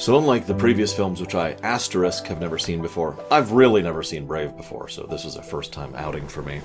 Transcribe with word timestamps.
So, 0.00 0.16
unlike 0.16 0.46
the 0.46 0.54
previous 0.54 0.94
films, 0.94 1.20
which 1.20 1.34
I 1.34 1.58
asterisk 1.62 2.26
have 2.28 2.40
never 2.40 2.56
seen 2.58 2.80
before, 2.80 3.22
I've 3.30 3.52
really 3.52 3.82
never 3.82 4.02
seen 4.02 4.26
Brave 4.26 4.56
before, 4.56 4.88
so 4.88 5.02
this 5.02 5.26
was 5.26 5.36
a 5.36 5.42
first 5.42 5.74
time 5.74 5.94
outing 5.94 6.26
for 6.26 6.40
me. 6.40 6.60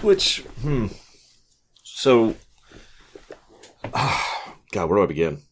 Which, 0.00 0.38
hmm. 0.62 0.86
So, 1.82 2.36
God, 3.92 4.88
where 4.88 4.96
do 4.96 5.02
I 5.02 5.06
begin? 5.06 5.42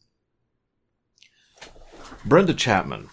Brenda 2.25 2.55
Chapman 2.55 3.11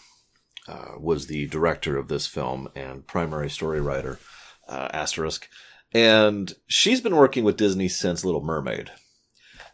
uh, 0.66 0.94
was 0.98 1.28
the 1.28 1.46
director 1.48 1.98
of 1.98 2.08
this 2.08 2.26
film 2.26 2.70
and 2.74 3.06
primary 3.06 3.50
story 3.50 3.82
writer, 3.82 4.18
uh, 4.70 4.88
asterisk, 4.94 5.50
and 5.92 6.54
she's 6.68 7.02
been 7.02 7.18
working 7.18 7.44
with 7.44 7.58
Disney 7.58 7.90
since 7.90 8.24
Little 8.24 8.42
Mermaid. 8.42 8.92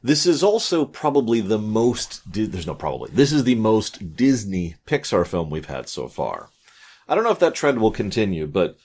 This 0.05 0.27
is 0.27 0.44
also 0.44 0.86
probably 0.86 1.41
the 1.41 1.58
most, 1.58 2.32
there's 2.32 2.68
no 2.68 2.76
probably, 2.76 3.09
this 3.12 3.32
is 3.32 3.44
the 3.44 3.55
most 3.55 4.16
Disney 4.16 4.76
Pixar 4.86 5.26
film 5.26 5.50
we've 5.50 5.66
had 5.66 5.90
so 5.90 6.08
far. 6.08 6.52
I 7.08 7.16
don't 7.16 7.23
know 7.23 7.31
if 7.31 7.40
that 7.40 7.55
trend 7.55 7.81
will 7.81 7.90
continue, 7.90 8.45
but 8.45 8.78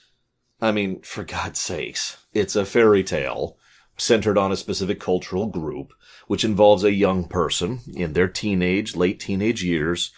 I 0.59 0.71
mean, 0.71 0.99
for 1.01 1.23
God's 1.23 1.61
sakes, 1.61 2.17
it's 2.33 2.55
a 2.55 2.65
fairy 2.65 3.03
tale 3.03 3.55
centered 3.97 4.35
on 4.35 4.51
a 4.51 4.57
specific 4.57 4.99
cultural 4.99 5.45
group, 5.45 5.93
which 6.25 6.43
involves 6.43 6.83
a 6.83 6.91
young 6.91 7.25
person 7.25 7.81
in 7.93 8.13
their 8.13 8.27
teenage, 8.27 8.95
late 8.95 9.19
teenage 9.19 9.63
years, 9.63 10.11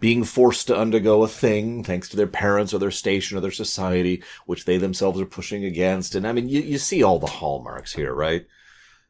being 0.00 0.24
forced 0.24 0.68
to 0.68 0.78
undergo 0.78 1.22
a 1.22 1.28
thing 1.28 1.84
thanks 1.84 2.08
to 2.08 2.16
their 2.16 2.26
parents 2.26 2.72
or 2.72 2.78
their 2.78 2.90
station 2.90 3.36
or 3.36 3.42
their 3.42 3.50
society, 3.50 4.22
which 4.46 4.64
they 4.64 4.78
themselves 4.78 5.20
are 5.20 5.26
pushing 5.26 5.66
against. 5.66 6.14
And 6.14 6.26
I 6.26 6.32
mean, 6.32 6.48
you, 6.48 6.62
you 6.62 6.78
see 6.78 7.02
all 7.02 7.18
the 7.18 7.26
hallmarks 7.26 7.92
here, 7.92 8.14
right? 8.14 8.46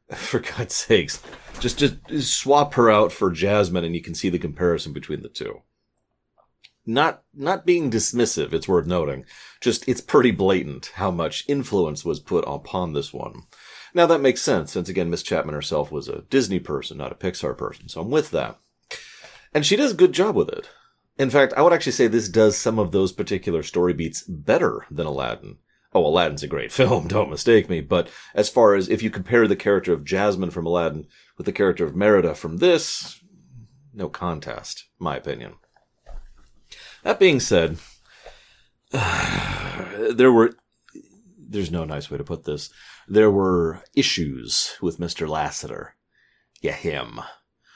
For 0.14 0.38
God's 0.38 0.74
sakes, 0.74 1.20
just, 1.58 1.78
just 1.78 2.36
swap 2.36 2.74
her 2.74 2.90
out 2.90 3.10
for 3.12 3.30
Jasmine 3.30 3.84
and 3.84 3.94
you 3.94 4.02
can 4.02 4.14
see 4.14 4.28
the 4.28 4.38
comparison 4.38 4.92
between 4.92 5.22
the 5.22 5.28
two. 5.28 5.62
Not 6.88 7.24
not 7.34 7.66
being 7.66 7.90
dismissive 7.90 8.52
it's 8.52 8.68
worth 8.68 8.86
noting. 8.86 9.24
Just 9.60 9.88
it's 9.88 10.00
pretty 10.00 10.30
blatant 10.30 10.92
how 10.94 11.10
much 11.10 11.44
influence 11.48 12.04
was 12.04 12.20
put 12.20 12.44
upon 12.46 12.92
this 12.92 13.12
one. 13.12 13.42
Now 13.92 14.06
that 14.06 14.20
makes 14.20 14.40
sense 14.40 14.70
since 14.72 14.88
again 14.88 15.10
miss 15.10 15.24
chapman 15.24 15.56
herself 15.56 15.90
was 15.90 16.08
a 16.08 16.22
disney 16.30 16.60
person 16.60 16.98
not 16.98 17.10
a 17.10 17.16
pixar 17.16 17.58
person 17.58 17.88
so 17.88 18.02
i'm 18.02 18.10
with 18.10 18.30
that. 18.30 18.58
And 19.52 19.66
she 19.66 19.74
does 19.74 19.92
a 19.92 19.96
good 19.96 20.12
job 20.12 20.36
with 20.36 20.48
it. 20.48 20.68
In 21.18 21.30
fact 21.30 21.54
i 21.56 21.62
would 21.62 21.72
actually 21.72 21.92
say 21.92 22.06
this 22.06 22.28
does 22.28 22.56
some 22.56 22.78
of 22.78 22.92
those 22.92 23.10
particular 23.10 23.64
story 23.64 23.92
beats 23.92 24.22
better 24.22 24.86
than 24.88 25.06
aladdin 25.06 25.58
oh 25.92 26.06
aladdin's 26.06 26.42
a 26.42 26.48
great 26.48 26.73
film 26.81 27.09
don't 27.09 27.31
mistake 27.31 27.69
me 27.69 27.81
but 27.81 28.09
as 28.34 28.48
far 28.48 28.75
as 28.75 28.89
if 28.89 29.03
you 29.03 29.11
compare 29.11 29.47
the 29.47 29.56
character 29.56 29.92
of 29.92 30.05
jasmine 30.05 30.51
from 30.51 30.67
aladdin 30.67 31.06
with 31.37 31.47
the 31.47 31.53
character 31.53 31.84
of 31.84 31.97
merida 31.97 32.34
from 32.34 32.59
this 32.59 33.20
no 33.92 34.09
contest 34.09 34.87
my 34.98 35.17
opinion 35.17 35.55
that 37.07 37.20
being 37.20 37.39
said, 37.39 37.79
there 38.91 40.33
were, 40.33 40.55
there's 41.39 41.70
no 41.70 41.84
nice 41.84 42.11
way 42.11 42.19
to 42.19 42.25
put 42.25 42.42
this. 42.42 42.69
There 43.07 43.31
were 43.31 43.84
issues 43.95 44.77
with 44.83 44.98
Mr. 44.98 45.29
Lasseter. 45.29 45.91
Yeah, 46.61 46.73
him. 46.73 47.20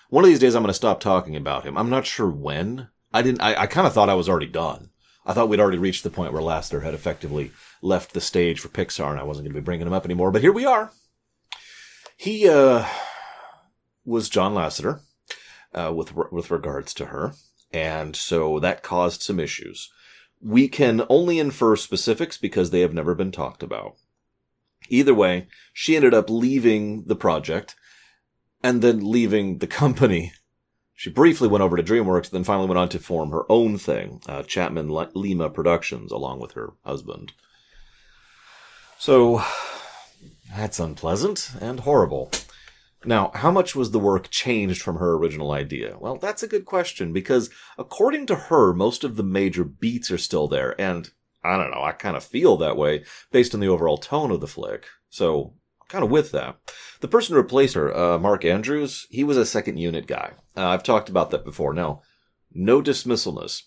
One 0.09 0.25
of 0.25 0.31
these 0.31 0.41
days 0.41 0.57
I'm 0.57 0.65
going 0.65 0.71
to 0.71 0.75
stop 0.75 0.99
talking 0.99 1.37
about 1.37 1.63
him. 1.63 1.79
I'm 1.79 1.91
not 1.91 2.07
sure 2.07 2.29
when. 2.29 2.89
I 3.13 3.23
didn't, 3.23 3.41
I, 3.41 3.55
I 3.55 3.67
kind 3.69 3.87
of 3.87 3.93
thought 3.93 4.09
I 4.09 4.15
was 4.15 4.29
already 4.29 4.49
done. 4.49 4.91
I 5.25 5.33
thought 5.33 5.49
we'd 5.49 5.61
already 5.61 5.79
reached 5.79 6.03
the 6.03 6.11
point 6.11 6.33
where 6.33 6.43
Lasseter 6.43 6.83
had 6.83 6.95
effectively 6.95 7.53
left 7.83 8.13
the 8.13 8.21
stage 8.21 8.61
for 8.61 8.69
Pixar 8.69 9.11
and 9.11 9.21
I 9.21 9.25
wasn't 9.25 9.45
going 9.47 9.55
to 9.55 9.61
be 9.61 9.65
bringing 9.65 9.87
him 9.87 9.93
up 9.93 10.05
anymore, 10.05 10.31
but 10.31 10.43
here 10.43 10.53
we 10.53 10.67
are. 10.67 10.93
He, 12.17 12.49
uh, 12.49 12.87
was 14.05 14.29
John 14.29 14.55
Lasseter, 14.55 15.01
uh, 15.75 15.93
with, 15.95 16.15
with 16.15 16.51
regards 16.51 16.95
to 16.95 17.07
her. 17.07 17.35
And 17.73 18.17
so 18.17 18.59
that 18.59 18.83
caused 18.83 19.23
some 19.23 19.39
issues. 19.39 19.91
We 20.43 20.69
can 20.69 21.03
only 21.09 21.39
infer 21.39 21.77
specifics 21.77 22.37
because 22.39 22.71
they 22.71 22.81
have 22.81 22.95
never 22.95 23.15
been 23.15 23.31
talked 23.31 23.63
about. 23.63 23.97
Either 24.89 25.15
way, 25.15 25.47
she 25.73 25.95
ended 25.95 26.15
up 26.15 26.29
leaving 26.29 27.05
the 27.05 27.15
project 27.15 27.77
and 28.63 28.83
then 28.83 29.09
leaving 29.09 29.59
the 29.59 29.67
company. 29.67 30.33
She 30.95 31.11
briefly 31.11 31.49
went 31.49 31.63
over 31.63 31.77
to 31.77 31.83
DreamWorks, 31.83 32.31
then 32.31 32.45
finally 32.45 32.67
went 32.67 32.79
on 32.79 32.89
to 32.91 32.99
form 32.99 33.31
her 33.31 33.51
own 33.51 33.79
thing, 33.79 34.21
uh, 34.27 34.43
Chapman 34.43 34.89
Lima 35.15 35.49
Productions, 35.49 36.11
along 36.11 36.41
with 36.41 36.53
her 36.53 36.73
husband. 36.85 37.33
So, 39.01 39.43
that's 40.55 40.79
unpleasant 40.79 41.53
and 41.59 41.81
horrible. 41.81 42.31
Now, 43.03 43.31
how 43.35 43.51
much 43.51 43.75
was 43.75 43.93
the 43.93 43.99
work 43.99 44.29
changed 44.29 44.83
from 44.83 44.97
her 44.97 45.15
original 45.15 45.53
idea? 45.53 45.97
Well, 45.99 46.17
that's 46.17 46.43
a 46.43 46.47
good 46.47 46.67
question 46.67 47.15
because 47.15 47.49
according 47.79 48.27
to 48.27 48.35
her, 48.35 48.75
most 48.75 49.03
of 49.03 49.17
the 49.17 49.23
major 49.23 49.65
beats 49.65 50.11
are 50.11 50.19
still 50.19 50.49
there. 50.49 50.79
And 50.79 51.09
I 51.43 51.57
don't 51.57 51.71
know, 51.71 51.83
I 51.83 51.93
kind 51.93 52.15
of 52.15 52.23
feel 52.23 52.59
that 52.59 52.77
way 52.77 53.05
based 53.33 53.55
on 53.55 53.61
the 53.61 53.69
overall 53.69 53.97
tone 53.97 54.31
of 54.31 54.43
the 54.43 54.47
flick. 54.47 54.85
So, 55.09 55.55
kind 55.89 56.05
of 56.05 56.11
with 56.11 56.31
that. 56.33 56.59
The 57.01 57.09
person 57.09 57.35
who 57.35 57.41
replaced 57.41 57.77
her, 57.77 57.97
uh, 57.97 58.19
Mark 58.19 58.45
Andrews, 58.45 59.07
he 59.09 59.25
was 59.25 59.39
a 59.39 59.47
second 59.47 59.79
unit 59.79 60.07
guy. 60.07 60.33
Uh, 60.55 60.67
I've 60.67 60.83
talked 60.83 61.09
about 61.09 61.31
that 61.31 61.43
before. 61.43 61.73
Now, 61.73 62.03
no 62.53 62.83
dismissalness. 62.83 63.63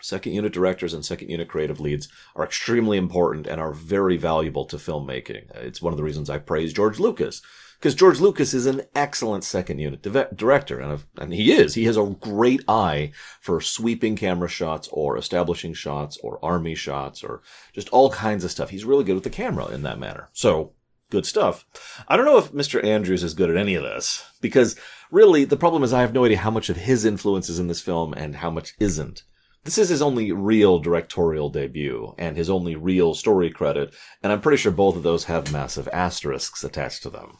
Second 0.00 0.32
unit 0.32 0.52
directors 0.52 0.94
and 0.94 1.04
second 1.04 1.28
unit 1.28 1.48
creative 1.48 1.80
leads 1.80 2.08
are 2.36 2.44
extremely 2.44 2.96
important 2.96 3.46
and 3.46 3.60
are 3.60 3.72
very 3.72 4.16
valuable 4.16 4.64
to 4.66 4.76
filmmaking. 4.76 5.50
It's 5.56 5.82
one 5.82 5.92
of 5.92 5.96
the 5.96 6.04
reasons 6.04 6.30
I 6.30 6.38
praise 6.38 6.72
George 6.72 6.98
Lucas 6.98 7.42
because 7.78 7.94
George 7.94 8.18
Lucas 8.18 8.54
is 8.54 8.66
an 8.66 8.82
excellent 8.96 9.44
second 9.44 9.78
unit 9.78 10.02
director, 10.02 10.80
and, 10.80 11.04
and 11.16 11.32
he 11.32 11.52
is. 11.52 11.74
He 11.74 11.84
has 11.84 11.96
a 11.96 12.16
great 12.20 12.62
eye 12.66 13.12
for 13.40 13.60
sweeping 13.60 14.16
camera 14.16 14.48
shots, 14.48 14.88
or 14.90 15.16
establishing 15.16 15.74
shots, 15.74 16.18
or 16.18 16.44
army 16.44 16.74
shots, 16.74 17.22
or 17.22 17.40
just 17.72 17.88
all 17.90 18.10
kinds 18.10 18.42
of 18.42 18.50
stuff. 18.50 18.70
He's 18.70 18.84
really 18.84 19.04
good 19.04 19.14
with 19.14 19.22
the 19.22 19.30
camera 19.30 19.68
in 19.68 19.82
that 19.82 20.00
manner. 20.00 20.28
So 20.32 20.72
good 21.10 21.24
stuff. 21.24 21.66
I 22.08 22.16
don't 22.16 22.26
know 22.26 22.38
if 22.38 22.52
Mr. 22.52 22.82
Andrews 22.82 23.22
is 23.22 23.34
good 23.34 23.50
at 23.50 23.56
any 23.56 23.76
of 23.76 23.84
this 23.84 24.24
because 24.40 24.74
really 25.10 25.44
the 25.44 25.56
problem 25.56 25.84
is 25.84 25.92
I 25.92 26.00
have 26.00 26.12
no 26.12 26.24
idea 26.24 26.38
how 26.38 26.50
much 26.50 26.68
of 26.68 26.76
his 26.76 27.04
influence 27.04 27.48
is 27.48 27.60
in 27.60 27.68
this 27.68 27.80
film 27.80 28.12
and 28.12 28.36
how 28.36 28.50
much 28.50 28.74
isn't. 28.80 29.22
This 29.64 29.78
is 29.78 29.88
his 29.88 30.00
only 30.00 30.32
real 30.32 30.78
directorial 30.78 31.50
debut 31.50 32.14
and 32.18 32.36
his 32.36 32.48
only 32.48 32.74
real 32.74 33.14
story 33.14 33.50
credit, 33.50 33.94
and 34.22 34.32
I'm 34.32 34.40
pretty 34.40 34.56
sure 34.56 34.72
both 34.72 34.96
of 34.96 35.02
those 35.02 35.24
have 35.24 35.52
massive 35.52 35.88
asterisks 35.92 36.64
attached 36.64 37.02
to 37.02 37.10
them. 37.10 37.38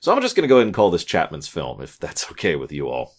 So 0.00 0.12
I'm 0.12 0.20
just 0.20 0.36
going 0.36 0.42
to 0.42 0.48
go 0.48 0.56
ahead 0.56 0.66
and 0.66 0.74
call 0.74 0.90
this 0.90 1.04
Chapman's 1.04 1.48
film, 1.48 1.80
if 1.80 1.98
that's 1.98 2.30
okay 2.32 2.56
with 2.56 2.72
you 2.72 2.88
all. 2.88 3.14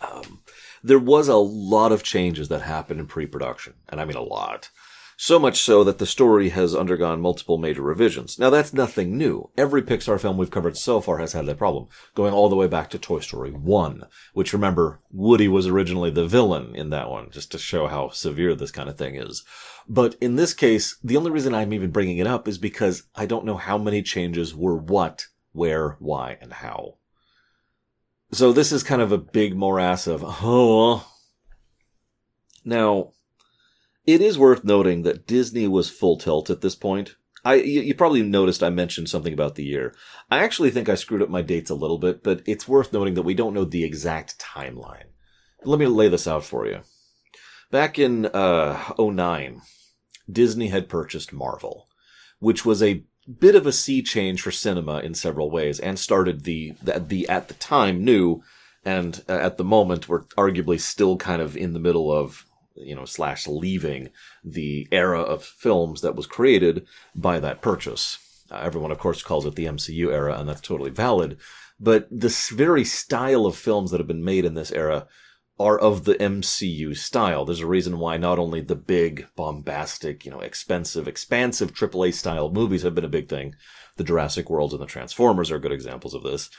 Um, 0.00 0.40
there 0.82 0.98
was 0.98 1.28
a 1.28 1.36
lot 1.36 1.92
of 1.92 2.02
changes 2.02 2.48
that 2.48 2.62
happened 2.62 3.00
in 3.00 3.06
pre-production, 3.06 3.74
and 3.88 4.00
I 4.00 4.04
mean 4.04 4.16
a 4.16 4.22
lot. 4.22 4.70
So 5.16 5.38
much 5.38 5.60
so 5.60 5.84
that 5.84 5.98
the 5.98 6.06
story 6.06 6.48
has 6.48 6.74
undergone 6.74 7.20
multiple 7.20 7.58
major 7.58 7.82
revisions. 7.82 8.38
Now 8.38 8.50
that's 8.50 8.72
nothing 8.72 9.16
new. 9.16 9.50
Every 9.56 9.82
Pixar 9.82 10.20
film 10.20 10.36
we've 10.36 10.50
covered 10.50 10.76
so 10.76 11.00
far 11.00 11.18
has 11.18 11.32
had 11.32 11.46
that 11.46 11.58
problem, 11.58 11.88
going 12.14 12.32
all 12.34 12.48
the 12.48 12.56
way 12.56 12.66
back 12.66 12.90
to 12.90 12.98
Toy 12.98 13.20
Story 13.20 13.50
1, 13.50 14.04
which 14.32 14.52
remember, 14.52 15.00
Woody 15.10 15.48
was 15.48 15.66
originally 15.66 16.10
the 16.10 16.26
villain 16.26 16.74
in 16.74 16.90
that 16.90 17.10
one, 17.10 17.30
just 17.30 17.52
to 17.52 17.58
show 17.58 17.86
how 17.86 18.10
severe 18.10 18.54
this 18.54 18.72
kind 18.72 18.88
of 18.88 18.98
thing 18.98 19.16
is. 19.16 19.44
But 19.88 20.16
in 20.20 20.36
this 20.36 20.54
case, 20.54 20.96
the 21.02 21.16
only 21.16 21.30
reason 21.30 21.54
I'm 21.54 21.72
even 21.72 21.90
bringing 21.90 22.18
it 22.18 22.26
up 22.26 22.48
is 22.48 22.58
because 22.58 23.04
I 23.14 23.26
don't 23.26 23.44
know 23.44 23.56
how 23.56 23.78
many 23.78 24.02
changes 24.02 24.54
were 24.54 24.76
what 24.76 25.26
where, 25.52 25.96
why, 25.98 26.38
and 26.40 26.52
how. 26.52 26.96
So 28.32 28.52
this 28.52 28.72
is 28.72 28.82
kind 28.82 29.02
of 29.02 29.12
a 29.12 29.18
big 29.18 29.54
morass 29.54 30.06
of, 30.06 30.24
oh. 30.24 31.06
Now, 32.64 33.12
it 34.06 34.20
is 34.20 34.38
worth 34.38 34.64
noting 34.64 35.02
that 35.02 35.26
Disney 35.26 35.68
was 35.68 35.90
full 35.90 36.16
tilt 36.16 36.50
at 36.50 36.60
this 36.60 36.74
point. 36.74 37.16
I, 37.44 37.54
you, 37.54 37.94
probably 37.94 38.22
noticed 38.22 38.62
I 38.62 38.70
mentioned 38.70 39.08
something 39.08 39.32
about 39.32 39.56
the 39.56 39.64
year. 39.64 39.94
I 40.30 40.38
actually 40.38 40.70
think 40.70 40.88
I 40.88 40.94
screwed 40.94 41.22
up 41.22 41.28
my 41.28 41.42
dates 41.42 41.70
a 41.70 41.74
little 41.74 41.98
bit, 41.98 42.22
but 42.22 42.40
it's 42.46 42.68
worth 42.68 42.92
noting 42.92 43.14
that 43.14 43.22
we 43.22 43.34
don't 43.34 43.54
know 43.54 43.64
the 43.64 43.82
exact 43.82 44.38
timeline. 44.38 45.06
Let 45.64 45.80
me 45.80 45.86
lay 45.86 46.08
this 46.08 46.28
out 46.28 46.44
for 46.44 46.66
you. 46.66 46.80
Back 47.72 47.98
in, 47.98 48.26
uh, 48.26 48.92
09, 48.98 49.60
Disney 50.30 50.68
had 50.68 50.88
purchased 50.88 51.32
Marvel, 51.32 51.88
which 52.38 52.64
was 52.64 52.82
a 52.82 53.04
bit 53.38 53.54
of 53.54 53.66
a 53.66 53.72
sea 53.72 54.02
change 54.02 54.40
for 54.40 54.50
cinema 54.50 54.98
in 54.98 55.14
several 55.14 55.50
ways 55.50 55.80
and 55.80 55.98
started 55.98 56.44
the, 56.44 56.74
the, 56.82 57.00
the 57.00 57.28
at 57.28 57.48
the 57.48 57.54
time 57.54 58.04
new 58.04 58.42
and 58.84 59.22
uh, 59.28 59.32
at 59.32 59.56
the 59.58 59.64
moment 59.64 60.08
we're 60.08 60.24
arguably 60.36 60.78
still 60.78 61.16
kind 61.16 61.40
of 61.40 61.56
in 61.56 61.72
the 61.72 61.78
middle 61.78 62.10
of 62.10 62.44
you 62.76 62.94
know 62.94 63.04
slash 63.04 63.46
leaving 63.46 64.10
the 64.44 64.86
era 64.90 65.20
of 65.20 65.44
films 65.44 66.00
that 66.00 66.16
was 66.16 66.26
created 66.26 66.86
by 67.14 67.38
that 67.38 67.62
purchase 67.62 68.44
uh, 68.50 68.60
everyone 68.62 68.90
of 68.90 68.98
course 68.98 69.22
calls 69.22 69.46
it 69.46 69.54
the 69.54 69.66
MCU 69.66 70.12
era 70.12 70.38
and 70.38 70.48
that's 70.48 70.60
totally 70.60 70.90
valid 70.90 71.38
but 71.78 72.06
this 72.10 72.48
very 72.50 72.84
style 72.84 73.46
of 73.46 73.56
films 73.56 73.90
that 73.90 73.98
have 73.98 74.06
been 74.06 74.24
made 74.24 74.44
in 74.44 74.54
this 74.54 74.72
era 74.72 75.06
are 75.58 75.78
of 75.78 76.04
the 76.04 76.14
MCU 76.14 76.96
style. 76.96 77.44
There's 77.44 77.60
a 77.60 77.66
reason 77.66 77.98
why 77.98 78.16
not 78.16 78.38
only 78.38 78.60
the 78.60 78.74
big, 78.74 79.28
bombastic, 79.36 80.24
you 80.24 80.30
know, 80.30 80.40
expensive, 80.40 81.06
expansive 81.06 81.72
AAA 81.72 82.14
style 82.14 82.50
movies 82.50 82.82
have 82.82 82.94
been 82.94 83.04
a 83.04 83.08
big 83.08 83.28
thing. 83.28 83.54
The 83.96 84.04
Jurassic 84.04 84.48
Worlds 84.48 84.72
and 84.72 84.82
the 84.82 84.86
Transformers 84.86 85.50
are 85.50 85.58
good 85.58 85.72
examples 85.72 86.14
of 86.14 86.22
this. 86.22 86.50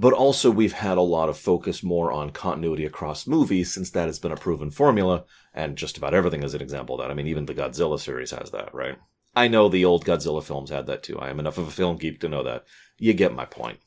But 0.00 0.12
also 0.12 0.52
we've 0.52 0.74
had 0.74 0.96
a 0.96 1.02
lot 1.02 1.28
of 1.28 1.36
focus 1.36 1.82
more 1.82 2.12
on 2.12 2.30
continuity 2.30 2.84
across 2.84 3.26
movies 3.26 3.74
since 3.74 3.90
that 3.90 4.06
has 4.06 4.20
been 4.20 4.30
a 4.30 4.36
proven 4.36 4.70
formula, 4.70 5.24
and 5.52 5.76
just 5.76 5.98
about 5.98 6.14
everything 6.14 6.44
is 6.44 6.54
an 6.54 6.62
example 6.62 6.94
of 6.94 7.00
that. 7.00 7.10
I 7.10 7.14
mean, 7.14 7.26
even 7.26 7.46
the 7.46 7.54
Godzilla 7.54 7.98
series 7.98 8.30
has 8.30 8.52
that, 8.52 8.72
right? 8.72 8.96
I 9.34 9.48
know 9.48 9.68
the 9.68 9.84
old 9.84 10.04
Godzilla 10.04 10.40
films 10.40 10.70
had 10.70 10.86
that 10.86 11.02
too. 11.02 11.18
I 11.18 11.30
am 11.30 11.40
enough 11.40 11.58
of 11.58 11.66
a 11.66 11.72
film 11.72 11.96
geek 11.96 12.20
to 12.20 12.28
know 12.28 12.44
that. 12.44 12.64
You 12.96 13.12
get 13.12 13.34
my 13.34 13.44
point. 13.44 13.80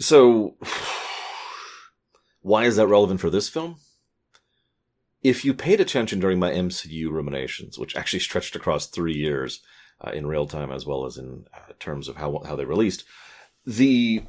So, 0.00 0.56
why 2.40 2.64
is 2.64 2.76
that 2.76 2.86
relevant 2.86 3.20
for 3.20 3.28
this 3.28 3.50
film? 3.50 3.76
If 5.22 5.44
you 5.44 5.52
paid 5.52 5.82
attention 5.82 6.18
during 6.18 6.38
my 6.38 6.50
MCU 6.50 7.10
ruminations, 7.10 7.78
which 7.78 7.94
actually 7.94 8.20
stretched 8.20 8.56
across 8.56 8.86
three 8.86 9.12
years 9.12 9.60
uh, 10.00 10.12
in 10.12 10.26
real 10.26 10.46
time 10.46 10.72
as 10.72 10.86
well 10.86 11.04
as 11.04 11.18
in 11.18 11.44
uh, 11.52 11.74
terms 11.78 12.08
of 12.08 12.16
how 12.16 12.40
how 12.46 12.56
they 12.56 12.64
released, 12.64 13.04
the 13.66 14.22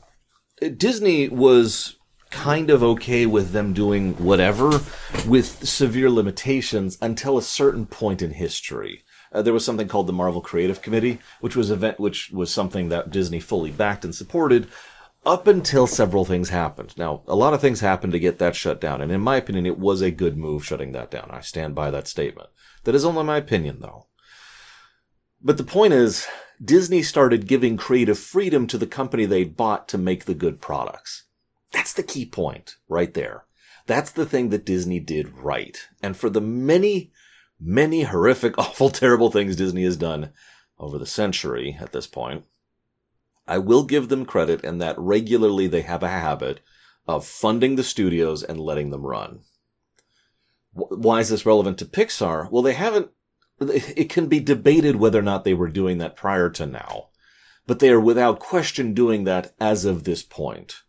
Disney 0.78 1.28
was 1.28 1.96
kind 2.30 2.70
of 2.70 2.82
okay 2.82 3.26
with 3.26 3.52
them 3.52 3.74
doing 3.74 4.14
whatever 4.14 4.82
with 5.28 5.68
severe 5.68 6.10
limitations 6.10 6.98
until 7.02 7.38
a 7.38 7.42
certain 7.42 7.86
point 7.86 8.22
in 8.22 8.32
history. 8.32 9.04
Uh, 9.34 9.42
there 9.42 9.54
was 9.54 9.66
something 9.66 9.88
called 9.88 10.08
the 10.08 10.14
Marvel 10.14 10.42
Creative 10.42 10.82
Committee, 10.82 11.20
which 11.40 11.56
was 11.56 11.72
event 11.72 12.00
which 12.00 12.32
was 12.32 12.52
something 12.52 12.90
that 12.90 13.12
Disney 13.12 13.40
fully 13.40 13.72
backed 13.72 14.06
and 14.06 14.14
supported 14.16 14.68
up 15.26 15.48
until 15.48 15.88
several 15.88 16.26
things 16.26 16.50
happened. 16.50 16.98
Now, 16.98 17.22
a 17.28 17.36
lot 17.36 17.54
of 17.54 17.62
things 17.62 17.80
happened 17.80 18.14
to 18.14 18.20
get 18.20 18.40
that 18.40 18.56
shut 18.56 18.82
down, 18.82 19.02
and 19.02 19.12
in 19.12 19.22
my 19.22 19.38
opinion, 19.38 19.66
it 19.66 19.78
was 19.78 20.02
a 20.02 20.12
good 20.12 20.38
move 20.38 20.66
shutting 20.66 20.94
that 20.94 21.12
down. 21.12 21.30
I 21.32 21.42
stand 21.42 21.76
by 21.76 21.92
that 21.92 22.08
statement. 22.08 22.50
That 22.84 22.96
is 22.96 23.06
only 23.06 23.24
my 23.24 23.38
opinion, 23.38 23.80
though. 23.82 24.08
But 25.42 25.58
the 25.58 25.64
point 25.64 25.94
is, 25.94 26.28
Disney 26.64 27.02
started 27.02 27.48
giving 27.48 27.76
creative 27.76 28.20
freedom 28.20 28.68
to 28.68 28.78
the 28.78 28.86
company 28.86 29.26
they'd 29.26 29.58
bought 29.58 29.88
to 29.90 29.98
make 29.98 30.26
the 30.26 30.36
good 30.36 30.62
products. 30.62 31.24
That's 31.72 31.94
the 31.94 32.04
key 32.04 32.26
point, 32.26 32.76
right 32.88 33.14
there. 33.14 33.46
That's 33.88 34.12
the 34.12 34.26
thing 34.26 34.50
that 34.50 34.66
Disney 34.66 35.00
did 35.00 35.38
right. 35.38 35.78
And 36.04 36.16
for 36.16 36.30
the 36.30 36.42
many, 36.42 37.12
many 37.60 38.04
horrific, 38.04 38.58
awful, 38.60 38.90
terrible 38.90 39.32
things 39.32 39.56
Disney 39.56 39.84
has 39.84 39.98
done 39.98 40.34
over 40.78 40.98
the 40.98 41.06
century 41.06 41.78
at 41.80 41.94
this 41.94 42.08
point, 42.08 42.46
I 43.48 43.58
will 43.58 43.84
give 43.84 44.10
them 44.10 44.26
credit 44.26 44.64
in 44.64 44.78
that 44.78 45.00
regularly 45.00 45.68
they 45.68 45.82
have 45.82 46.04
a 46.04 46.10
habit 46.10 46.60
of 47.08 47.26
funding 47.26 47.76
the 47.76 47.84
studios 47.84 48.44
and 48.44 48.60
letting 48.60 48.92
them 48.92 49.06
run. 49.06 49.42
Why 50.74 51.20
is 51.20 51.30
this 51.30 51.46
relevant 51.46 51.80
to 51.80 51.86
Pixar? 51.86 52.50
Well, 52.52 52.62
they 52.62 52.74
haven't, 52.74 53.10
it 53.70 54.10
can 54.10 54.28
be 54.28 54.40
debated 54.40 54.96
whether 54.96 55.20
or 55.20 55.24
not 55.24 55.44
they 55.44 55.54
were 55.54 55.70
doing 55.70 56.00
that 56.00 56.16
prior 56.16 56.50
to 56.50 56.66
now, 56.66 57.10
but 57.68 57.80
they 57.80 57.90
are 57.90 58.00
without 58.00 58.40
question 58.40 58.94
doing 58.94 59.24
that 59.26 59.54
as 59.60 59.86
of 59.86 60.04
this 60.04 60.24
point. 60.24 60.82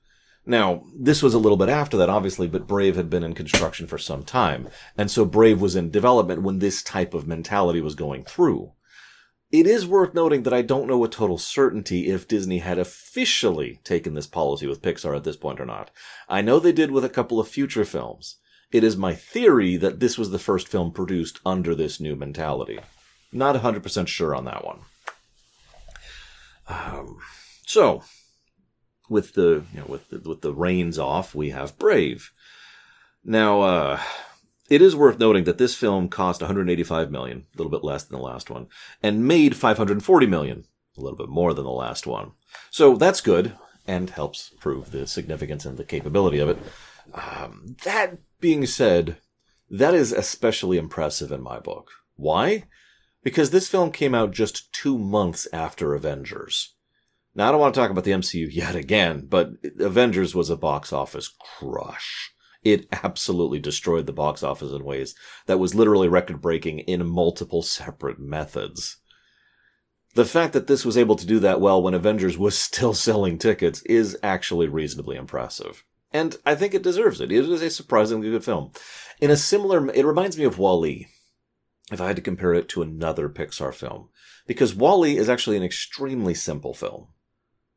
Now, 0.45 0.85
this 0.99 1.23
was 1.23 1.35
a 1.35 1.39
little 1.39 1.57
bit 1.57 1.69
after 1.69 1.97
that, 1.99 2.09
obviously, 2.09 2.49
but 2.49 2.67
Brave 2.67 2.97
had 2.97 3.09
been 3.09 3.23
in 3.23 3.35
construction 3.35 3.87
for 3.87 3.99
some 3.99 4.25
time. 4.25 4.69
And 4.99 5.09
so 5.09 5.25
Brave 5.25 5.61
was 5.61 5.77
in 5.77 5.91
development 5.91 6.43
when 6.43 6.59
this 6.59 6.83
type 6.83 7.15
of 7.15 7.29
mentality 7.29 7.81
was 7.81 7.95
going 7.95 8.25
through. 8.25 8.73
It 9.53 9.67
is 9.67 9.87
worth 9.87 10.15
noting 10.15 10.43
that 10.43 10.55
I 10.55 10.63
don't 10.63 10.89
know 10.89 10.99
with 10.99 11.11
total 11.13 11.39
certainty 11.39 12.09
if 12.09 12.27
Disney 12.27 12.59
had 12.59 12.79
officially 12.79 13.81
taken 13.85 14.15
this 14.15 14.27
policy 14.27 14.67
with 14.67 14.83
Pixar 14.83 15.15
at 15.15 15.25
this 15.25 15.37
point 15.37 15.61
or 15.61 15.67
not. 15.67 15.91
I 16.29 16.41
know 16.41 16.59
they 16.59 16.73
did 16.73 16.91
with 16.91 17.05
a 17.05 17.11
couple 17.11 17.39
of 17.39 17.47
future 17.47 17.85
films. 17.85 18.39
It 18.73 18.83
is 18.83 18.97
my 18.97 19.15
theory 19.15 19.77
that 19.77 20.01
this 20.01 20.17
was 20.17 20.31
the 20.31 20.39
first 20.39 20.67
film 20.67 20.93
produced 20.93 21.41
under 21.45 21.75
this 21.75 22.01
new 22.01 22.17
mentality. 22.17 22.81
Not 23.31 23.55
100% 23.55 24.09
sure 24.09 24.35
on 24.35 24.47
that 24.47 24.65
one. 24.65 24.81
Um, 26.69 27.19
so, 27.67 28.03
with 29.11 29.35
the 29.35 29.65
you 29.73 29.81
know 29.81 29.87
with 29.87 30.09
the, 30.09 30.21
with 30.27 30.41
the 30.41 30.55
reins 30.55 30.99
off, 30.99 31.35
we 31.35 31.51
have 31.51 31.79
Brave. 31.79 32.33
Now, 33.25 33.61
uh, 33.61 34.01
it 34.71 34.81
is 34.81 34.97
worth 34.97 35.19
noting 35.19 35.45
that 35.45 35.59
this 35.59 35.75
film 35.75 36.09
cost 36.09 36.41
185 36.41 37.11
million, 37.11 37.45
a 37.55 37.59
little 37.59 37.71
bit 37.71 37.85
less 37.85 38.05
than 38.05 38.19
the 38.19 38.25
last 38.25 38.49
one, 38.49 38.69
and 39.03 39.27
made 39.29 39.55
540 39.55 40.27
million, 40.27 40.65
a 40.97 41.01
little 41.01 41.19
bit 41.19 41.29
more 41.29 41.53
than 41.53 41.65
the 41.65 41.71
last 41.71 42.07
one. 42.07 42.33
So 42.71 42.97
that's 42.97 43.21
good 43.21 43.53
and 43.87 44.11
helps 44.11 44.51
prove 44.61 44.93
the 44.93 45.07
significance 45.07 45.65
and 45.65 45.77
the 45.77 45.85
capability 45.85 46.39
of 46.39 46.49
it. 46.49 46.59
Um, 47.13 47.77
that 47.85 48.19
being 48.41 48.67
said, 48.67 49.19
that 49.71 49.95
is 49.95 50.13
especially 50.13 50.79
impressive 50.79 51.33
in 51.33 51.43
my 51.43 51.59
book. 51.59 51.91
Why? 52.17 52.65
Because 53.23 53.51
this 53.51 53.69
film 53.69 53.91
came 53.91 54.15
out 54.15 54.33
just 54.33 54.73
two 54.73 54.99
months 54.99 55.47
after 55.53 55.95
Avengers. 55.95 56.75
Now, 57.35 57.49
I 57.49 57.53
don't 57.53 57.61
want 57.61 57.75
to 57.75 57.81
talk 57.81 57.91
about 57.91 58.05
the 58.05 58.11
MCU 58.11 58.49
yet 58.53 58.75
again, 58.75 59.27
but 59.29 59.53
Avengers 59.79 60.35
was 60.35 60.51
a 60.51 60.57
box 60.57 60.93
office 60.93 61.33
crush 61.59 62.33
it 62.65 62.87
absolutely 62.93 63.59
destroyed 63.59 64.07
the 64.07 64.13
box 64.13 64.43
office 64.43 64.73
in 64.73 64.85
ways 64.85 65.15
that 65.47 65.59
was 65.59 65.75
literally 65.75 66.09
record 66.09 66.41
breaking 66.41 66.81
in 66.81 67.07
multiple 67.07 67.63
separate 67.63 68.21
methods. 68.21 68.99
The 70.15 70.25
fact 70.25 70.53
that 70.53 70.67
this 70.67 70.85
was 70.85 70.97
able 70.97 71.17
to 71.17 71.27
do 71.27 71.39
that 71.41 71.61
well 71.61 71.83
when 71.83 71.95
Avengers 71.95 72.39
was 72.39 72.57
still 72.59 72.95
selling 72.95 73.39
tickets 73.39 73.83
is 73.83 74.17
actually 74.23 74.69
reasonably 74.69 75.17
impressive. 75.17 75.85
And 76.13 76.37
I 76.45 76.55
think 76.55 76.75
it 76.75 76.83
deserves 76.83 77.21
it. 77.21 77.33
It 77.33 77.49
is 77.49 77.63
a 77.63 77.71
surprisingly 77.71 78.31
good 78.31 78.45
film. 78.45 78.73
In 79.21 79.31
a 79.31 79.37
similar, 79.37 79.91
it 79.91 80.05
reminds 80.05 80.37
me 80.37 80.45
of 80.45 80.59
WALL-E, 80.59 81.07
if 81.91 82.01
I 82.01 82.07
had 82.09 82.17
to 82.17 82.23
compare 82.23 82.53
it 82.55 82.69
to 82.71 82.83
another 82.83 83.29
Pixar 83.29 83.75
film. 83.75 84.09
Because 84.47 84.75
WALL-E 84.75 85.17
is 85.17 85.29
actually 85.29 85.57
an 85.57 85.63
extremely 85.63 86.35
simple 86.35 86.75
film. 86.75 87.09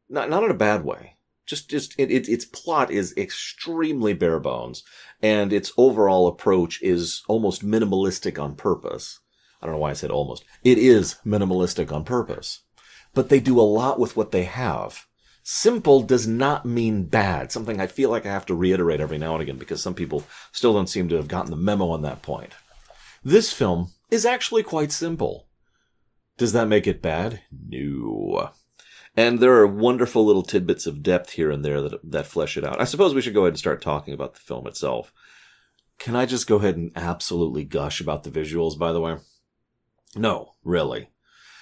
Not, 0.10 0.30
not 0.30 0.44
in 0.44 0.52
a 0.52 0.56
bad 0.56 0.84
way 0.84 1.16
just 1.46 1.70
just 1.70 1.98
it, 2.00 2.12
it, 2.12 2.28
its 2.28 2.46
plot 2.46 2.92
is 2.92 3.16
extremely 3.18 4.14
bare 4.14 4.40
bones 4.40 4.84
and 5.22 5.54
its 5.54 5.72
overall 5.78 6.28
approach 6.28 6.81
is 6.81 7.24
almost 7.28 7.66
minimalistic 7.66 8.42
on 8.42 8.56
purpose 8.56 9.20
i 9.62 9.66
don't 9.66 9.76
know 9.76 9.80
why 9.80 9.92
i 9.92 9.94
said 9.94 10.12
almost 10.12 10.44
it 10.64 10.78
is 10.78 11.16
minimalistic 11.26 11.92
on 11.92 12.04
purpose 12.04 12.62
but 13.14 13.30
they 13.30 13.40
do 13.40 13.60
a 13.60 13.62
lot 13.62 14.00
with 14.00 14.18
what 14.18 14.31
they 14.31 14.44
have 14.44 15.06
simple 15.47 16.02
does 16.02 16.25
not 16.25 16.66
mean 16.66 17.04
bad 17.04 17.52
something 17.52 17.80
i 17.80 17.85
feel 17.85 18.09
like 18.09 18.25
i 18.25 18.31
have 18.31 18.47
to 18.47 18.56
reiterate 18.56 18.99
every 18.99 19.19
now 19.19 19.33
and 19.33 19.44
again 19.44 19.57
because 19.57 19.80
some 19.80 19.94
people 19.94 20.23
still 20.52 20.73
don't 20.73 20.90
seem 20.90 21.07
to 21.07 21.16
have 21.16 21.28
gotten 21.28 21.52
the 21.52 21.56
memo 21.56 21.90
on 21.90 22.02
that 22.02 22.23
point 22.23 22.54
this 23.23 23.54
film 23.54 23.92
is 24.09 24.25
actually 24.25 24.64
quite 24.64 24.92
simple 24.92 25.47
does 26.37 26.52
that 26.52 26.68
make 26.68 26.87
it 26.87 26.99
bad 26.99 27.42
no 27.69 28.49
and 29.18 29.40
there 29.40 29.54
are 29.54 29.68
wonderful 29.68 30.25
little 30.25 30.44
tidbits 30.44 30.85
of 30.85 31.02
depth 31.02 31.31
here 31.31 31.49
and 31.49 31.64
there 31.64 31.81
that, 31.81 32.11
that 32.11 32.28
flesh 32.28 32.57
it 32.57 32.66
out. 32.66 32.81
I 32.81 32.83
suppose 32.83 33.14
we 33.14 33.21
should 33.21 33.33
go 33.33 33.42
ahead 33.42 33.54
and 33.54 33.59
start 33.59 33.81
talking 33.81 34.14
about 34.14 34.33
the 34.33 34.42
film 34.42 34.68
itself. 34.68 35.14
Can 35.99 36.16
I 36.16 36.25
just 36.25 36.47
go 36.47 36.57
ahead 36.57 36.75
and 36.75 36.92
absolutely 36.95 37.64
gush 37.64 38.02
about 38.02 38.23
the 38.23 38.30
visuals, 38.30 38.78
by 38.78 38.92
the 38.92 38.99
way? 38.99 39.18
No, 40.18 40.56
really. 40.64 41.09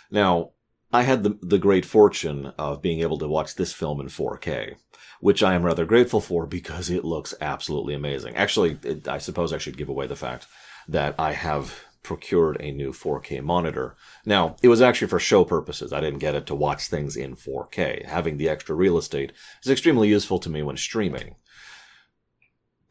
Now, 0.10 0.52
I 0.94 1.02
had 1.02 1.24
the, 1.24 1.40
the 1.42 1.58
great 1.58 1.86
fortune 1.86 2.54
of 2.60 2.84
being 2.84 3.00
able 3.00 3.18
to 3.18 3.28
watch 3.28 3.56
this 3.56 3.74
film 3.74 4.00
in 4.00 4.08
4K, 4.08 4.76
which 5.22 5.42
I 5.42 5.56
am 5.56 5.64
rather 5.64 5.86
grateful 5.86 6.22
for 6.22 6.46
because 6.46 6.92
it 6.92 7.04
looks 7.04 7.34
absolutely 7.42 7.96
amazing. 7.96 8.36
Actually, 8.36 8.78
it, 8.84 9.08
I 9.08 9.18
suppose 9.18 9.52
I 9.52 9.58
should 9.58 9.76
give 9.76 9.90
away 9.90 10.06
the 10.06 10.16
fact 10.16 10.46
that 10.88 11.16
I 11.18 11.34
have 11.34 11.84
procured 12.04 12.58
a 12.60 12.72
new 12.72 12.92
4K 12.92 13.42
monitor. 13.42 13.96
Now, 14.24 14.56
it 14.62 14.68
was 14.68 14.82
actually 14.82 15.08
for 15.08 15.20
show 15.20 15.44
purposes. 15.44 15.92
I 15.92 16.02
didn't 16.02 16.20
get 16.20 16.36
it 16.36 16.46
to 16.48 16.56
watch 16.56 16.88
things 16.88 17.16
in 17.16 17.36
4K. 17.36 18.06
Having 18.06 18.38
the 18.38 18.50
extra 18.50 18.76
real 18.76 18.98
estate 18.98 19.32
is 19.64 19.72
extremely 19.72 20.10
useful 20.10 20.38
to 20.40 20.50
me 20.50 20.62
when 20.62 20.78
streaming. 20.78 21.36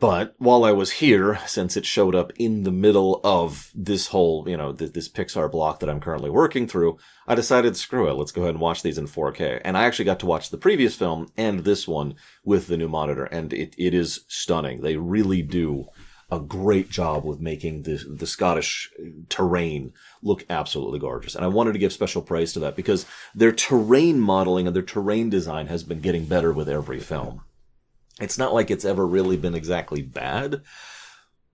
But 0.02 0.34
while 0.38 0.64
I 0.64 0.72
was 0.72 0.90
here, 0.90 1.38
since 1.46 1.76
it 1.76 1.86
showed 1.86 2.16
up 2.16 2.32
in 2.34 2.64
the 2.64 2.72
middle 2.72 3.20
of 3.22 3.70
this 3.72 4.08
whole, 4.08 4.48
you 4.48 4.56
know, 4.56 4.72
th- 4.72 4.94
this 4.94 5.08
Pixar 5.08 5.48
block 5.48 5.78
that 5.78 5.88
I'm 5.88 6.00
currently 6.00 6.28
working 6.28 6.66
through, 6.66 6.98
I 7.28 7.36
decided, 7.36 7.76
screw 7.76 8.10
it, 8.10 8.14
let's 8.14 8.32
go 8.32 8.42
ahead 8.42 8.54
and 8.54 8.60
watch 8.60 8.82
these 8.82 8.98
in 8.98 9.06
4K. 9.06 9.60
And 9.64 9.78
I 9.78 9.84
actually 9.84 10.06
got 10.06 10.18
to 10.18 10.26
watch 10.26 10.50
the 10.50 10.56
previous 10.56 10.96
film 10.96 11.28
and 11.36 11.60
this 11.60 11.86
one 11.86 12.16
with 12.42 12.66
the 12.66 12.76
new 12.76 12.88
monitor, 12.88 13.26
and 13.26 13.52
it, 13.52 13.76
it 13.78 13.94
is 13.94 14.24
stunning. 14.26 14.80
They 14.80 14.96
really 14.96 15.40
do 15.40 15.86
a 16.32 16.40
great 16.40 16.90
job 16.90 17.24
with 17.24 17.38
making 17.38 17.82
the 17.82 18.04
the 18.08 18.26
Scottish 18.26 18.90
terrain 19.28 19.92
look 20.20 20.44
absolutely 20.50 20.98
gorgeous. 20.98 21.36
And 21.36 21.44
I 21.44 21.48
wanted 21.48 21.74
to 21.74 21.78
give 21.78 21.92
special 21.92 22.22
praise 22.22 22.52
to 22.54 22.58
that 22.60 22.74
because 22.74 23.06
their 23.36 23.52
terrain 23.52 24.18
modeling 24.18 24.66
and 24.66 24.74
their 24.74 24.82
terrain 24.82 25.30
design 25.30 25.68
has 25.68 25.84
been 25.84 26.00
getting 26.00 26.24
better 26.24 26.52
with 26.52 26.68
every 26.68 26.98
film. 26.98 27.42
It's 28.22 28.38
not 28.38 28.54
like 28.54 28.70
it's 28.70 28.84
ever 28.84 29.06
really 29.06 29.36
been 29.36 29.54
exactly 29.54 30.00
bad, 30.00 30.62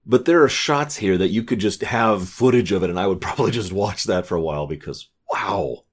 but 0.05 0.25
there 0.25 0.43
are 0.43 0.49
shots 0.49 0.97
here 0.97 1.19
that 1.19 1.29
you 1.31 1.43
could 1.43 1.59
just 1.59 1.83
have 1.83 2.29
footage 2.29 2.73
of 2.73 2.83
it 2.83 2.91
and 2.91 2.99
I 3.01 3.07
would 3.07 3.21
probably 3.23 3.51
just 3.51 3.73
watch 3.73 4.05
that 4.05 4.27
for 4.27 4.37
a 4.37 4.43
while 4.43 4.67
because 4.67 5.09
wow. 5.33 5.85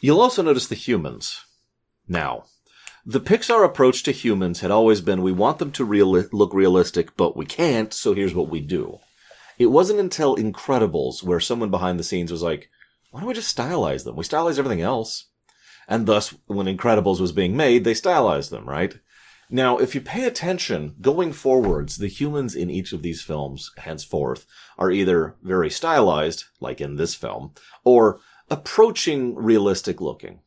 You'll 0.00 0.20
also 0.20 0.42
notice 0.42 0.66
the 0.66 0.74
humans. 0.74 1.44
Now, 2.08 2.44
the 3.04 3.20
Pixar 3.20 3.64
approach 3.64 4.02
to 4.04 4.12
humans 4.12 4.60
had 4.60 4.70
always 4.70 5.00
been 5.00 5.22
we 5.22 5.32
want 5.32 5.58
them 5.58 5.72
to 5.72 5.84
real- 5.84 6.26
look 6.32 6.54
realistic, 6.54 7.16
but 7.16 7.36
we 7.36 7.46
can't, 7.46 7.92
so 7.92 8.14
here's 8.14 8.34
what 8.34 8.48
we 8.48 8.60
do. 8.60 8.98
It 9.58 9.66
wasn't 9.66 10.00
until 10.00 10.36
Incredibles 10.36 11.22
where 11.22 11.40
someone 11.40 11.70
behind 11.70 11.98
the 11.98 12.04
scenes 12.04 12.32
was 12.32 12.42
like, 12.42 12.70
why 13.10 13.20
don't 13.20 13.28
we 13.28 13.34
just 13.34 13.54
stylize 13.54 14.04
them? 14.04 14.16
We 14.16 14.24
stylize 14.24 14.58
everything 14.58 14.80
else. 14.80 15.26
And 15.88 16.06
thus, 16.06 16.34
when 16.46 16.66
Incredibles 16.66 17.20
was 17.20 17.32
being 17.32 17.56
made, 17.56 17.84
they 17.84 17.94
stylized 17.94 18.50
them, 18.50 18.68
right? 18.68 18.94
Now, 19.52 19.78
if 19.78 19.96
you 19.96 20.00
pay 20.00 20.24
attention, 20.24 20.94
going 21.00 21.32
forwards, 21.32 21.96
the 21.96 22.06
humans 22.06 22.54
in 22.54 22.70
each 22.70 22.92
of 22.92 23.02
these 23.02 23.20
films, 23.20 23.72
henceforth, 23.78 24.46
are 24.78 24.92
either 24.92 25.34
very 25.42 25.68
stylized, 25.68 26.44
like 26.60 26.80
in 26.80 26.94
this 26.94 27.16
film, 27.16 27.52
or 27.82 28.20
approaching 28.48 29.34
realistic 29.34 30.00
looking. 30.00 30.40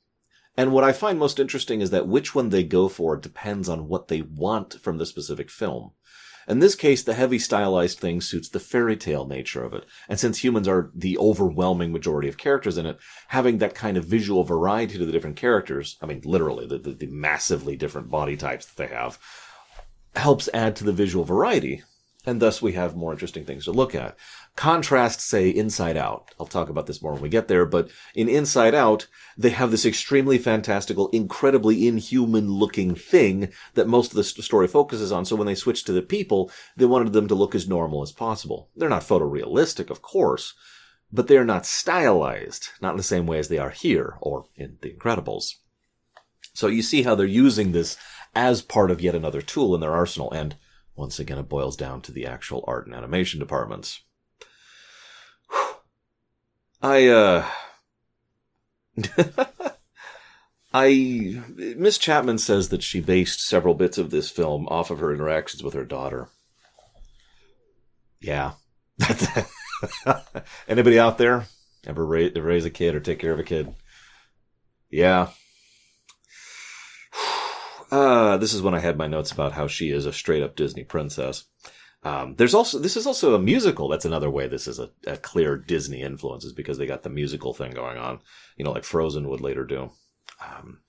And 0.55 0.71
what 0.71 0.85
I 0.85 0.93
find 0.93 1.19
most 1.19 1.39
interesting 1.39 1.81
is 1.81 1.89
that 1.89 2.07
which 2.07 2.33
one 2.33 2.49
they 2.49 2.63
go 2.63 2.87
for 2.87 3.17
depends 3.17 3.67
on 3.67 3.89
what 3.89 4.07
they 4.07 4.21
want 4.21 4.75
from 4.75 4.99
the 4.99 5.05
specific 5.05 5.49
film. 5.49 5.91
In 6.47 6.59
this 6.59 6.75
case, 6.75 7.03
the 7.03 7.13
heavy 7.13 7.39
stylized 7.39 7.99
thing 7.99 8.21
suits 8.21 8.49
the 8.49 8.59
fairy 8.59 8.97
tale 8.97 9.25
nature 9.25 9.63
of 9.63 9.73
it. 9.73 9.85
And 10.09 10.19
since 10.19 10.43
humans 10.43 10.67
are 10.67 10.91
the 10.93 11.17
overwhelming 11.17 11.91
majority 11.91 12.27
of 12.27 12.37
characters 12.37 12.77
in 12.77 12.85
it, 12.85 12.97
having 13.29 13.59
that 13.59 13.75
kind 13.75 13.97
of 13.97 14.05
visual 14.05 14.43
variety 14.43 14.97
to 14.97 15.05
the 15.05 15.11
different 15.11 15.37
characters, 15.37 15.97
I 16.01 16.05
mean, 16.05 16.21
literally, 16.25 16.67
the, 16.67 16.77
the, 16.77 16.91
the 16.91 17.07
massively 17.07 17.75
different 17.75 18.09
body 18.09 18.35
types 18.35 18.65
that 18.65 18.77
they 18.77 18.93
have, 18.93 19.19
helps 20.15 20.49
add 20.53 20.75
to 20.77 20.83
the 20.83 20.91
visual 20.91 21.25
variety. 21.25 21.83
And 22.25 22.41
thus 22.41 22.61
we 22.61 22.71
have 22.71 22.95
more 22.95 23.11
interesting 23.11 23.43
things 23.43 23.65
to 23.65 23.71
look 23.71 23.93
at. 23.93 24.15
Contrast, 24.55 25.19
say, 25.19 25.49
Inside 25.49 25.97
Out. 25.97 26.33
I'll 26.39 26.45
talk 26.45 26.69
about 26.69 26.87
this 26.87 27.01
more 27.01 27.13
when 27.13 27.21
we 27.21 27.27
get 27.27 27.49
there, 27.49 27.65
but 27.65 27.89
in 28.15 28.29
Inside 28.29 28.73
Out, 28.73 29.07
they 29.37 29.49
have 29.49 29.71
this 29.71 29.85
extremely 29.85 30.37
fantastical, 30.37 31.09
incredibly 31.09 31.85
inhuman 31.85 32.49
looking 32.49 32.95
thing 32.95 33.51
that 33.73 33.89
most 33.89 34.11
of 34.11 34.15
the 34.15 34.23
story 34.23 34.69
focuses 34.69 35.11
on. 35.11 35.25
So 35.25 35.35
when 35.35 35.47
they 35.47 35.55
switched 35.55 35.85
to 35.87 35.91
the 35.91 36.01
people, 36.01 36.49
they 36.77 36.85
wanted 36.85 37.11
them 37.11 37.27
to 37.27 37.35
look 37.35 37.55
as 37.55 37.67
normal 37.67 38.01
as 38.01 38.13
possible. 38.13 38.69
They're 38.73 38.87
not 38.87 39.01
photorealistic, 39.01 39.89
of 39.89 40.01
course, 40.01 40.53
but 41.11 41.27
they're 41.27 41.43
not 41.43 41.65
stylized, 41.65 42.69
not 42.81 42.91
in 42.91 42.97
the 42.97 43.03
same 43.03 43.25
way 43.25 43.37
as 43.37 43.49
they 43.49 43.57
are 43.57 43.71
here 43.71 44.17
or 44.21 44.45
in 44.55 44.77
The 44.81 44.91
Incredibles. 44.91 45.55
So 46.53 46.67
you 46.67 46.83
see 46.83 47.03
how 47.03 47.15
they're 47.15 47.25
using 47.25 47.71
this 47.71 47.97
as 48.33 48.61
part 48.61 48.91
of 48.91 49.01
yet 49.01 49.13
another 49.13 49.41
tool 49.41 49.75
in 49.75 49.81
their 49.81 49.93
arsenal, 49.93 50.31
and 50.31 50.55
once 50.95 51.19
again, 51.19 51.37
it 51.37 51.49
boils 51.49 51.75
down 51.75 52.01
to 52.01 52.11
the 52.11 52.25
actual 52.25 52.63
art 52.67 52.85
and 52.85 52.95
animation 52.95 53.39
departments. 53.39 54.01
I, 56.81 57.07
uh, 57.07 57.45
I, 60.73 61.41
Miss 61.55 61.97
Chapman 61.97 62.37
says 62.37 62.69
that 62.69 62.83
she 62.83 62.99
based 62.99 63.41
several 63.41 63.73
bits 63.73 63.97
of 63.97 64.11
this 64.11 64.29
film 64.29 64.67
off 64.67 64.91
of 64.91 64.99
her 64.99 65.13
interactions 65.13 65.63
with 65.63 65.73
her 65.73 65.85
daughter. 65.85 66.29
Yeah. 68.19 68.53
Anybody 70.67 70.99
out 70.99 71.17
there 71.17 71.45
ever 71.85 72.05
raise, 72.05 72.35
raise 72.35 72.65
a 72.65 72.69
kid 72.69 72.95
or 72.95 72.99
take 72.99 73.19
care 73.19 73.33
of 73.33 73.39
a 73.39 73.43
kid? 73.43 73.73
Yeah. 74.89 75.29
Uh, 77.93 78.37
this 78.37 78.55
is 78.55 78.61
when 78.63 78.73
I 78.73 78.79
had 78.79 78.97
my 78.97 79.05
notes 79.05 79.31
about 79.31 79.51
how 79.51 79.67
she 79.67 79.91
is 79.91 80.07
a 80.07 80.11
straight 80.11 80.41
up 80.41 80.55
Disney 80.55 80.83
princess. 80.83 81.45
Um, 82.01 82.33
there's 82.37 82.55
also 82.55 82.79
this 82.79 82.97
is 82.97 83.05
also 83.05 83.35
a 83.35 83.39
musical. 83.39 83.87
That's 83.87 84.03
another 84.03 84.31
way 84.31 84.47
this 84.47 84.67
is 84.67 84.79
a, 84.79 84.89
a, 85.05 85.15
clear 85.15 85.57
Disney 85.57 86.01
influence 86.01 86.43
is 86.43 86.53
because 86.53 86.79
they 86.79 86.87
got 86.87 87.03
the 87.03 87.11
musical 87.11 87.53
thing 87.53 87.69
going 87.69 87.99
on. 87.99 88.19
You 88.57 88.65
know, 88.65 88.71
like 88.71 88.83
Frozen 88.83 89.29
would 89.29 89.41
later 89.41 89.63
do. 89.63 89.91
Um, 90.43 90.79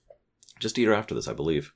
just 0.59 0.79
a 0.79 0.81
year 0.81 0.95
after 0.95 1.15
this, 1.15 1.29
I 1.29 1.35
believe. 1.35 1.75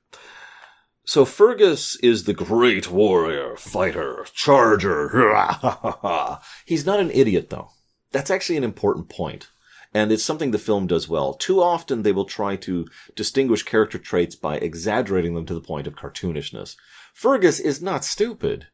So 1.05 1.27
Fergus 1.27 1.97
is 1.97 2.25
the 2.25 2.33
great 2.33 2.91
warrior, 2.91 3.55
fighter, 3.57 4.25
charger. 4.33 5.11
He's 6.65 6.87
not 6.87 7.01
an 7.01 7.11
idiot 7.11 7.51
though. 7.51 7.69
That's 8.13 8.31
actually 8.31 8.57
an 8.57 8.65
important 8.65 9.11
point. 9.11 9.51
And 9.95 10.13
it's 10.13 10.25
something 10.25 10.51
the 10.51 10.59
film 10.59 10.87
does 10.87 11.09
well. 11.09 11.35
Too 11.35 11.63
often 11.63 12.03
they 12.03 12.13
will 12.13 12.25
try 12.25 12.57
to 12.57 12.87
distinguish 13.15 13.63
character 13.63 13.99
traits 13.99 14.37
by 14.37 14.57
exaggerating 14.57 15.35
them 15.35 15.47
to 15.47 15.55
the 15.55 15.61
point 15.61 15.87
of 15.87 15.97
cartoonishness. 15.97 16.77
Fergus 17.15 17.59
is 17.59 17.81
not 17.81 18.05
stupid 18.05 18.67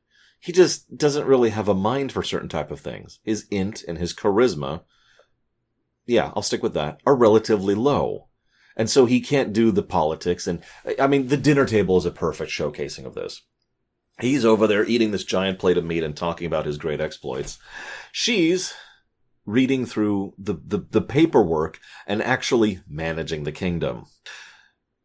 he 0.44 0.52
just 0.52 0.98
doesn't 0.98 1.26
really 1.26 1.48
have 1.48 1.68
a 1.68 1.74
mind 1.74 2.12
for 2.12 2.22
certain 2.22 2.50
type 2.50 2.70
of 2.70 2.78
things. 2.78 3.18
His 3.24 3.46
int 3.50 3.82
and 3.88 3.96
his 3.96 4.12
charisma, 4.12 4.82
yeah, 6.04 6.32
I'll 6.36 6.42
stick 6.42 6.62
with 6.62 6.74
that, 6.74 7.00
are 7.06 7.16
relatively 7.16 7.74
low. 7.74 8.28
And 8.76 8.90
so 8.90 9.06
he 9.06 9.22
can't 9.22 9.54
do 9.54 9.70
the 9.70 9.82
politics. 9.82 10.46
And 10.46 10.62
I 11.00 11.06
mean, 11.06 11.28
the 11.28 11.38
dinner 11.38 11.64
table 11.64 11.96
is 11.96 12.04
a 12.04 12.10
perfect 12.10 12.50
showcasing 12.50 13.06
of 13.06 13.14
this. 13.14 13.40
He's 14.20 14.44
over 14.44 14.66
there 14.66 14.84
eating 14.84 15.12
this 15.12 15.24
giant 15.24 15.58
plate 15.58 15.78
of 15.78 15.84
meat 15.86 16.02
and 16.02 16.14
talking 16.14 16.46
about 16.46 16.66
his 16.66 16.76
great 16.76 17.00
exploits. 17.00 17.58
She's 18.12 18.74
reading 19.46 19.84
through 19.86 20.34
the, 20.38 20.54
the, 20.54 20.78
the 20.90 21.02
paperwork 21.02 21.78
and 22.06 22.22
actually 22.22 22.80
managing 22.88 23.44
the 23.44 23.52
kingdom. 23.52 24.06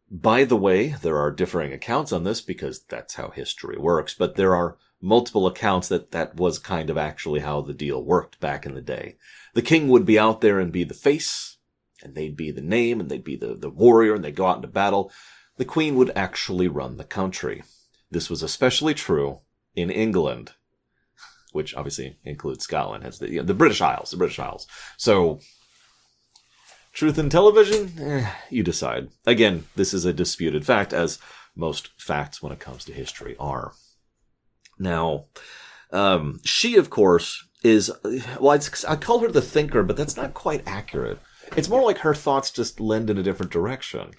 By 0.10 0.44
the 0.44 0.58
way, 0.58 0.96
there 1.02 1.18
are 1.18 1.32
differing 1.32 1.72
accounts 1.72 2.12
on 2.12 2.24
this 2.24 2.42
because 2.42 2.84
that's 2.84 3.16
how 3.16 3.30
history 3.30 3.78
works, 3.78 4.14
but 4.14 4.36
there 4.36 4.56
are 4.56 4.78
multiple 5.02 5.48
accounts 5.48 5.88
that 5.90 6.12
that 6.12 6.36
was 6.36 6.60
kind 6.60 6.90
of 6.90 6.98
actually 6.98 7.42
how 7.42 7.62
the 7.62 7.74
deal 7.74 8.04
worked 8.04 8.40
back 8.40 8.66
in 8.66 8.74
the 8.74 8.82
day. 8.82 9.18
The 9.54 9.62
king 9.62 9.88
would 9.88 10.06
be 10.06 10.18
out 10.18 10.42
there 10.42 10.60
and 10.60 10.72
be 10.72 10.84
the 10.84 10.94
face, 10.94 11.58
and 12.04 12.16
they'd 12.16 12.36
be 12.36 12.52
the 12.52 12.62
name, 12.62 13.00
and 13.00 13.10
they'd 13.10 13.24
be 13.24 13.36
the, 13.36 13.56
the 13.56 13.70
warrior, 13.70 14.16
and 14.16 14.24
they'd 14.24 14.36
go 14.36 14.48
out 14.48 14.58
into 14.58 14.68
battle. 14.68 15.12
The 15.58 15.66
queen 15.66 15.96
would 15.96 16.12
actually 16.16 16.68
run 16.68 16.98
the 16.98 17.04
country. 17.04 17.64
This 18.10 18.30
was 18.30 18.42
especially 18.42 18.94
true 18.94 19.42
in 19.76 19.90
England, 19.90 20.54
which 21.52 21.76
obviously 21.76 22.18
includes 22.24 22.64
Scotland, 22.64 23.04
has 23.04 23.20
the, 23.20 23.30
you 23.30 23.38
know, 23.38 23.46
the 23.46 23.54
British 23.54 23.82
Isles, 23.82 24.12
the 24.12 24.18
British 24.18 24.40
Isles. 24.40 24.68
So, 24.98 25.40
truth 26.94 27.18
in 27.18 27.30
television, 27.30 27.92
eh, 28.00 28.32
you 28.50 28.64
decide. 28.64 29.10
Again, 29.26 29.66
this 29.76 29.94
is 29.94 30.06
a 30.06 30.14
disputed 30.14 30.66
fact, 30.66 30.94
as 30.94 31.20
most 31.56 31.90
facts 31.98 32.42
when 32.42 32.52
it 32.52 32.60
comes 32.60 32.86
to 32.86 32.94
history 32.94 33.36
are. 33.40 33.74
Now, 34.78 35.26
um, 35.92 36.40
she, 36.46 36.76
of 36.78 36.90
course, 36.90 37.46
is, 37.64 37.92
well, 38.40 38.60
I 38.88 38.96
call 38.96 39.20
her 39.20 39.32
the 39.32 39.42
thinker, 39.42 39.84
but 39.84 39.98
that's 39.98 40.16
not 40.16 40.34
quite 40.34 40.64
accurate. 40.66 41.20
It's 41.58 41.70
more 41.70 41.82
like 41.82 42.00
her 42.00 42.14
thoughts 42.14 42.52
just 42.52 42.80
lend 42.80 43.10
in 43.10 43.18
a 43.18 43.24
different 43.24 43.52
direction. 43.52 44.12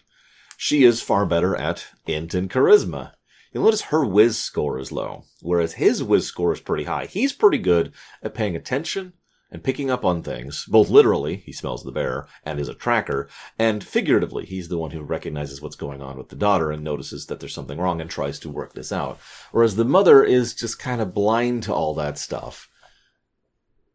She 0.56 0.84
is 0.84 1.00
far 1.00 1.24
better 1.24 1.56
at 1.56 1.86
int 2.06 2.34
and 2.34 2.50
charisma. 2.50 3.12
You'll 3.52 3.64
notice 3.64 3.82
her 3.82 4.04
whiz 4.04 4.38
score 4.38 4.78
is 4.78 4.92
low, 4.92 5.24
whereas 5.42 5.74
his 5.74 6.02
whiz 6.02 6.26
score 6.26 6.52
is 6.52 6.60
pretty 6.60 6.84
high. 6.84 7.06
He's 7.06 7.32
pretty 7.32 7.58
good 7.58 7.92
at 8.22 8.34
paying 8.34 8.54
attention 8.54 9.14
and 9.50 9.64
picking 9.64 9.90
up 9.90 10.04
on 10.04 10.22
things, 10.22 10.64
both 10.66 10.88
literally, 10.90 11.36
he 11.36 11.52
smells 11.52 11.82
the 11.82 11.90
bear 11.90 12.28
and 12.44 12.60
is 12.60 12.68
a 12.68 12.74
tracker, 12.74 13.28
and 13.58 13.82
figuratively, 13.82 14.46
he's 14.46 14.68
the 14.68 14.78
one 14.78 14.92
who 14.92 15.02
recognizes 15.02 15.60
what's 15.60 15.76
going 15.76 16.00
on 16.00 16.16
with 16.16 16.28
the 16.28 16.36
daughter 16.36 16.70
and 16.70 16.84
notices 16.84 17.26
that 17.26 17.40
there's 17.40 17.54
something 17.54 17.78
wrong 17.78 18.00
and 18.00 18.08
tries 18.08 18.38
to 18.40 18.48
work 18.48 18.74
this 18.74 18.92
out. 18.92 19.18
Whereas 19.50 19.76
the 19.76 19.84
mother 19.84 20.22
is 20.22 20.54
just 20.54 20.78
kind 20.78 21.00
of 21.00 21.14
blind 21.14 21.64
to 21.64 21.74
all 21.74 21.94
that 21.94 22.18
stuff. 22.18 22.68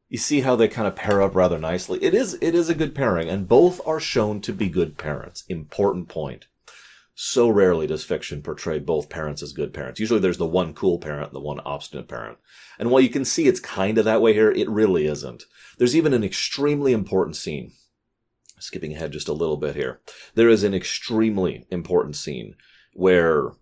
You 0.09 0.17
see 0.17 0.41
how 0.41 0.55
they 0.55 0.67
kind 0.67 0.87
of 0.87 0.95
pair 0.95 1.21
up 1.21 1.35
rather 1.35 1.57
nicely. 1.57 2.03
It 2.03 2.13
is, 2.13 2.37
it 2.41 2.53
is 2.53 2.69
a 2.69 2.75
good 2.75 2.93
pairing, 2.93 3.29
and 3.29 3.47
both 3.47 3.79
are 3.87 3.99
shown 3.99 4.41
to 4.41 4.53
be 4.53 4.67
good 4.67 4.97
parents. 4.97 5.45
Important 5.47 6.09
point. 6.09 6.47
So 7.17 7.47
rarely 7.47 7.87
does 7.87 8.03
fiction 8.03 8.41
portray 8.41 8.77
both 8.77 9.09
parents 9.09 9.41
as 9.41 9.53
good 9.53 9.73
parents. 9.73 10.01
Usually 10.01 10.19
there's 10.19 10.37
the 10.37 10.45
one 10.45 10.73
cool 10.73 10.99
parent 10.99 11.27
and 11.27 11.35
the 11.35 11.39
one 11.39 11.61
obstinate 11.61 12.09
parent. 12.09 12.37
And 12.77 12.91
while 12.91 13.01
you 13.01 13.09
can 13.09 13.23
see 13.23 13.47
it's 13.47 13.61
kind 13.61 13.97
of 13.97 14.03
that 14.03 14.21
way 14.21 14.33
here, 14.33 14.51
it 14.51 14.69
really 14.69 15.07
isn't. 15.07 15.43
There's 15.77 15.95
even 15.95 16.13
an 16.13 16.25
extremely 16.25 16.91
important 16.91 17.37
scene. 17.37 17.71
Skipping 18.59 18.93
ahead 18.93 19.13
just 19.13 19.29
a 19.29 19.33
little 19.33 19.55
bit 19.55 19.75
here. 19.75 20.01
There 20.35 20.49
is 20.49 20.63
an 20.63 20.73
extremely 20.73 21.65
important 21.71 22.17
scene 22.17 22.55
where 22.93 23.53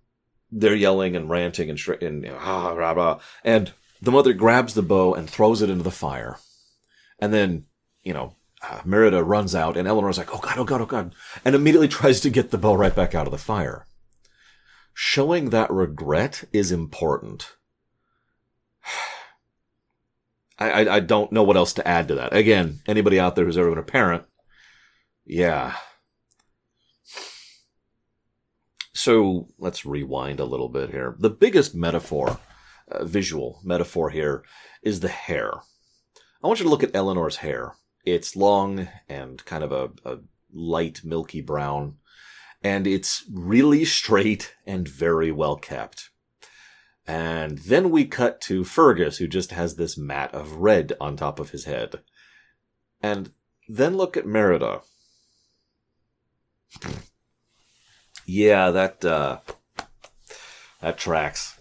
they're 0.52 0.76
yelling 0.76 1.16
and 1.16 1.30
ranting 1.30 1.70
and, 1.70 1.80
sh- 1.80 1.90
and 2.02 2.28
ah, 2.32 2.74
blah, 2.74 2.94
blah, 2.96 3.20
and 3.44 3.72
the 4.02 4.12
mother 4.12 4.34
grabs 4.34 4.74
the 4.74 4.82
bow 4.82 5.14
and 5.14 5.30
throws 5.30 5.62
it 5.62 5.70
into 5.70 5.84
the 5.84 5.92
fire. 5.92 6.38
And 7.20 7.34
then, 7.34 7.66
you 8.04 8.14
know, 8.14 8.36
Merida 8.86 9.24
runs 9.24 9.56
out, 9.56 9.78
and 9.78 9.88
Elinor's 9.88 10.18
like, 10.18 10.34
"Oh 10.34 10.40
God, 10.40 10.58
oh 10.58 10.64
God, 10.64 10.82
oh 10.82 10.86
God," 10.86 11.16
and 11.44 11.56
immediately 11.56 11.88
tries 11.88 12.20
to 12.22 12.30
get 12.30 12.52
the 12.52 12.58
bow 12.58 12.76
right 12.76 12.96
back 12.96 13.14
out 13.14 13.28
of 13.28 13.32
the 13.32 13.38
fire. 13.38 13.88
Showing 14.94 15.50
that 15.50 15.72
regret 15.72 16.44
is 16.54 16.72
important. 16.72 17.56
I, 20.60 20.70
I, 20.70 20.96
I 20.96 21.00
don't 21.00 21.32
know 21.32 21.44
what 21.44 21.58
else 21.58 21.74
to 21.74 21.88
add 21.88 22.08
to 22.10 22.16
that. 22.16 22.36
Again, 22.36 22.82
anybody 22.88 23.20
out 23.20 23.36
there 23.36 23.46
who's 23.46 23.58
ever 23.58 23.70
been 23.70 23.80
a 23.80 23.84
parent, 23.84 24.24
yeah. 25.26 25.76
So 28.94 29.50
let's 29.58 29.86
rewind 29.86 30.40
a 30.40 30.46
little 30.46 30.70
bit 30.70 30.92
here. 30.92 31.16
The 31.20 31.30
biggest 31.30 31.76
metaphor, 31.76 32.40
uh, 32.90 33.04
visual 33.04 33.60
metaphor 33.64 34.12
here, 34.12 34.44
is 34.84 35.00
the 35.00 35.10
hair. 35.10 35.52
I 36.44 36.48
want 36.48 36.60
you 36.60 36.66
to 36.66 36.70
look 36.70 36.84
at 36.84 36.96
Elinor's 36.96 37.38
hair. 37.38 37.76
It's 38.04 38.36
long 38.36 38.90
and 39.08 39.44
kind 39.46 39.64
of 39.64 39.72
a, 39.72 39.92
a 40.04 40.20
light 40.52 41.02
milky 41.04 41.42
brown, 41.42 41.98
and 42.64 42.86
it's 42.86 43.24
really 43.32 43.86
straight 43.86 44.56
and 44.66 44.88
very 44.88 45.32
well 45.32 45.56
kept. 45.56 46.10
And 47.06 47.58
then 47.60 47.90
we 47.92 48.06
cut 48.06 48.40
to 48.42 48.64
Fergus, 48.64 49.18
who 49.18 49.28
just 49.28 49.52
has 49.52 49.76
this 49.76 49.98
mat 49.98 50.34
of 50.34 50.54
red 50.54 50.94
on 51.02 51.18
top 51.18 51.40
of 51.40 51.50
his 51.50 51.66
head. 51.66 52.02
And 53.02 53.32
then 53.68 53.98
look 53.98 54.16
at 54.16 54.26
Merida. 54.26 54.82
Yeah, 58.26 58.72
that 58.72 59.04
uh, 59.04 59.40
that 60.80 60.98
tracks. 60.98 61.53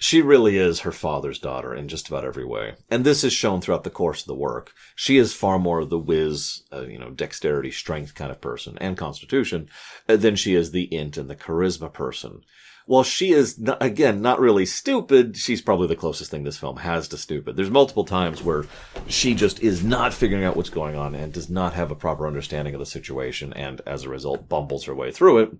She 0.00 0.22
really 0.22 0.56
is 0.56 0.80
her 0.80 0.92
father's 0.92 1.40
daughter 1.40 1.74
in 1.74 1.88
just 1.88 2.06
about 2.06 2.24
every 2.24 2.44
way, 2.44 2.76
and 2.88 3.04
this 3.04 3.24
is 3.24 3.32
shown 3.32 3.60
throughout 3.60 3.82
the 3.82 3.90
course 3.90 4.20
of 4.20 4.28
the 4.28 4.34
work. 4.34 4.72
She 4.94 5.16
is 5.16 5.34
far 5.34 5.58
more 5.58 5.84
the 5.84 5.98
whiz, 5.98 6.62
uh, 6.72 6.82
you 6.82 7.00
know, 7.00 7.10
dexterity, 7.10 7.72
strength 7.72 8.14
kind 8.14 8.30
of 8.30 8.40
person, 8.40 8.78
and 8.80 8.96
constitution, 8.96 9.68
uh, 10.08 10.14
than 10.14 10.36
she 10.36 10.54
is 10.54 10.70
the 10.70 10.84
int 10.94 11.16
and 11.16 11.28
the 11.28 11.34
charisma 11.34 11.92
person. 11.92 12.42
While 12.86 13.02
she 13.02 13.32
is 13.32 13.58
not, 13.58 13.82
again 13.82 14.22
not 14.22 14.38
really 14.38 14.66
stupid, 14.66 15.36
she's 15.36 15.60
probably 15.60 15.88
the 15.88 15.96
closest 15.96 16.30
thing 16.30 16.44
this 16.44 16.58
film 16.58 16.76
has 16.76 17.08
to 17.08 17.18
stupid. 17.18 17.56
There's 17.56 17.68
multiple 17.68 18.04
times 18.04 18.40
where 18.40 18.66
she 19.08 19.34
just 19.34 19.60
is 19.60 19.82
not 19.82 20.14
figuring 20.14 20.44
out 20.44 20.56
what's 20.56 20.70
going 20.70 20.94
on 20.94 21.16
and 21.16 21.32
does 21.32 21.50
not 21.50 21.74
have 21.74 21.90
a 21.90 21.96
proper 21.96 22.28
understanding 22.28 22.72
of 22.72 22.78
the 22.78 22.86
situation, 22.86 23.52
and 23.52 23.80
as 23.84 24.04
a 24.04 24.08
result, 24.08 24.48
bumbles 24.48 24.84
her 24.84 24.94
way 24.94 25.10
through 25.10 25.38
it 25.38 25.50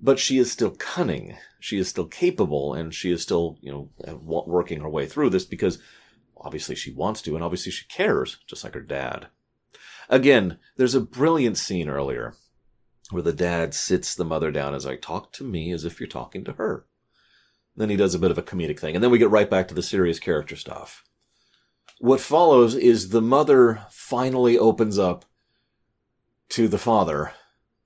but 0.00 0.18
she 0.18 0.38
is 0.38 0.50
still 0.50 0.70
cunning. 0.70 1.36
She 1.58 1.78
is 1.78 1.88
still 1.88 2.06
capable, 2.06 2.74
and 2.74 2.94
she 2.94 3.12
is 3.12 3.22
still, 3.22 3.58
you 3.60 3.70
know, 3.70 3.90
uh, 4.06 4.16
working 4.16 4.80
her 4.80 4.88
way 4.88 5.06
through 5.06 5.30
this 5.30 5.44
because 5.44 5.78
obviously 6.36 6.74
she 6.74 6.92
wants 6.92 7.20
to, 7.22 7.34
and 7.34 7.44
obviously 7.44 7.70
she 7.70 7.86
cares, 7.86 8.38
just 8.46 8.64
like 8.64 8.74
her 8.74 8.80
dad. 8.80 9.28
Again, 10.08 10.58
there's 10.76 10.94
a 10.94 11.00
brilliant 11.00 11.58
scene 11.58 11.88
earlier 11.88 12.34
where 13.10 13.22
the 13.22 13.32
dad 13.32 13.74
sits 13.74 14.14
the 14.14 14.24
mother 14.24 14.50
down 14.50 14.74
as 14.74 14.86
I 14.86 14.96
talk 14.96 15.32
to 15.32 15.44
me 15.44 15.72
as 15.72 15.84
if 15.84 16.00
you're 16.00 16.08
talking 16.08 16.44
to 16.44 16.52
her. 16.52 16.86
Then 17.76 17.90
he 17.90 17.96
does 17.96 18.14
a 18.14 18.18
bit 18.18 18.30
of 18.30 18.38
a 18.38 18.42
comedic 18.42 18.78
thing, 18.78 18.94
and 18.94 19.04
then 19.04 19.10
we 19.10 19.18
get 19.18 19.30
right 19.30 19.48
back 19.48 19.68
to 19.68 19.74
the 19.74 19.82
serious 19.82 20.18
character 20.18 20.56
stuff. 20.56 21.04
What 21.98 22.20
follows 22.20 22.74
is 22.74 23.10
the 23.10 23.20
mother 23.20 23.82
finally 23.90 24.58
opens 24.58 24.98
up 24.98 25.24
to 26.50 26.66
the 26.66 26.78
father 26.78 27.32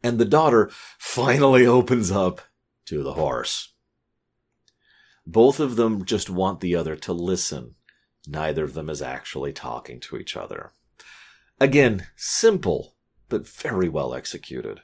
and 0.05 0.19
the 0.19 0.27
daughter 0.27 0.71
finally 0.99 1.67
opens 1.67 2.13
up 2.13 2.43
to 2.85 3.03
the 3.03 3.15
horse. 3.15 3.73
Both 5.27 5.59
of 5.59 5.77
them 5.77 6.05
just 6.05 6.29
want 6.29 6.61
the 6.61 6.77
other 6.77 6.95
to 6.97 7.15
listen. 7.15 7.75
Neither 8.29 8.65
of 8.65 8.75
them 8.75 8.91
is 8.91 9.01
actually 9.01 9.55
talking 9.55 9.99
to 10.01 10.19
each 10.19 10.37
other. 10.37 10.73
Again, 11.59 12.07
simple, 12.17 12.95
but 13.31 13.49
very 13.49 13.89
well 13.89 14.15
executed. 14.15 14.83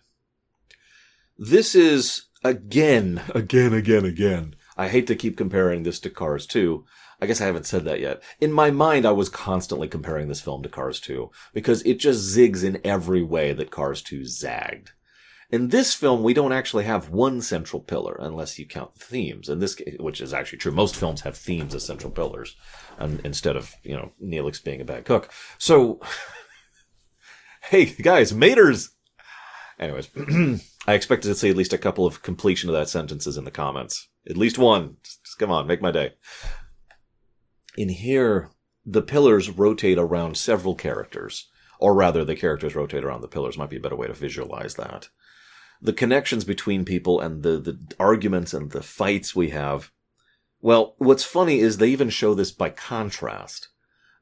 This 1.36 1.74
is, 1.74 2.26
again, 2.42 3.22
again, 3.34 3.74
again, 3.74 4.06
again. 4.06 4.56
I 4.76 4.88
hate 4.88 5.06
to 5.08 5.14
keep 5.14 5.36
comparing 5.36 5.82
this 5.82 6.00
to 6.00 6.10
Cars 6.10 6.46
2. 6.46 6.84
I 7.20 7.26
guess 7.26 7.42
I 7.42 7.46
haven't 7.46 7.66
said 7.66 7.84
that 7.84 8.00
yet. 8.00 8.22
In 8.40 8.52
my 8.52 8.70
mind, 8.70 9.04
I 9.04 9.12
was 9.12 9.28
constantly 9.28 9.88
comparing 9.88 10.28
this 10.28 10.40
film 10.40 10.62
to 10.62 10.70
Cars 10.70 11.00
2 11.00 11.30
because 11.52 11.82
it 11.82 11.98
just 11.98 12.34
zigs 12.34 12.64
in 12.64 12.80
every 12.82 13.22
way 13.22 13.52
that 13.52 13.70
Cars 13.70 14.00
2 14.00 14.24
zagged. 14.24 14.92
In 15.50 15.69
this 15.69 15.95
film, 15.95 16.23
we 16.23 16.33
don't 16.33 16.52
actually 16.52 16.85
have 16.85 17.11
one 17.11 17.40
central 17.40 17.80
pillar 17.83 18.16
unless 18.21 18.59
you 18.59 18.66
count 18.66 18.95
the 18.95 19.04
themes. 19.04 19.49
In 19.49 19.59
this, 19.59 19.80
which 19.99 20.21
is 20.21 20.33
actually 20.33 20.59
true, 20.59 20.71
most 20.71 20.95
films 20.95 21.23
have 21.23 21.37
themes 21.37 21.75
as 21.75 21.85
central 21.85 22.12
pillars, 22.12 22.54
instead 23.25 23.57
of 23.57 23.75
you 23.83 23.97
know 23.97 24.12
Neelix 24.23 24.62
being 24.62 24.80
a 24.80 24.85
bad 24.85 25.04
cook. 25.04 25.30
So, 25.59 26.00
hey 27.64 27.87
guys, 27.87 28.33
maters. 28.33 28.90
Anyways, 29.80 30.11
I 30.87 30.95
expected 30.95 31.28
to 31.28 31.35
see 31.35 31.50
at 31.50 31.57
least 31.57 31.73
a 31.73 31.78
couple 31.78 32.07
of 32.07 32.23
completion 32.23 32.69
of 32.71 32.75
that 32.75 32.88
sentences 32.88 33.37
in 33.37 33.45
the 33.45 33.50
comments. 33.50 34.09
At 34.29 34.37
least 34.37 34.59
one. 34.59 34.98
Just, 35.03 35.24
just 35.24 35.38
come 35.38 35.51
on, 35.51 35.66
make 35.66 35.83
my 35.83 35.90
day. 35.90 36.12
In 37.77 37.88
here, 37.88 38.51
the 38.87 39.03
pillars 39.03 39.51
rotate 39.51 39.98
around 39.98 40.37
several 40.37 40.77
characters, 40.77 41.48
or 41.81 41.94
rather, 41.94 42.24
the 42.24 42.37
characters 42.37 42.77
rotate 42.77 43.03
around 43.03 43.22
the 43.22 43.29
pillars. 43.29 43.59
Might 43.59 43.70
be 43.70 43.79
a 43.79 43.81
better 43.81 43.96
way 43.96 44.07
to 44.07 44.12
visualize 44.12 44.77
that 44.77 45.09
the 45.83 45.93
connections 45.93 46.45
between 46.45 46.85
people 46.85 47.21
and 47.21 47.43
the, 47.43 47.59
the 47.59 47.79
arguments 47.99 48.53
and 48.53 48.71
the 48.71 48.83
fights 48.83 49.35
we 49.35 49.51
have. 49.51 49.90
Well, 50.61 50.95
what's 50.99 51.25
funny 51.25 51.61
is 51.61 51.79
they 51.79 51.88
even 51.88 52.11
show 52.11 52.35
this 52.35 52.51
by 52.51 52.71
contrast. 52.71 53.69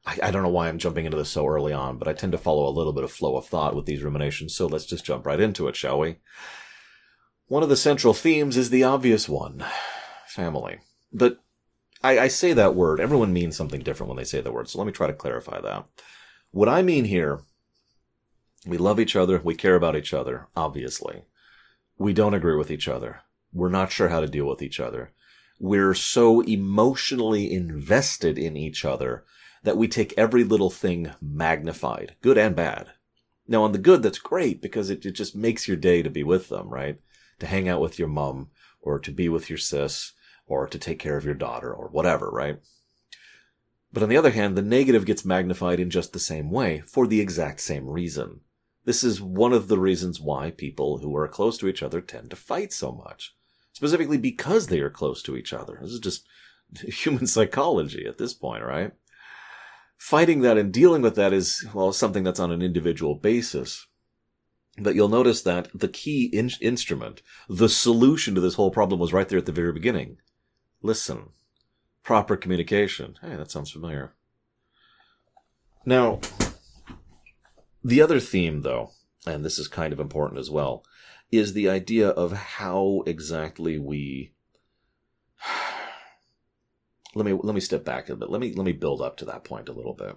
I, 0.05 0.17
I, 0.23 0.31
don't 0.31 0.43
know 0.43 0.49
why 0.49 0.69
I'm 0.69 0.77
jumping 0.77 1.03
into 1.03 1.17
this 1.17 1.29
so 1.29 1.45
early 1.45 1.73
on, 1.73 1.97
but 1.97 2.07
I 2.07 2.13
tend 2.13 2.31
to 2.31 2.37
follow 2.37 2.67
a 2.67 2.71
little 2.71 2.93
bit 2.93 3.03
of 3.03 3.11
flow 3.11 3.35
of 3.35 3.45
thought 3.45 3.75
with 3.75 3.85
these 3.85 4.03
ruminations, 4.03 4.55
so 4.55 4.65
let's 4.67 4.85
just 4.85 5.03
jump 5.03 5.25
right 5.25 5.39
into 5.39 5.67
it, 5.67 5.75
shall 5.75 5.99
we? 5.99 6.17
One 7.47 7.63
of 7.63 7.69
the 7.69 7.75
central 7.75 8.13
themes 8.13 8.55
is 8.55 8.69
the 8.69 8.83
obvious 8.83 9.27
one 9.27 9.65
family. 10.27 10.79
But 11.11 11.39
I, 12.01 12.19
I 12.19 12.27
say 12.29 12.53
that 12.53 12.75
word, 12.75 13.01
everyone 13.01 13.33
means 13.33 13.57
something 13.57 13.81
different 13.81 14.07
when 14.07 14.17
they 14.17 14.23
say 14.23 14.39
the 14.39 14.53
word, 14.53 14.69
so 14.69 14.77
let 14.77 14.87
me 14.87 14.93
try 14.93 15.07
to 15.07 15.13
clarify 15.13 15.59
that. 15.59 15.85
What 16.51 16.69
I 16.69 16.81
mean 16.81 17.03
here, 17.03 17.41
we 18.65 18.77
love 18.77 18.99
each 18.99 19.17
other, 19.17 19.41
we 19.43 19.55
care 19.55 19.75
about 19.75 19.97
each 19.97 20.13
other, 20.13 20.47
obviously 20.55 21.23
we 21.99 22.13
don't 22.13 22.33
agree 22.33 22.55
with 22.55 22.71
each 22.71 22.87
other. 22.87 23.19
We're 23.53 23.69
not 23.69 23.91
sure 23.91 24.09
how 24.09 24.21
to 24.21 24.27
deal 24.27 24.45
with 24.45 24.61
each 24.61 24.79
other. 24.79 25.11
We're 25.59 25.93
so 25.93 26.39
emotionally 26.41 27.51
invested 27.51 28.39
in 28.39 28.55
each 28.55 28.85
other 28.85 29.25
that 29.63 29.77
we 29.77 29.89
take 29.89 30.13
every 30.17 30.45
little 30.45 30.69
thing 30.69 31.11
magnified, 31.21 32.15
good 32.21 32.37
and 32.37 32.55
bad. 32.55 32.87
Now, 33.47 33.63
on 33.63 33.73
the 33.73 33.77
good, 33.77 34.01
that's 34.01 34.19
great 34.19 34.61
because 34.61 34.89
it, 34.89 35.05
it 35.05 35.11
just 35.11 35.35
makes 35.35 35.67
your 35.67 35.75
day 35.75 36.01
to 36.01 36.09
be 36.09 36.23
with 36.23 36.47
them, 36.47 36.69
right? 36.69 36.99
To 37.39 37.47
hang 37.47 37.67
out 37.67 37.81
with 37.81 37.99
your 37.99 38.07
mom 38.07 38.51
or 38.79 38.99
to 38.99 39.11
be 39.11 39.27
with 39.27 39.49
your 39.49 39.57
sis 39.57 40.13
or 40.47 40.67
to 40.67 40.79
take 40.79 40.99
care 40.99 41.17
of 41.17 41.25
your 41.25 41.33
daughter 41.33 41.73
or 41.73 41.89
whatever, 41.89 42.29
right? 42.29 42.59
But 43.91 44.03
on 44.03 44.09
the 44.09 44.17
other 44.17 44.31
hand, 44.31 44.55
the 44.55 44.61
negative 44.61 45.05
gets 45.05 45.25
magnified 45.25 45.79
in 45.79 45.89
just 45.89 46.13
the 46.13 46.19
same 46.19 46.51
way 46.51 46.81
for 46.85 47.07
the 47.07 47.19
exact 47.19 47.59
same 47.59 47.89
reason. 47.89 48.41
This 48.89 49.03
is 49.03 49.21
one 49.21 49.53
of 49.53 49.67
the 49.67 49.77
reasons 49.77 50.19
why 50.19 50.49
people 50.49 50.97
who 50.97 51.15
are 51.15 51.27
close 51.27 51.59
to 51.59 51.67
each 51.67 51.83
other 51.83 52.01
tend 52.01 52.31
to 52.31 52.35
fight 52.35 52.73
so 52.73 52.91
much. 52.91 53.35
Specifically 53.71 54.17
because 54.17 54.65
they 54.65 54.79
are 54.79 54.89
close 54.89 55.21
to 55.21 55.37
each 55.37 55.53
other. 55.53 55.77
This 55.79 55.91
is 55.91 55.99
just 55.99 56.27
human 56.87 57.27
psychology 57.27 58.07
at 58.07 58.17
this 58.17 58.33
point, 58.33 58.63
right? 58.63 58.91
Fighting 59.99 60.41
that 60.41 60.57
and 60.57 60.73
dealing 60.73 61.03
with 61.03 61.13
that 61.17 61.33
is, 61.33 61.67
well, 61.71 61.93
something 61.93 62.23
that's 62.23 62.39
on 62.39 62.51
an 62.51 62.63
individual 62.63 63.13
basis. 63.13 63.85
But 64.79 64.95
you'll 64.95 65.07
notice 65.07 65.43
that 65.43 65.67
the 65.71 65.87
key 65.87 66.25
in- 66.25 66.49
instrument, 66.59 67.21
the 67.47 67.69
solution 67.69 68.33
to 68.33 68.41
this 68.41 68.55
whole 68.55 68.71
problem 68.71 68.99
was 68.99 69.13
right 69.13 69.29
there 69.29 69.37
at 69.37 69.45
the 69.45 69.51
very 69.51 69.71
beginning. 69.71 70.17
Listen. 70.81 71.29
Proper 72.01 72.35
communication. 72.35 73.17
Hey, 73.21 73.35
that 73.35 73.51
sounds 73.51 73.69
familiar. 73.69 74.15
Now, 75.85 76.21
the 77.83 78.01
other 78.01 78.19
theme, 78.19 78.61
though, 78.61 78.91
and 79.25 79.43
this 79.43 79.59
is 79.59 79.67
kind 79.67 79.93
of 79.93 79.99
important 79.99 80.39
as 80.39 80.49
well, 80.49 80.83
is 81.31 81.53
the 81.53 81.69
idea 81.69 82.09
of 82.09 82.31
how 82.31 83.03
exactly 83.05 83.77
we. 83.77 84.33
let 87.15 87.25
me 87.25 87.33
let 87.33 87.55
me 87.55 87.61
step 87.61 87.85
back 87.85 88.09
a 88.09 88.15
bit. 88.15 88.29
Let 88.29 88.41
me 88.41 88.53
let 88.53 88.65
me 88.65 88.73
build 88.73 89.01
up 89.01 89.17
to 89.17 89.25
that 89.25 89.43
point 89.43 89.69
a 89.69 89.73
little 89.73 89.93
bit. 89.93 90.15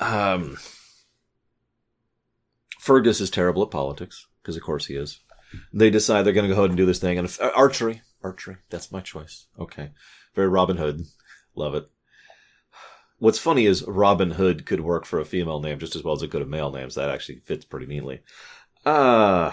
Um, 0.00 0.58
Fergus 2.78 3.20
is 3.20 3.30
terrible 3.30 3.62
at 3.62 3.70
politics 3.70 4.26
because, 4.42 4.56
of 4.56 4.62
course, 4.62 4.86
he 4.86 4.94
is. 4.94 5.20
They 5.72 5.90
decide 5.90 6.22
they're 6.22 6.32
going 6.32 6.48
to 6.48 6.54
go 6.54 6.60
ahead 6.60 6.70
and 6.70 6.76
do 6.76 6.86
this 6.86 6.98
thing, 6.98 7.18
and 7.18 7.26
if, 7.26 7.40
archery, 7.40 8.02
archery. 8.22 8.56
That's 8.70 8.90
my 8.90 9.00
choice. 9.00 9.46
Okay, 9.58 9.90
very 10.34 10.48
Robin 10.48 10.78
Hood. 10.78 11.04
Love 11.54 11.74
it. 11.74 11.88
What's 13.22 13.38
funny 13.38 13.66
is 13.66 13.86
Robin 13.86 14.32
Hood 14.32 14.66
could 14.66 14.80
work 14.80 15.04
for 15.04 15.20
a 15.20 15.24
female 15.24 15.60
name 15.60 15.78
just 15.78 15.94
as 15.94 16.02
well 16.02 16.12
as 16.12 16.24
it 16.24 16.32
could 16.32 16.40
have 16.40 16.48
male 16.48 16.72
names. 16.72 16.96
That 16.96 17.08
actually 17.08 17.38
fits 17.38 17.64
pretty 17.64 17.86
neatly. 17.86 18.22
Uh, 18.84 19.52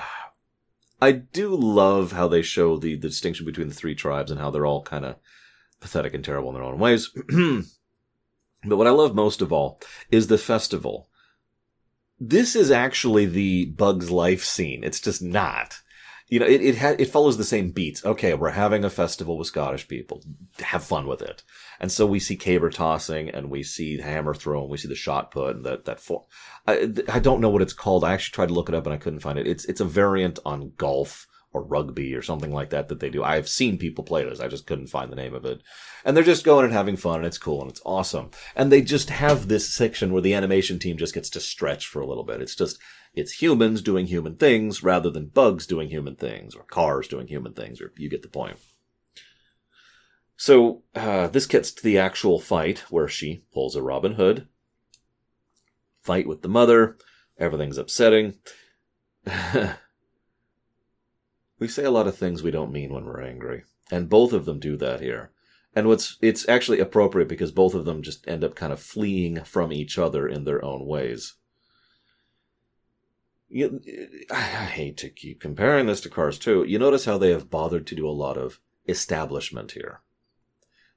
I 0.99 1.11
do 1.11 1.55
love 1.55 2.13
how 2.13 2.27
they 2.27 2.41
show 2.41 2.77
the, 2.77 2.95
the 2.95 3.09
distinction 3.09 3.45
between 3.45 3.69
the 3.69 3.75
three 3.75 3.93
tribes 3.93 4.31
and 4.31 4.39
how 4.39 4.49
they're 4.49 4.65
all 4.65 4.81
kind 4.81 5.05
of 5.05 5.17
pathetic 5.79 6.15
and 6.15 6.25
terrible 6.25 6.49
in 6.49 6.55
their 6.55 6.63
own 6.63 6.79
ways. 6.79 7.09
but 8.65 8.75
what 8.75 8.87
I 8.87 8.89
love 8.89 9.13
most 9.13 9.39
of 9.39 9.53
all 9.53 9.79
is 10.09 10.25
the 10.25 10.39
festival. 10.39 11.07
This 12.19 12.55
is 12.55 12.71
actually 12.71 13.27
the 13.27 13.65
Bug's 13.65 14.09
Life 14.09 14.43
scene. 14.43 14.83
It's 14.83 14.99
just 14.99 15.21
not 15.21 15.79
you 16.29 16.39
know, 16.39 16.45
it 16.45 16.61
it, 16.61 16.77
ha- 16.77 16.95
it 16.97 17.09
follows 17.09 17.37
the 17.37 17.43
same 17.43 17.71
beats. 17.71 18.05
Okay, 18.05 18.33
we're 18.35 18.51
having 18.51 18.85
a 18.85 18.89
festival 18.89 19.37
with 19.37 19.47
Scottish 19.47 19.87
people. 19.87 20.23
Have 20.59 20.83
fun 20.83 21.07
with 21.07 21.21
it. 21.21 21.43
And 21.79 21.91
so 21.91 22.05
we 22.05 22.19
see 22.19 22.35
caber 22.35 22.69
tossing, 22.69 23.29
and 23.29 23.49
we 23.49 23.63
see 23.63 23.99
hammer 23.99 24.35
throwing, 24.35 24.69
we 24.69 24.77
see 24.77 24.87
the 24.87 24.95
shot 24.95 25.31
put, 25.31 25.55
and 25.55 25.65
that 25.65 25.85
that. 25.85 25.99
I, 26.67 26.93
I 27.11 27.19
don't 27.19 27.41
know 27.41 27.49
what 27.49 27.63
it's 27.63 27.73
called. 27.73 28.03
I 28.03 28.13
actually 28.13 28.35
tried 28.35 28.49
to 28.49 28.53
look 28.53 28.69
it 28.69 28.75
up, 28.75 28.85
and 28.85 28.93
I 28.93 28.97
couldn't 28.97 29.21
find 29.21 29.39
it. 29.39 29.47
It's 29.47 29.65
it's 29.65 29.81
a 29.81 29.85
variant 29.85 30.39
on 30.45 30.73
golf 30.77 31.27
or 31.51 31.63
rugby 31.63 32.13
or 32.13 32.21
something 32.21 32.51
like 32.51 32.69
that 32.69 32.89
that 32.89 32.99
they 32.99 33.09
do. 33.09 33.23
I've 33.23 33.49
seen 33.49 33.77
people 33.77 34.03
play 34.03 34.23
this. 34.23 34.39
I 34.39 34.47
just 34.47 34.67
couldn't 34.67 34.87
find 34.87 35.11
the 35.11 35.15
name 35.15 35.33
of 35.33 35.45
it. 35.45 35.61
And 36.05 36.15
they're 36.15 36.23
just 36.23 36.45
going 36.45 36.63
and 36.63 36.73
having 36.73 36.95
fun 36.95 37.17
and 37.17 37.25
it's 37.25 37.39
cool 37.39 37.61
and 37.61 37.71
it's 37.71 37.81
awesome. 37.85 38.29
And 38.55 38.71
they 38.71 38.81
just 38.81 39.09
have 39.09 39.47
this 39.47 39.67
section 39.67 40.13
where 40.13 40.21
the 40.21 40.35
animation 40.35 40.77
team 40.77 40.97
just 40.97 41.13
gets 41.13 41.29
to 41.31 41.39
stretch 41.39 41.87
for 41.87 42.01
a 42.01 42.07
little 42.07 42.23
bit. 42.23 42.41
It's 42.41 42.55
just 42.55 42.77
it's 43.19 43.41
humans 43.41 43.81
doing 43.81 44.07
human 44.07 44.35
things 44.35 44.83
rather 44.83 45.09
than 45.09 45.27
bugs 45.27 45.67
doing 45.67 45.89
human 45.89 46.15
things 46.15 46.55
or 46.55 46.63
cars 46.63 47.07
doing 47.07 47.27
human 47.27 47.53
things, 47.53 47.81
or 47.81 47.91
you 47.97 48.09
get 48.09 48.21
the 48.21 48.27
point. 48.27 48.57
So 50.37 50.83
uh, 50.95 51.27
this 51.27 51.45
gets 51.45 51.71
to 51.71 51.83
the 51.83 51.97
actual 51.97 52.39
fight 52.39 52.79
where 52.89 53.07
she 53.07 53.43
pulls 53.53 53.75
a 53.75 53.81
Robin 53.81 54.13
Hood. 54.13 54.47
Fight 56.01 56.27
with 56.27 56.41
the 56.41 56.49
mother. 56.49 56.97
Everything's 57.37 57.77
upsetting. 57.77 58.35
We 61.59 61.67
say 61.67 61.83
a 61.83 61.91
lot 61.91 62.07
of 62.07 62.17
things 62.17 62.41
we 62.41 62.51
don't 62.51 62.71
mean 62.71 62.93
when 62.93 63.03
we're 63.03 63.21
angry, 63.21 63.63
and 63.91 64.09
both 64.09 64.31
of 64.31 64.45
them 64.45 64.59
do 64.59 64.77
that 64.77 65.01
here. 65.01 65.31
And 65.75 65.87
what's 65.87 66.17
it's 66.21 66.47
actually 66.47 66.79
appropriate 66.79 67.27
because 67.27 67.51
both 67.51 67.73
of 67.73 67.85
them 67.85 68.01
just 68.01 68.27
end 68.27 68.43
up 68.43 68.55
kind 68.55 68.71
of 68.71 68.79
fleeing 68.79 69.43
from 69.43 69.73
each 69.73 69.97
other 69.97 70.27
in 70.27 70.45
their 70.45 70.63
own 70.63 70.85
ways. 70.85 71.35
You, 73.49 73.81
I 74.29 74.41
hate 74.41 74.97
to 74.97 75.09
keep 75.09 75.41
comparing 75.41 75.87
this 75.87 76.01
to 76.01 76.09
Cars 76.09 76.37
2. 76.37 76.65
You 76.65 76.77
notice 76.77 77.05
how 77.05 77.17
they 77.17 77.31
have 77.31 77.49
bothered 77.49 77.87
to 77.87 77.95
do 77.95 78.07
a 78.07 78.11
lot 78.11 78.37
of 78.37 78.59
establishment 78.87 79.71
here. 79.71 80.01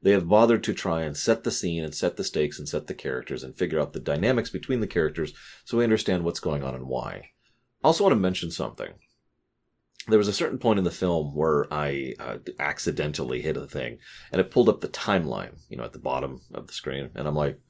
They 0.03 0.11
have 0.11 0.29
bothered 0.29 0.65
to 0.65 0.75
try 0.75 1.03
and 1.03 1.17
set 1.17 1.45
the 1.45 1.51
scene 1.51 1.85
and 1.85 1.95
set 1.95 2.17
the 2.17 2.25
stakes 2.25 2.59
and 2.59 2.69
set 2.69 2.89
the 2.89 2.95
characters 2.95 3.43
and 3.43 3.57
figure 3.57 3.81
out 3.81 3.93
the 3.93 4.01
dynamics 4.01 4.51
between 4.51 4.81
the 4.81 4.87
characters 4.87 5.33
so 5.65 5.79
we 5.79 5.85
understand 5.85 6.25
what's 6.25 6.41
going 6.41 6.63
on 6.65 6.75
and 6.75 6.87
why. 6.87 7.31
I 7.83 7.87
also 7.87 8.05
want 8.05 8.13
to 8.13 8.21
mention 8.21 8.51
something. 8.51 8.93
There 10.09 10.19
was 10.19 10.29
a 10.29 10.33
certain 10.33 10.59
point 10.59 10.79
in 10.81 10.85
the 10.85 10.91
film 10.91 11.35
where 11.37 11.73
I 11.73 12.15
uh, 12.19 12.39
accidentally 12.59 13.41
hit 13.41 13.57
a 13.57 13.67
thing 13.67 13.99
and 14.33 14.41
it 14.41 14.51
pulled 14.51 14.69
up 14.69 14.81
the 14.81 14.89
timeline, 14.89 15.59
you 15.69 15.77
know, 15.77 15.85
at 15.85 15.93
the 15.93 16.01
bottom 16.01 16.41
of 16.53 16.67
the 16.67 16.73
screen. 16.73 17.11
And 17.15 17.29
I'm 17.29 17.37
like, 17.37 17.61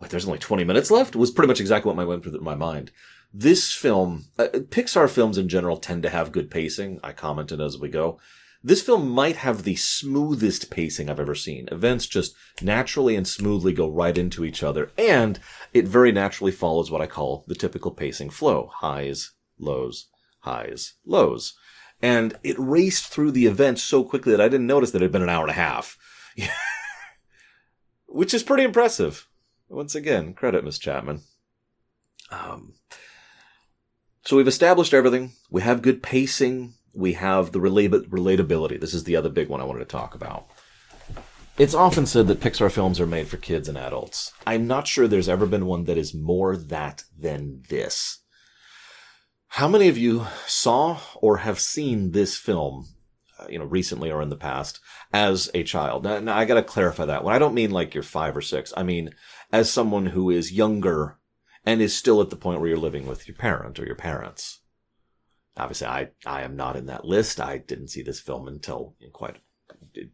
wait, 0.00 0.10
there's 0.10 0.26
only 0.26 0.40
20 0.40 0.64
minutes 0.64 0.90
left? 0.90 1.14
It 1.14 1.18
was 1.18 1.30
pretty 1.30 1.48
much 1.48 1.60
exactly 1.60 1.92
what 1.92 2.06
went 2.06 2.24
through 2.24 2.40
my 2.40 2.56
mind. 2.56 2.90
This 3.32 3.72
film, 3.72 4.26
uh, 4.38 4.48
Pixar 4.52 5.08
films 5.08 5.36
in 5.36 5.48
general 5.48 5.76
tend 5.76 6.02
to 6.02 6.10
have 6.10 6.32
good 6.32 6.50
pacing. 6.50 6.98
I 7.02 7.12
commented 7.12 7.60
as 7.60 7.78
we 7.78 7.88
go. 7.88 8.18
This 8.62 8.82
film 8.82 9.08
might 9.08 9.36
have 9.36 9.62
the 9.62 9.76
smoothest 9.76 10.70
pacing 10.70 11.08
I've 11.08 11.20
ever 11.20 11.34
seen. 11.34 11.68
Events 11.70 12.06
just 12.06 12.34
naturally 12.60 13.14
and 13.14 13.28
smoothly 13.28 13.72
go 13.72 13.88
right 13.88 14.16
into 14.18 14.44
each 14.44 14.62
other, 14.62 14.90
and 14.98 15.38
it 15.72 15.86
very 15.86 16.10
naturally 16.10 16.50
follows 16.50 16.90
what 16.90 17.00
I 17.00 17.06
call 17.06 17.44
the 17.46 17.54
typical 17.54 17.92
pacing 17.92 18.30
flow. 18.30 18.70
Highs, 18.74 19.32
lows, 19.58 20.08
highs, 20.40 20.94
lows. 21.04 21.54
And 22.02 22.36
it 22.42 22.58
raced 22.58 23.06
through 23.06 23.32
the 23.32 23.46
events 23.46 23.82
so 23.82 24.02
quickly 24.04 24.32
that 24.32 24.40
I 24.40 24.48
didn't 24.48 24.66
notice 24.66 24.90
that 24.92 25.02
it 25.02 25.06
had 25.06 25.12
been 25.12 25.22
an 25.22 25.28
hour 25.28 25.42
and 25.42 25.50
a 25.50 25.54
half. 25.54 25.96
Which 28.06 28.34
is 28.34 28.42
pretty 28.42 28.64
impressive. 28.64 29.28
Once 29.68 29.94
again, 29.94 30.34
credit 30.34 30.64
Miss 30.64 30.78
Chapman. 30.78 31.20
Um, 32.30 32.74
so 34.28 34.36
we've 34.36 34.46
established 34.46 34.92
everything. 34.92 35.32
We 35.50 35.62
have 35.62 35.82
good 35.82 36.02
pacing 36.02 36.74
we 36.98 37.12
have 37.12 37.52
the 37.52 37.60
relatability. 37.60 38.80
This 38.80 38.92
is 38.92 39.04
the 39.04 39.14
other 39.14 39.28
big 39.28 39.48
one 39.48 39.60
I 39.60 39.64
wanted 39.64 39.80
to 39.80 39.84
talk 39.84 40.16
about. 40.16 40.46
It's 41.56 41.74
often 41.74 42.06
said 42.06 42.26
that 42.26 42.40
Pixar 42.40 42.70
films 42.72 43.00
are 43.00 43.06
made 43.06 43.28
for 43.28 43.36
kids 43.36 43.68
and 43.68 43.78
adults. 43.78 44.32
I'm 44.46 44.66
not 44.66 44.88
sure 44.88 45.06
there's 45.06 45.28
ever 45.28 45.46
been 45.46 45.66
one 45.66 45.84
that 45.84 45.96
is 45.96 46.12
more 46.12 46.56
that 46.56 47.04
than 47.16 47.62
this. 47.68 48.18
How 49.46 49.68
many 49.68 49.88
of 49.88 49.96
you 49.96 50.26
saw 50.46 50.98
or 51.16 51.38
have 51.38 51.60
seen 51.60 52.10
this 52.10 52.36
film, 52.36 52.86
uh, 53.38 53.46
you 53.48 53.58
know, 53.58 53.64
recently 53.64 54.10
or 54.10 54.20
in 54.20 54.28
the 54.28 54.36
past 54.36 54.80
as 55.12 55.50
a 55.54 55.62
child? 55.62 56.04
Now, 56.04 56.18
now 56.18 56.36
I 56.36 56.44
got 56.44 56.54
to 56.54 56.62
clarify 56.62 57.06
that. 57.06 57.24
When 57.24 57.34
I 57.34 57.38
don't 57.38 57.54
mean 57.54 57.70
like 57.70 57.94
you're 57.94 58.02
five 58.02 58.36
or 58.36 58.42
six, 58.42 58.72
I 58.76 58.82
mean 58.82 59.10
as 59.52 59.70
someone 59.70 60.06
who 60.06 60.30
is 60.30 60.52
younger 60.52 61.17
and 61.68 61.80
is 61.80 61.96
still 61.96 62.20
at 62.20 62.30
the 62.30 62.36
point 62.36 62.60
where 62.60 62.68
you're 62.68 62.78
living 62.78 63.06
with 63.06 63.28
your 63.28 63.36
parent 63.36 63.78
or 63.78 63.86
your 63.86 63.94
parents 63.94 64.60
obviously 65.58 65.86
I, 65.86 66.08
I 66.24 66.42
am 66.42 66.56
not 66.56 66.76
in 66.76 66.86
that 66.86 67.04
list. 67.04 67.40
I 67.40 67.58
didn't 67.58 67.88
see 67.88 68.02
this 68.02 68.20
film 68.20 68.48
until 68.48 68.94
quite 69.12 69.36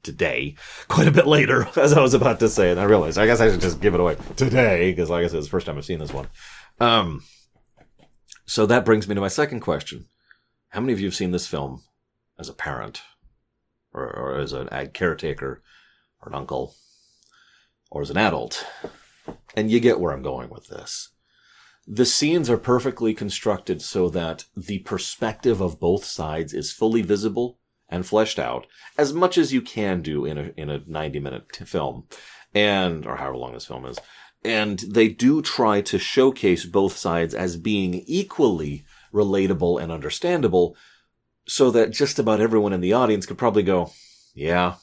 today, 0.03 0.57
quite 0.89 1.07
a 1.07 1.13
bit 1.13 1.27
later, 1.27 1.69
as 1.77 1.93
I 1.93 2.01
was 2.01 2.15
about 2.15 2.41
to 2.41 2.49
say, 2.49 2.71
and 2.71 2.81
I 2.81 2.85
realized 2.85 3.19
I 3.19 3.27
guess 3.27 3.41
I 3.41 3.51
should 3.51 3.61
just 3.61 3.81
give 3.81 3.95
it 3.95 4.01
away 4.01 4.17
today 4.37 4.91
because, 4.91 5.11
like 5.11 5.25
I 5.25 5.29
said, 5.29 5.39
it's 5.39 5.47
the 5.47 5.51
first 5.51 5.67
time 5.67 5.77
I've 5.77 5.85
seen 5.85 6.01
this 6.01 6.13
one. 6.13 6.29
Um, 6.81 7.23
so 8.47 8.67
that 8.67 8.85
brings 8.85 9.07
me 9.07 9.15
to 9.15 9.21
my 9.21 9.29
second 9.29 9.61
question: 9.61 10.07
How 10.71 10.81
many 10.81 10.93
of 10.93 11.01
you 11.01 11.07
have 11.07 11.15
seen 11.15 11.31
this 11.31 11.47
film 11.47 11.83
as 12.39 12.49
a 12.49 12.55
parent, 12.55 13.03
or, 13.93 14.05
or 14.05 14.39
as 14.39 14.53
a 14.53 14.89
caretaker, 14.93 15.63
or 16.21 16.29
an 16.29 16.35
uncle, 16.35 16.75
or 17.91 18.03
as 18.03 18.11
an 18.11 18.17
adult? 18.17 18.67
And 19.57 19.71
you 19.71 19.79
get 19.81 20.01
where 20.01 20.13
I'm 20.13 20.23
going 20.23 20.51
with 20.51 20.67
this 20.67 21.14
the 21.87 22.07
scenes 22.07 22.49
are 22.49 22.57
perfectly 22.57 23.13
constructed 23.15 23.83
so 23.83 24.09
that 24.09 24.45
the 24.57 24.79
perspective 24.81 25.61
of 25.61 25.81
both 25.81 26.05
sides 26.05 26.55
is 26.55 26.73
fully 26.73 27.03
visible 27.03 27.59
and 27.89 28.07
fleshed 28.07 28.39
out 28.39 28.67
as 28.97 29.13
much 29.13 29.37
as 29.37 29.53
you 29.53 29.61
can 29.61 30.01
do 30.01 30.25
in 30.25 30.39
a 30.39 30.53
in 30.57 30.71
a 30.71 30.83
90 30.87 31.21
minute 31.21 31.57
film 31.67 32.05
and 32.55 33.07
or 33.07 33.17
however 33.17 33.37
long 33.37 33.53
this 33.53 33.67
film 33.67 33.85
is. 33.85 33.99
And 34.43 34.79
they 34.81 35.09
do 35.09 35.41
try 35.43 35.81
to 35.83 35.99
showcase 35.99 36.67
both 36.67 36.97
sides 36.97 37.35
as 37.35 37.57
being 37.57 38.05
equally 38.07 38.85
relatable 39.13 39.83
and 39.83 39.91
understandable 39.91 40.77
so 41.47 41.71
that 41.71 41.93
just 41.93 42.19
about 42.19 42.41
everyone 42.41 42.73
in 42.73 42.81
the 42.81 42.93
audience 42.93 43.27
could 43.27 43.39
probably 43.39 43.63
go 43.63 43.93
yeah. 44.35 44.75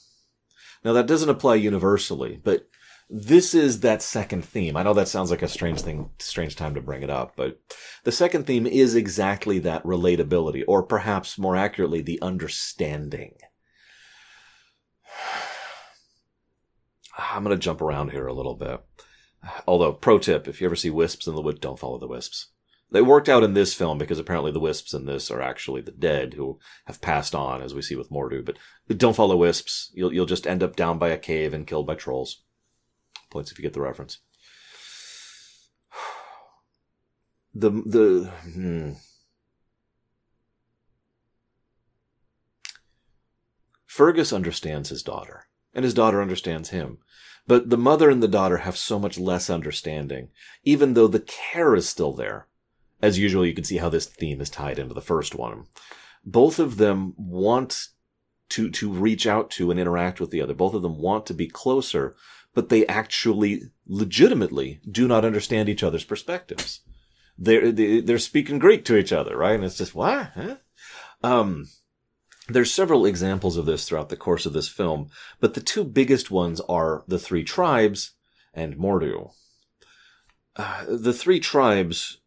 Now 0.84 0.94
that 0.94 1.08
doesn't 1.08 1.30
apply 1.30 1.56
universally 1.56 2.40
but 2.44 2.68
this 3.14 3.54
is 3.54 3.82
that 3.82 4.02
second 4.02 4.46
theme. 4.46 4.78
I 4.78 4.84
know 4.84 4.94
that 4.94 5.10
sounds 5.10 5.32
like 5.32 5.42
a 5.42 5.48
strange 5.50 5.82
thing, 5.82 6.12
strange 6.20 6.56
time 6.56 6.76
to 6.76 6.82
bring 6.82 7.04
it 7.04 7.10
up, 7.10 7.34
but 7.36 7.60
the 8.06 8.12
second 8.12 8.48
theme 8.48 8.66
is 8.66 8.96
exactly 8.96 9.60
that 9.60 9.84
relatability, 9.84 10.64
or 10.66 10.82
perhaps 10.82 11.38
more 11.38 11.58
accurately, 11.58 12.02
the 12.02 12.22
understanding. 12.22 13.36
I'm 17.18 17.44
going 17.44 17.56
to 17.56 17.62
jump 17.62 17.82
around 17.82 18.12
here 18.12 18.28
a 18.28 18.34
little 18.34 18.56
bit. 18.56 18.80
Although, 19.68 19.92
pro 19.92 20.18
tip, 20.18 20.48
if 20.48 20.62
you 20.62 20.68
ever 20.68 20.78
see 20.78 20.90
wisps 20.90 21.28
in 21.28 21.36
the 21.36 21.42
wood, 21.42 21.60
don't 21.60 21.80
follow 21.80 22.00
the 22.00 22.08
wisps. 22.08 22.48
They 22.92 23.02
worked 23.02 23.28
out 23.28 23.44
in 23.44 23.54
this 23.54 23.74
film 23.74 23.98
because 23.98 24.20
apparently 24.20 24.54
the 24.54 24.62
wisps 24.62 24.94
in 24.94 25.06
this 25.06 25.30
are 25.30 25.42
actually 25.42 25.82
the 25.82 25.92
dead 25.92 26.36
who 26.36 26.60
have 26.86 27.02
passed 27.02 27.36
on, 27.36 27.62
as 27.62 27.74
we 27.74 27.82
see 27.82 27.96
with 27.96 28.10
Mordu. 28.10 28.46
But 28.46 28.58
don't 28.98 29.18
follow 29.18 29.36
wisps. 29.36 29.92
You'll, 29.94 30.14
you'll 30.14 30.26
just 30.26 30.48
end 30.48 30.64
up 30.64 30.78
down 30.78 30.98
by 30.98 31.10
a 31.10 31.18
cave 31.18 31.54
and 31.54 31.68
killed 31.68 31.88
by 31.88 31.96
trolls 31.96 32.44
points 33.32 33.52
if 33.52 33.58
you 33.58 33.64
get 33.64 33.74
the 33.74 33.82
reference. 33.82 34.20
The 37.54 37.70
the 37.70 38.32
hmm. 38.54 38.92
Fergus 43.86 44.32
understands 44.32 44.88
his 44.90 45.04
daughter, 45.04 45.48
and 45.74 45.84
his 45.84 45.94
daughter 45.94 46.22
understands 46.22 46.70
him. 46.70 47.00
But 47.46 47.70
the 47.70 47.78
mother 47.78 48.10
and 48.10 48.24
the 48.24 48.28
daughter 48.28 48.58
have 48.58 48.78
so 48.78 48.98
much 49.00 49.20
less 49.20 49.50
understanding, 49.50 50.30
even 50.64 50.94
though 50.94 51.08
the 51.08 51.20
care 51.20 51.76
is 51.76 51.90
still 51.90 52.14
there. 52.14 52.48
As 53.02 53.20
usual, 53.20 53.46
you 53.46 53.54
can 53.54 53.64
see 53.64 53.78
how 53.78 53.90
this 53.90 54.06
theme 54.06 54.40
is 54.40 54.50
tied 54.50 54.80
into 54.80 54.94
the 54.94 55.02
first 55.02 55.36
one. 55.36 55.66
Both 56.24 56.60
of 56.60 56.78
them 56.78 57.14
want 57.18 57.88
to, 58.50 58.70
to 58.70 58.92
reach 58.92 59.26
out 59.26 59.50
to 59.52 59.72
and 59.72 59.80
interact 59.80 60.20
with 60.20 60.30
the 60.30 60.42
other. 60.42 60.54
Both 60.54 60.74
of 60.74 60.84
them 60.84 61.00
want 61.00 61.26
to 61.26 61.34
be 61.34 61.48
closer, 61.48 62.16
but 62.54 62.70
they 62.70 62.86
actually 62.88 63.64
legitimately 63.88 64.82
do 64.90 65.08
not 65.08 65.26
understand 65.26 65.70
each 65.70 65.84
other's 65.84 66.04
perspectives. 66.04 66.82
They're, 67.38 67.72
they're 67.72 68.20
speaking 68.20 68.60
Greek 68.60 68.86
to 68.86 68.98
each 68.98 69.12
other, 69.12 69.38
right? 69.38 69.56
And 69.56 69.64
it's 69.64 69.78
just, 69.78 69.96
why? 69.96 70.30
Huh? 70.36 70.58
Um, 71.24 71.68
there's 72.48 72.74
several 72.74 73.06
examples 73.06 73.58
of 73.58 73.66
this 73.66 73.88
throughout 73.88 74.10
the 74.10 74.18
course 74.18 74.46
of 74.46 74.54
this 74.54 74.68
film, 74.68 75.10
but 75.40 75.54
the 75.54 75.62
two 75.62 75.84
biggest 75.84 76.30
ones 76.30 76.60
are 76.62 77.04
the 77.08 77.20
three 77.20 77.44
tribes 77.44 78.12
and 78.54 78.76
Mordu. 78.76 79.32
Uh, 80.56 80.84
the 80.88 81.14
three 81.14 81.40
tribes 81.40 82.20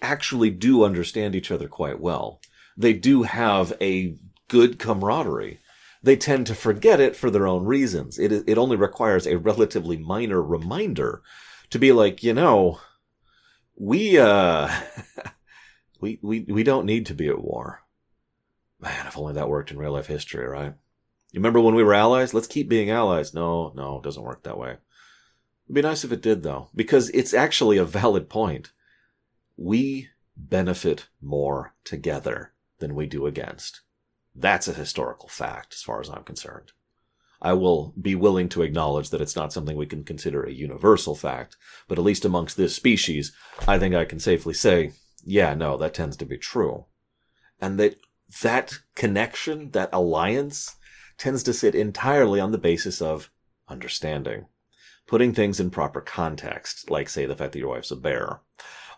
actually 0.00 0.50
do 0.50 0.84
understand 0.84 1.34
each 1.34 1.50
other 1.50 1.68
quite 1.68 2.00
well. 2.00 2.40
They 2.76 2.92
do 2.92 3.24
have 3.24 3.72
a 3.80 4.16
good 4.48 4.78
camaraderie 4.78 5.60
they 6.02 6.16
tend 6.16 6.46
to 6.46 6.54
forget 6.54 7.00
it 7.00 7.16
for 7.16 7.30
their 7.30 7.46
own 7.46 7.64
reasons. 7.64 8.18
It, 8.18 8.32
it 8.32 8.58
only 8.58 8.76
requires 8.76 9.26
a 9.26 9.38
relatively 9.38 9.96
minor 9.96 10.42
reminder 10.42 11.22
to 11.70 11.78
be 11.78 11.92
like, 11.92 12.22
you 12.22 12.34
know, 12.34 12.80
we, 13.76 14.18
uh, 14.18 14.68
we, 16.00 16.18
we, 16.22 16.40
we 16.40 16.62
don't 16.62 16.86
need 16.86 17.06
to 17.06 17.14
be 17.14 17.28
at 17.28 17.42
war. 17.42 17.82
Man, 18.80 19.06
if 19.06 19.16
only 19.16 19.34
that 19.34 19.48
worked 19.48 19.70
in 19.70 19.78
real 19.78 19.92
life 19.92 20.06
history, 20.06 20.46
right? 20.46 20.74
You 21.32 21.40
remember 21.40 21.60
when 21.60 21.74
we 21.74 21.82
were 21.82 21.94
allies? 21.94 22.34
Let's 22.34 22.46
keep 22.46 22.68
being 22.68 22.90
allies. 22.90 23.34
No, 23.34 23.72
no, 23.74 23.98
it 23.98 24.04
doesn't 24.04 24.22
work 24.22 24.44
that 24.44 24.58
way. 24.58 24.76
It'd 25.66 25.74
be 25.74 25.82
nice 25.82 26.04
if 26.04 26.12
it 26.12 26.22
did, 26.22 26.42
though, 26.42 26.68
because 26.74 27.10
it's 27.10 27.34
actually 27.34 27.78
a 27.78 27.84
valid 27.84 28.28
point. 28.28 28.72
We 29.56 30.10
benefit 30.36 31.08
more 31.20 31.74
together 31.84 32.52
than 32.78 32.94
we 32.94 33.06
do 33.06 33.26
against. 33.26 33.80
That's 34.38 34.68
a 34.68 34.74
historical 34.74 35.28
fact 35.28 35.72
as 35.74 35.82
far 35.82 36.00
as 36.00 36.10
I'm 36.10 36.22
concerned. 36.22 36.72
I 37.40 37.54
will 37.54 37.94
be 38.00 38.14
willing 38.14 38.48
to 38.50 38.62
acknowledge 38.62 39.10
that 39.10 39.20
it's 39.20 39.36
not 39.36 39.52
something 39.52 39.76
we 39.76 39.86
can 39.86 40.04
consider 40.04 40.42
a 40.42 40.52
universal 40.52 41.14
fact, 41.14 41.56
but 41.88 41.98
at 41.98 42.04
least 42.04 42.24
amongst 42.24 42.56
this 42.56 42.74
species, 42.74 43.32
I 43.66 43.78
think 43.78 43.94
I 43.94 44.04
can 44.04 44.20
safely 44.20 44.54
say, 44.54 44.92
yeah, 45.24 45.54
no, 45.54 45.76
that 45.76 45.94
tends 45.94 46.16
to 46.18 46.26
be 46.26 46.38
true. 46.38 46.86
And 47.60 47.78
that 47.80 47.96
that 48.42 48.78
connection, 48.94 49.70
that 49.70 49.90
alliance, 49.92 50.76
tends 51.18 51.42
to 51.44 51.52
sit 51.52 51.74
entirely 51.74 52.40
on 52.40 52.52
the 52.52 52.58
basis 52.58 53.00
of 53.00 53.30
understanding, 53.68 54.46
putting 55.06 55.32
things 55.32 55.60
in 55.60 55.70
proper 55.70 56.00
context, 56.00 56.90
like, 56.90 57.08
say, 57.08 57.26
the 57.26 57.36
fact 57.36 57.52
that 57.52 57.58
your 57.58 57.68
wife's 57.68 57.90
a 57.90 57.96
bear, 57.96 58.40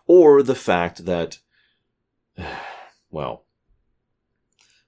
or 0.05 0.43
the 0.43 0.55
fact 0.55 1.05
that, 1.05 1.39
well, 3.11 3.45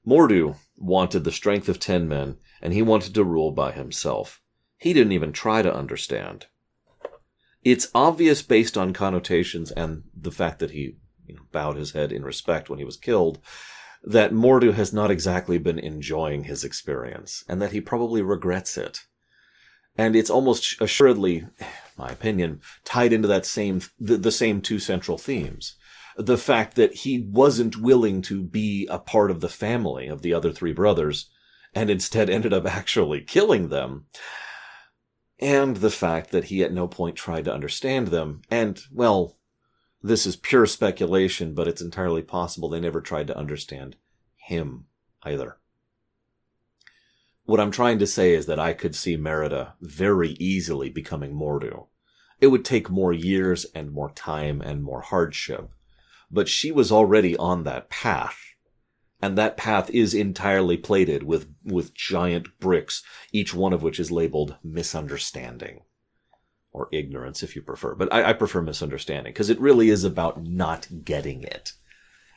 Mordu 0.05 0.55
wanted 0.75 1.23
the 1.23 1.31
strength 1.31 1.69
of 1.69 1.79
ten 1.79 2.07
men, 2.07 2.37
and 2.61 2.73
he 2.73 2.81
wanted 2.81 3.13
to 3.13 3.23
rule 3.23 3.51
by 3.51 3.71
himself. 3.71 4.41
He 4.77 4.93
didn't 4.93 5.13
even 5.13 5.31
try 5.31 5.61
to 5.61 5.73
understand. 5.73 6.47
It's 7.63 7.91
obvious 7.93 8.41
based 8.41 8.77
on 8.77 8.93
connotations 8.93 9.71
and 9.71 10.03
the 10.15 10.31
fact 10.31 10.59
that 10.59 10.71
he 10.71 10.97
you 11.27 11.35
know, 11.35 11.41
bowed 11.51 11.77
his 11.77 11.91
head 11.91 12.11
in 12.11 12.23
respect 12.23 12.69
when 12.69 12.79
he 12.79 12.85
was 12.85 12.97
killed 12.97 13.39
that 14.03 14.33
Mordu 14.33 14.73
has 14.73 14.91
not 14.91 15.11
exactly 15.11 15.57
been 15.59 15.77
enjoying 15.77 16.45
his 16.45 16.63
experience 16.63 17.43
and 17.47 17.61
that 17.61 17.71
he 17.71 17.79
probably 17.79 18.21
regrets 18.21 18.77
it. 18.77 19.01
And 19.97 20.15
it's 20.15 20.29
almost 20.29 20.81
assuredly, 20.81 21.45
my 21.97 22.09
opinion, 22.09 22.61
tied 22.83 23.13
into 23.13 23.27
that 23.27 23.45
same, 23.45 23.81
the, 23.99 24.17
the 24.17 24.31
same 24.31 24.61
two 24.61 24.79
central 24.79 25.17
themes. 25.17 25.75
The 26.17 26.37
fact 26.37 26.75
that 26.75 26.93
he 26.93 27.19
wasn't 27.19 27.77
willing 27.77 28.21
to 28.23 28.43
be 28.43 28.87
a 28.89 28.99
part 28.99 29.31
of 29.31 29.41
the 29.41 29.49
family 29.49 30.07
of 30.07 30.21
the 30.21 30.33
other 30.33 30.51
three 30.51 30.73
brothers 30.73 31.29
and 31.73 31.89
instead 31.89 32.29
ended 32.29 32.53
up 32.53 32.65
actually 32.71 33.21
killing 33.21 33.69
them. 33.69 34.05
And 35.39 35.77
the 35.77 35.89
fact 35.89 36.31
that 36.31 36.45
he 36.45 36.63
at 36.63 36.73
no 36.73 36.87
point 36.87 37.15
tried 37.15 37.45
to 37.45 37.53
understand 37.53 38.09
them. 38.09 38.41
And, 38.51 38.79
well, 38.91 39.37
this 40.03 40.25
is 40.25 40.35
pure 40.35 40.65
speculation, 40.65 41.53
but 41.53 41.67
it's 41.67 41.81
entirely 41.81 42.21
possible 42.21 42.69
they 42.69 42.79
never 42.79 43.01
tried 43.01 43.27
to 43.27 43.37
understand 43.37 43.95
him 44.35 44.85
either. 45.23 45.57
What 47.45 47.59
I'm 47.59 47.71
trying 47.71 47.99
to 47.99 48.07
say 48.07 48.33
is 48.33 48.45
that 48.45 48.59
I 48.59 48.73
could 48.73 48.95
see 48.95 49.17
Merida 49.17 49.73
very 49.81 50.31
easily 50.39 50.89
becoming 50.89 51.33
Mordu. 51.33 51.87
It 52.39 52.47
would 52.47 52.65
take 52.65 52.89
more 52.89 53.13
years 53.13 53.65
and 53.75 53.91
more 53.91 54.11
time 54.11 54.61
and 54.61 54.83
more 54.83 55.01
hardship, 55.01 55.69
but 56.31 56.47
she 56.47 56.71
was 56.71 56.91
already 56.91 57.35
on 57.37 57.63
that 57.63 57.89
path. 57.89 58.37
And 59.21 59.37
that 59.37 59.57
path 59.57 59.89
is 59.91 60.13
entirely 60.13 60.77
plated 60.77 61.23
with, 61.23 61.47
with 61.63 61.93
giant 61.93 62.59
bricks, 62.59 63.03
each 63.31 63.53
one 63.53 63.73
of 63.73 63.83
which 63.83 63.99
is 63.99 64.11
labeled 64.11 64.55
misunderstanding. 64.63 65.81
Or 66.71 66.89
ignorance, 66.91 67.43
if 67.43 67.55
you 67.55 67.61
prefer. 67.61 67.93
But 67.93 68.11
I, 68.11 68.29
I 68.29 68.33
prefer 68.33 68.61
misunderstanding, 68.61 69.33
because 69.33 69.49
it 69.49 69.59
really 69.59 69.89
is 69.89 70.03
about 70.03 70.43
not 70.43 70.87
getting 71.03 71.43
it. 71.43 71.73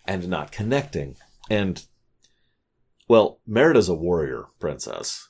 And 0.04 0.28
not 0.28 0.52
connecting. 0.52 1.16
And 1.48 1.82
well, 3.08 3.40
Merida's 3.46 3.88
a 3.88 3.94
warrior 3.94 4.46
princess. 4.58 5.28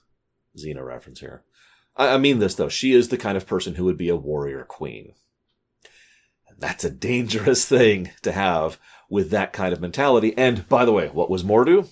Xena 0.56 0.84
reference 0.84 1.20
here. 1.20 1.44
I, 1.96 2.14
I 2.14 2.18
mean 2.18 2.38
this 2.38 2.54
though. 2.54 2.68
She 2.68 2.92
is 2.92 3.08
the 3.08 3.16
kind 3.16 3.36
of 3.36 3.46
person 3.46 3.74
who 3.74 3.84
would 3.84 3.98
be 3.98 4.08
a 4.08 4.16
warrior 4.16 4.64
queen. 4.64 5.12
That's 6.58 6.84
a 6.84 6.90
dangerous 6.90 7.64
thing 7.66 8.10
to 8.22 8.32
have 8.32 8.78
with 9.10 9.30
that 9.30 9.52
kind 9.52 9.72
of 9.72 9.80
mentality. 9.80 10.36
And 10.36 10.68
by 10.68 10.84
the 10.84 10.92
way, 10.92 11.08
what 11.08 11.30
was 11.30 11.42
Mordu? 11.42 11.88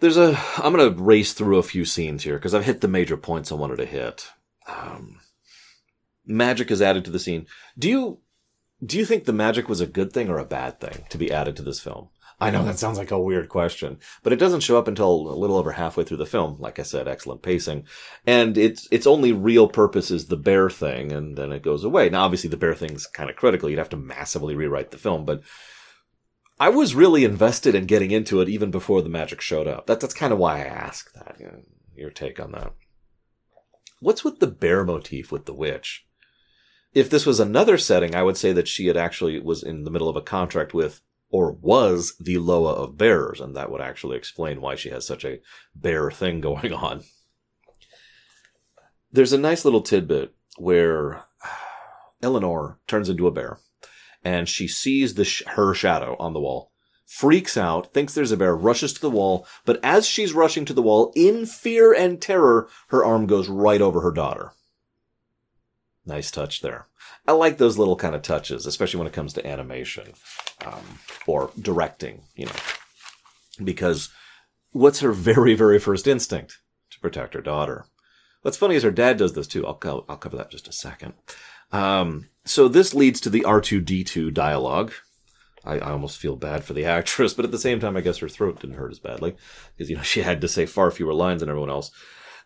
There's 0.00 0.16
a. 0.16 0.38
I'm 0.56 0.74
going 0.74 0.94
to 0.94 1.02
race 1.02 1.34
through 1.34 1.58
a 1.58 1.62
few 1.62 1.84
scenes 1.84 2.24
here 2.24 2.36
because 2.36 2.54
I've 2.54 2.64
hit 2.64 2.80
the 2.80 2.88
major 2.88 3.18
points 3.18 3.52
I 3.52 3.56
wanted 3.56 3.76
to 3.76 3.86
hit. 3.86 4.30
Um, 4.66 5.20
magic 6.26 6.70
is 6.70 6.80
added 6.80 7.04
to 7.04 7.10
the 7.10 7.18
scene. 7.18 7.46
Do 7.78 7.88
you 7.88 8.18
do 8.84 8.96
you 8.96 9.04
think 9.04 9.24
the 9.24 9.32
magic 9.32 9.68
was 9.68 9.80
a 9.80 9.86
good 9.86 10.12
thing 10.12 10.30
or 10.30 10.38
a 10.38 10.44
bad 10.44 10.80
thing 10.80 11.04
to 11.10 11.18
be 11.18 11.30
added 11.30 11.54
to 11.56 11.62
this 11.62 11.80
film? 11.80 12.08
I 12.40 12.50
know 12.50 12.64
that 12.64 12.78
sounds 12.78 12.96
like 12.96 13.10
a 13.10 13.20
weird 13.20 13.50
question, 13.50 13.98
but 14.22 14.32
it 14.32 14.38
doesn't 14.38 14.60
show 14.60 14.78
up 14.78 14.88
until 14.88 15.10
a 15.10 15.36
little 15.36 15.56
over 15.56 15.72
halfway 15.72 16.04
through 16.04 16.16
the 16.16 16.26
film. 16.26 16.56
Like 16.58 16.78
I 16.78 16.84
said, 16.84 17.06
excellent 17.06 17.42
pacing. 17.42 17.84
And 18.26 18.56
its, 18.56 18.88
its 18.90 19.06
only 19.06 19.32
real 19.32 19.68
purpose 19.68 20.10
is 20.10 20.26
the 20.26 20.38
bear 20.38 20.70
thing, 20.70 21.12
and 21.12 21.36
then 21.36 21.52
it 21.52 21.62
goes 21.62 21.84
away. 21.84 22.08
Now, 22.08 22.24
obviously, 22.24 22.48
the 22.48 22.56
bear 22.56 22.74
thing's 22.74 23.06
kind 23.06 23.28
of 23.28 23.36
critical. 23.36 23.68
You'd 23.68 23.78
have 23.78 23.90
to 23.90 23.96
massively 23.98 24.54
rewrite 24.54 24.90
the 24.90 24.96
film, 24.96 25.26
but 25.26 25.42
I 26.58 26.70
was 26.70 26.94
really 26.94 27.24
invested 27.24 27.74
in 27.74 27.84
getting 27.84 28.10
into 28.10 28.40
it 28.40 28.48
even 28.48 28.70
before 28.70 29.02
the 29.02 29.08
magic 29.10 29.42
showed 29.42 29.66
up. 29.66 29.86
That, 29.86 30.00
that's 30.00 30.14
kind 30.14 30.32
of 30.32 30.38
why 30.38 30.60
I 30.60 30.64
asked 30.64 31.14
that. 31.14 31.36
You 31.38 31.46
know, 31.46 31.60
your 31.94 32.10
take 32.10 32.40
on 32.40 32.52
that. 32.52 32.72
What's 34.00 34.24
with 34.24 34.40
the 34.40 34.46
bear 34.46 34.82
motif 34.84 35.30
with 35.30 35.44
the 35.44 35.54
witch? 35.54 36.06
If 36.94 37.10
this 37.10 37.26
was 37.26 37.38
another 37.38 37.76
setting, 37.76 38.14
I 38.14 38.22
would 38.22 38.36
say 38.36 38.52
that 38.52 38.66
she 38.66 38.86
had 38.86 38.96
actually 38.96 39.38
was 39.40 39.62
in 39.62 39.84
the 39.84 39.90
middle 39.90 40.08
of 40.08 40.16
a 40.16 40.22
contract 40.22 40.72
with 40.72 41.02
or 41.30 41.52
was 41.52 42.14
the 42.18 42.38
Loa 42.38 42.72
of 42.72 42.98
bearers, 42.98 43.40
and 43.40 43.56
that 43.56 43.70
would 43.70 43.80
actually 43.80 44.16
explain 44.16 44.60
why 44.60 44.74
she 44.74 44.90
has 44.90 45.06
such 45.06 45.24
a 45.24 45.40
bear 45.74 46.10
thing 46.10 46.40
going 46.40 46.72
on. 46.72 47.02
There's 49.12 49.32
a 49.32 49.38
nice 49.38 49.64
little 49.64 49.82
tidbit 49.82 50.34
where 50.58 51.24
Elinor 52.22 52.78
turns 52.86 53.08
into 53.08 53.26
a 53.26 53.32
bear, 53.32 53.58
and 54.24 54.48
she 54.48 54.68
sees 54.68 55.14
the 55.14 55.24
sh- 55.24 55.42
her 55.46 55.72
shadow 55.74 56.16
on 56.18 56.32
the 56.32 56.40
wall, 56.40 56.72
freaks 57.06 57.56
out, 57.56 57.92
thinks 57.92 58.14
there's 58.14 58.32
a 58.32 58.36
bear, 58.36 58.54
rushes 58.54 58.92
to 58.92 59.00
the 59.00 59.10
wall, 59.10 59.46
but 59.64 59.80
as 59.82 60.06
she's 60.06 60.32
rushing 60.32 60.64
to 60.64 60.74
the 60.74 60.82
wall, 60.82 61.12
in 61.16 61.46
fear 61.46 61.92
and 61.92 62.20
terror, 62.20 62.68
her 62.88 63.04
arm 63.04 63.26
goes 63.26 63.48
right 63.48 63.80
over 63.80 64.00
her 64.00 64.12
daughter. 64.12 64.52
Nice 66.06 66.30
touch 66.30 66.60
there. 66.60 66.86
I 67.26 67.32
like 67.32 67.58
those 67.58 67.78
little 67.78 67.96
kind 67.96 68.14
of 68.14 68.22
touches, 68.22 68.66
especially 68.66 68.98
when 68.98 69.06
it 69.06 69.12
comes 69.12 69.32
to 69.34 69.46
animation 69.46 70.14
um, 70.64 70.98
or 71.26 71.50
directing, 71.60 72.22
you 72.34 72.46
know, 72.46 72.52
because 73.62 74.08
what's 74.72 75.00
her 75.00 75.12
very, 75.12 75.54
very 75.54 75.78
first 75.78 76.06
instinct? 76.06 76.58
To 76.92 77.00
protect 77.00 77.34
her 77.34 77.40
daughter. 77.40 77.86
What's 78.42 78.56
funny 78.56 78.74
is 78.74 78.82
her 78.82 78.90
dad 78.90 79.16
does 79.18 79.34
this 79.34 79.46
too. 79.46 79.64
I'll, 79.66 79.74
co- 79.74 80.04
I'll 80.08 80.16
cover 80.16 80.36
that 80.36 80.46
in 80.46 80.50
just 80.50 80.66
a 80.66 80.72
second. 80.72 81.12
Um, 81.72 82.30
so 82.44 82.66
this 82.66 82.94
leads 82.94 83.20
to 83.20 83.30
the 83.30 83.42
R2D2 83.42 84.34
dialogue. 84.34 84.92
I, 85.64 85.78
I, 85.78 85.90
almost 85.90 86.18
feel 86.18 86.36
bad 86.36 86.64
for 86.64 86.72
the 86.72 86.84
actress, 86.86 87.34
but 87.34 87.44
at 87.44 87.52
the 87.52 87.58
same 87.58 87.78
time, 87.80 87.96
I 87.96 88.00
guess 88.00 88.18
her 88.18 88.28
throat 88.28 88.60
didn't 88.60 88.76
hurt 88.76 88.90
as 88.90 88.98
badly 88.98 89.36
because, 89.76 89.90
you 89.90 89.96
know, 89.96 90.02
she 90.02 90.22
had 90.22 90.40
to 90.40 90.48
say 90.48 90.66
far 90.66 90.90
fewer 90.90 91.14
lines 91.14 91.40
than 91.40 91.48
everyone 91.48 91.70
else. 91.70 91.92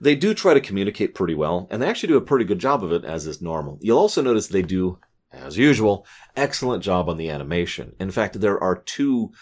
They 0.00 0.14
do 0.14 0.34
try 0.34 0.54
to 0.54 0.60
communicate 0.60 1.14
pretty 1.14 1.34
well, 1.34 1.68
and 1.70 1.80
they 1.80 1.88
actually 1.88 2.08
do 2.08 2.16
a 2.16 2.22
pretty 2.22 2.44
good 2.44 2.58
job 2.58 2.82
of 2.82 2.92
it, 2.92 3.04
as 3.04 3.26
is 3.26 3.40
normal. 3.40 3.78
You'll 3.80 3.98
also 3.98 4.22
notice 4.22 4.46
they 4.46 4.62
do, 4.62 4.98
as 5.32 5.56
usual, 5.56 6.06
excellent 6.36 6.82
job 6.82 7.08
on 7.08 7.16
the 7.16 7.30
animation. 7.30 7.94
In 7.98 8.10
fact, 8.10 8.40
there 8.40 8.62
are 8.62 8.76
two, 8.76 9.32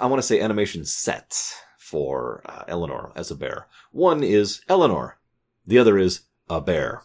I 0.00 0.06
want 0.06 0.20
to 0.20 0.26
say 0.26 0.40
animation 0.40 0.84
sets 0.84 1.56
for 1.78 2.42
uh, 2.46 2.64
Elinor 2.68 3.12
as 3.14 3.30
a 3.30 3.36
bear. 3.36 3.66
One 3.90 4.22
is 4.22 4.62
Elinor. 4.68 5.18
The 5.66 5.78
other 5.78 5.98
is 5.98 6.20
a 6.48 6.60
bear. 6.60 7.02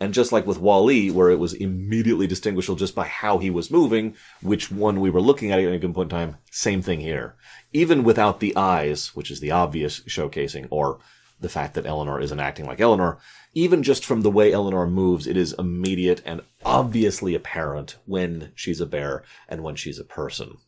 And 0.00 0.14
just 0.14 0.32
like 0.32 0.46
with 0.46 0.58
WALL-E, 0.58 1.10
where 1.10 1.30
it 1.30 1.38
was 1.38 1.52
immediately 1.52 2.26
distinguishable 2.26 2.76
just 2.76 2.94
by 2.94 3.06
how 3.06 3.38
he 3.38 3.50
was 3.50 3.70
moving, 3.70 4.14
which 4.42 4.70
one 4.70 5.00
we 5.00 5.10
were 5.10 5.20
looking 5.20 5.52
at 5.52 5.58
at 5.58 5.66
any 5.66 5.78
given 5.78 5.94
point 5.94 6.12
in 6.12 6.18
time, 6.18 6.36
same 6.50 6.82
thing 6.82 7.00
here. 7.00 7.36
Even 7.72 8.02
without 8.02 8.40
the 8.40 8.56
eyes, 8.56 9.14
which 9.14 9.30
is 9.30 9.40
the 9.40 9.50
obvious 9.50 10.00
showcasing, 10.00 10.66
or 10.70 10.98
the 11.40 11.48
fact 11.48 11.74
that 11.74 11.86
Elinor 11.86 12.20
isn't 12.20 12.40
acting 12.40 12.66
like 12.66 12.80
Elinor. 12.80 13.18
Even 13.54 13.82
just 13.82 14.04
from 14.04 14.22
the 14.22 14.30
way 14.30 14.52
Elinor 14.52 14.86
moves, 14.86 15.26
it 15.26 15.36
is 15.36 15.54
immediate 15.58 16.22
and 16.24 16.42
obviously 16.64 17.34
apparent 17.34 17.96
when 18.06 18.52
she's 18.54 18.80
a 18.80 18.86
bear 18.86 19.24
and 19.48 19.62
when 19.62 19.76
she's 19.76 19.98
a 19.98 20.04
person. 20.04 20.58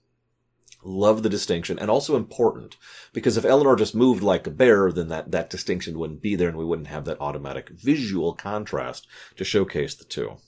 Love 0.83 1.23
the 1.23 1.29
distinction 1.29 1.79
and 1.79 1.91
also 1.91 2.17
important 2.17 2.77
because 3.13 3.37
if 3.37 3.45
Elinor 3.45 3.77
just 3.77 3.95
moved 3.95 4.23
like 4.23 4.47
a 4.47 4.51
bear, 4.51 4.91
then 4.91 5.09
that, 5.09 5.31
that 5.31 5.51
distinction 5.51 5.99
wouldn't 5.99 6.23
be 6.23 6.35
there 6.35 6.49
and 6.49 6.57
we 6.57 6.65
wouldn't 6.65 6.89
have 6.89 7.05
that 7.05 7.21
automatic 7.21 7.69
visual 7.69 8.33
contrast 8.33 9.07
to 9.37 9.45
showcase 9.45 9.95
the 9.95 10.05
two. 10.05 10.39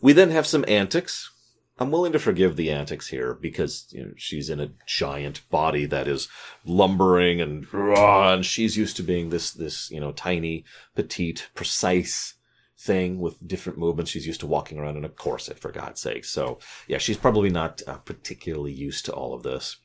We 0.00 0.14
then 0.14 0.30
have 0.30 0.46
some 0.46 0.64
antics, 0.66 1.30
I'm 1.78 1.90
willing 1.90 2.12
to 2.12 2.18
forgive 2.18 2.56
the 2.56 2.70
antics 2.70 3.08
here 3.08 3.34
because 3.34 3.86
you 3.90 4.04
know, 4.04 4.12
she's 4.16 4.50
in 4.50 4.60
a 4.60 4.72
giant 4.86 5.48
body 5.50 5.86
that 5.86 6.06
is 6.06 6.28
lumbering 6.64 7.40
and, 7.40 7.66
and 7.72 8.44
she's 8.44 8.76
used 8.76 8.96
to 8.98 9.02
being 9.02 9.30
this 9.30 9.50
this 9.50 9.90
you 9.90 10.00
know 10.00 10.12
tiny, 10.12 10.64
petite, 10.94 11.48
precise 11.54 12.34
thing 12.78 13.20
with 13.20 13.46
different 13.46 13.78
movements. 13.78 14.10
She's 14.10 14.26
used 14.26 14.40
to 14.40 14.46
walking 14.46 14.78
around 14.78 14.96
in 14.96 15.04
a 15.04 15.08
corset, 15.08 15.58
for 15.58 15.72
God's 15.72 16.00
sake. 16.00 16.24
So 16.24 16.58
yeah, 16.88 16.98
she's 16.98 17.16
probably 17.16 17.50
not 17.50 17.80
uh, 17.86 17.98
particularly 17.98 18.72
used 18.72 19.04
to 19.06 19.12
all 19.12 19.34
of 19.34 19.42
this. 19.42 19.76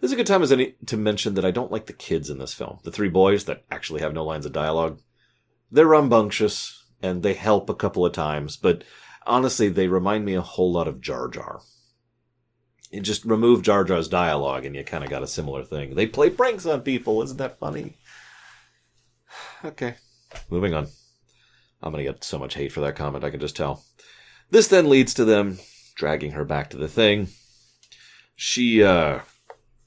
This 0.00 0.10
is 0.10 0.12
a 0.12 0.16
good 0.16 0.26
time 0.26 0.42
as 0.42 0.52
any 0.52 0.74
to 0.86 0.96
mention 0.96 1.34
that 1.34 1.44
I 1.44 1.50
don't 1.50 1.72
like 1.72 1.86
the 1.86 1.92
kids 1.92 2.30
in 2.30 2.38
this 2.38 2.54
film. 2.54 2.78
The 2.84 2.92
three 2.92 3.08
boys 3.08 3.44
that 3.44 3.64
actually 3.70 4.00
have 4.02 4.14
no 4.14 4.24
lines 4.24 4.46
of 4.46 4.52
dialogue. 4.52 5.00
They're 5.72 5.86
rambunctious 5.86 6.84
and 7.02 7.22
they 7.22 7.34
help 7.34 7.68
a 7.68 7.74
couple 7.74 8.06
of 8.06 8.12
times, 8.12 8.56
but 8.56 8.84
honestly, 9.26 9.68
they 9.68 9.88
remind 9.88 10.24
me 10.24 10.34
a 10.34 10.42
whole 10.42 10.72
lot 10.72 10.88
of 10.88 11.00
Jar 11.00 11.28
Jar. 11.28 11.60
You 12.90 13.00
just 13.00 13.24
remove 13.24 13.62
Jar 13.62 13.84
Jar's 13.84 14.08
dialogue 14.08 14.64
and 14.64 14.74
you 14.74 14.84
kind 14.84 15.04
of 15.04 15.10
got 15.10 15.22
a 15.22 15.26
similar 15.26 15.64
thing. 15.64 15.94
They 15.94 16.06
play 16.06 16.30
pranks 16.30 16.66
on 16.66 16.82
people. 16.82 17.22
Isn't 17.22 17.38
that 17.38 17.58
funny? 17.58 17.96
Okay, 19.64 19.96
moving 20.50 20.74
on. 20.74 20.86
I'm 21.82 21.90
going 21.90 22.04
to 22.04 22.12
get 22.12 22.22
so 22.22 22.38
much 22.38 22.54
hate 22.54 22.72
for 22.72 22.80
that 22.80 22.94
comment, 22.94 23.24
I 23.24 23.30
can 23.30 23.40
just 23.40 23.56
tell. 23.56 23.84
This 24.50 24.68
then 24.68 24.88
leads 24.88 25.14
to 25.14 25.24
them 25.24 25.58
dragging 25.94 26.32
her 26.32 26.44
back 26.44 26.70
to 26.70 26.76
the 26.76 26.88
thing. 26.88 27.28
She, 28.36 28.82
uh, 28.82 29.20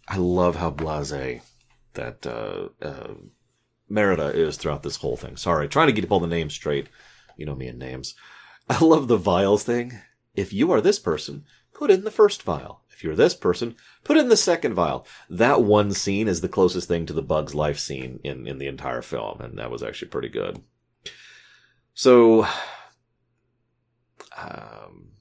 I 0.08 0.18
love 0.18 0.56
how 0.56 0.72
blase 0.72 1.42
that, 1.94 2.26
uh, 2.26 2.70
uh, 2.86 3.14
Merida 3.88 4.28
is 4.28 4.58
throughout 4.58 4.84
this 4.84 4.98
whole 4.98 5.18
thing. 5.18 5.38
Sorry, 5.38 5.68
trying 5.68 5.88
to 5.88 5.94
get 5.94 6.10
all 6.12 6.20
the 6.20 6.28
names 6.28 6.54
straight. 6.54 6.88
You 7.38 7.46
know 7.46 7.56
me 7.56 7.68
and 7.68 7.80
names. 7.80 8.16
I 8.70 8.84
love 8.84 9.08
the 9.08 9.18
vials 9.18 9.64
thing. 9.64 10.00
If 10.36 10.54
you 10.54 10.72
are 10.72 10.80
this 10.80 11.00
person, 11.00 11.44
put 11.74 11.90
in 11.90 12.04
the 12.04 12.12
first 12.12 12.44
vial. 12.44 12.84
If 12.92 13.04
you're 13.04 13.16
this 13.16 13.34
person, 13.34 13.76
put 14.04 14.18
in 14.18 14.30
the 14.30 14.38
second 14.38 14.74
vial. 14.74 15.08
That 15.30 15.64
one 15.64 15.92
scene 15.94 16.28
is 16.28 16.42
the 16.42 16.50
closest 16.50 16.88
thing 16.88 17.06
to 17.06 17.14
the 17.14 17.22
Bug's 17.22 17.56
life 17.56 17.80
scene 17.80 18.20
in, 18.24 18.46
in 18.46 18.60
the 18.60 18.68
entire 18.68 19.02
film, 19.02 19.40
and 19.40 19.58
that 19.58 19.72
was 19.72 19.82
actually 19.82 20.10
pretty 20.10 20.30
good. 20.30 20.62
So, 21.94 22.46
um, 24.38 25.14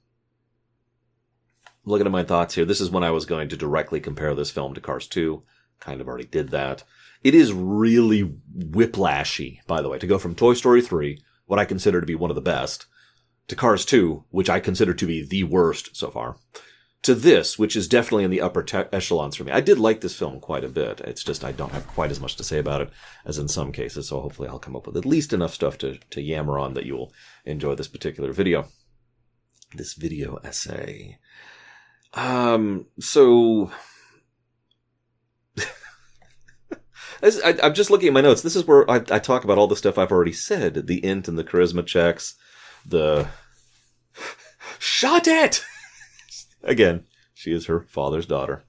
looking 1.85 2.07
at 2.07 2.13
my 2.13 2.25
thoughts 2.25 2.55
here, 2.55 2.65
this 2.65 2.81
is 2.81 2.91
when 2.91 3.05
I 3.05 3.13
was 3.13 3.25
going 3.25 3.49
to 3.49 3.57
directly 3.57 4.01
compare 4.01 4.35
this 4.35 4.51
film 4.51 4.75
to 4.75 4.81
Cars 4.81 5.07
2. 5.07 5.43
Kind 5.81 6.01
of 6.01 6.09
already 6.09 6.27
did 6.27 6.51
that. 6.51 6.83
It 7.23 7.35
is 7.35 7.53
really 7.53 8.25
whiplashy, 8.57 9.65
by 9.67 9.83
the 9.83 9.89
way, 9.89 9.99
to 9.99 10.07
go 10.07 10.19
from 10.19 10.35
Toy 10.35 10.55
Story 10.55 10.83
3, 10.83 11.23
what 11.47 11.59
I 11.59 11.65
consider 11.65 12.01
to 12.01 12.07
be 12.07 12.15
one 12.15 12.31
of 12.31 12.37
the 12.37 12.41
best, 12.41 12.87
to 13.49 13.57
Cars 13.57 13.85
2, 13.85 14.25
which 14.31 14.51
I 14.51 14.61
consider 14.61 14.95
to 14.95 15.07
be 15.07 15.25
the 15.25 15.45
worst 15.45 15.97
so 15.97 16.11
far, 16.11 16.37
to 17.03 17.15
this, 17.15 17.59
which 17.59 17.77
is 17.77 17.89
definitely 17.89 18.25
in 18.25 18.31
the 18.31 18.41
upper 18.41 18.63
te- 18.63 18.85
echelons 18.93 19.37
for 19.37 19.45
me. 19.45 19.53
I 19.53 19.61
did 19.61 19.79
like 19.79 20.01
this 20.01 20.17
film 20.17 20.41
quite 20.41 20.65
a 20.65 20.69
bit. 20.69 21.01
It's 21.01 21.25
just 21.25 21.45
I 21.45 21.53
don't 21.53 21.73
have 21.73 21.87
quite 21.87 22.11
as 22.11 22.21
much 22.21 22.37
to 22.37 22.45
say 22.45 22.59
about 22.59 22.83
it 22.83 22.91
as 23.25 23.39
in 23.39 23.49
some 23.49 23.73
cases, 23.73 24.09
so 24.09 24.21
hopefully 24.21 24.49
I'll 24.49 24.59
come 24.59 24.77
up 24.77 24.87
with 24.87 24.97
at 24.97 25.07
least 25.07 25.33
enough 25.33 25.55
stuff 25.55 25.79
to, 25.79 25.99
to 26.11 26.21
yammer 26.21 26.59
on 26.59 26.75
that 26.75 26.87
you 26.87 26.97
will 26.97 27.13
enjoy 27.45 27.75
this 27.75 27.89
particular 27.89 28.33
video. 28.33 28.69
This 29.75 29.95
video 29.95 30.37
essay. 30.45 31.19
Um, 32.15 32.87
so 32.99 33.71
I, 37.23 37.59
am 37.63 37.75
just 37.75 37.91
looking 37.91 38.09
at 38.09 38.15
my 38.15 38.23
notes. 38.23 38.43
This 38.43 38.57
is 38.57 38.67
where 38.67 38.91
I, 38.91 38.97
I, 38.97 39.19
talk 39.19 39.45
about 39.45 39.59
all 39.59 39.67
the 39.67 39.77
stuff 39.77 39.99
I've 39.99 40.13
already 40.13 40.33
said: 40.33 40.87
the 40.87 41.05
int 41.05 41.29
and 41.29 41.39
the 41.39 41.45
charisma 41.45 41.85
checks, 41.85 42.37
the 42.89 43.29
shut 44.79 45.27
it. 45.27 45.65
Again, 46.63 47.05
she 47.35 47.53
is 47.53 47.67
her 47.67 47.87
father's 47.89 48.27
daughter, 48.27 48.65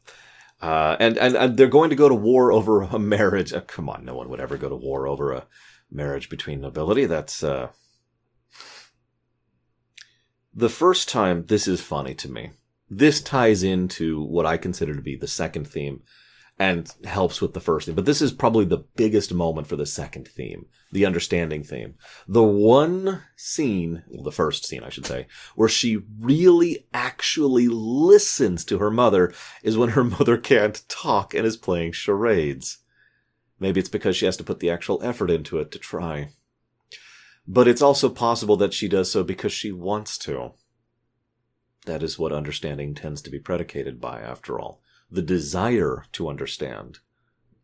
uh, 0.62 0.95
and, 0.99 1.17
and 1.17 1.36
and 1.36 1.58
they're 1.58 1.67
going 1.67 1.89
to 1.89 1.95
go 1.95 2.10
to 2.10 2.15
war 2.15 2.51
over 2.51 2.84
a 2.84 2.99
marriage. 2.99 3.53
Oh, 3.53 3.62
come 3.62 3.89
on, 3.89 4.05
no 4.05 4.15
one 4.15 4.29
would 4.29 4.39
ever 4.39 4.58
go 4.58 4.69
to 4.69 4.75
war 4.75 5.08
over 5.08 5.32
a 5.32 5.47
marriage 5.91 6.29
between 6.29 6.62
nobility. 6.62 7.05
That's 7.05 7.43
uh... 7.43 7.69
the 10.53 10.69
first 10.69 11.10
time. 11.10 11.45
This 11.47 11.67
is 11.67 11.82
funny 11.82 12.13
to 12.15 12.29
me. 12.29 12.51
This 12.89 13.21
ties 13.21 13.63
into 13.63 14.23
what 14.23 14.45
I 14.45 14.58
consider 14.58 14.95
to 14.95 15.01
be 15.01 15.15
the 15.15 15.27
second 15.27 15.67
theme 15.67 16.01
and 16.59 16.93
helps 17.05 17.41
with 17.41 17.53
the 17.53 17.61
first 17.61 17.85
theme. 17.85 17.95
But 17.95 18.05
this 18.05 18.21
is 18.21 18.33
probably 18.33 18.65
the 18.65 18.83
biggest 18.97 19.33
moment 19.33 19.65
for 19.65 19.77
the 19.77 19.85
second 19.85 20.27
theme, 20.27 20.65
the 20.91 21.05
understanding 21.05 21.63
theme. 21.63 21.95
The 22.27 22.43
one 22.43 23.23
scene, 23.37 24.03
well, 24.09 24.23
the 24.23 24.31
first 24.31 24.65
scene, 24.65 24.83
I 24.83 24.89
should 24.89 25.05
say, 25.05 25.27
where 25.55 25.69
she 25.69 26.01
really 26.19 26.85
actually 26.93 27.69
listens 27.69 28.65
to 28.65 28.77
her 28.79 28.91
mother 28.91 29.33
is 29.63 29.77
when 29.77 29.91
her 29.91 30.03
mother 30.19 30.37
can't 30.37 30.83
talk 30.89 31.33
and 31.33 31.45
is 31.47 31.55
playing 31.55 31.93
charades. 31.93 32.79
Maybe 33.57 33.79
it's 33.79 33.89
because 33.89 34.17
she 34.17 34.25
has 34.25 34.35
to 34.37 34.43
put 34.43 34.59
the 34.59 34.69
actual 34.69 35.01
effort 35.01 35.31
into 35.31 35.59
it 35.59 35.71
to 35.71 35.79
try. 35.79 36.31
But 37.47 37.69
it's 37.69 37.81
also 37.81 38.09
possible 38.09 38.57
that 38.57 38.73
she 38.73 38.89
does 38.89 39.09
so 39.09 39.23
because 39.23 39.53
she 39.53 39.71
wants 39.71 40.17
to. 40.19 40.51
That 41.85 42.03
is 42.03 42.19
what 42.19 42.33
understanding 42.33 42.93
tends 42.93 43.21
to 43.21 43.29
be 43.29 43.39
predicated 43.39 44.01
by, 44.01 44.19
after 44.19 44.59
all 44.59 44.81
the 45.11 45.21
desire 45.21 46.05
to 46.13 46.29
understand. 46.29 46.99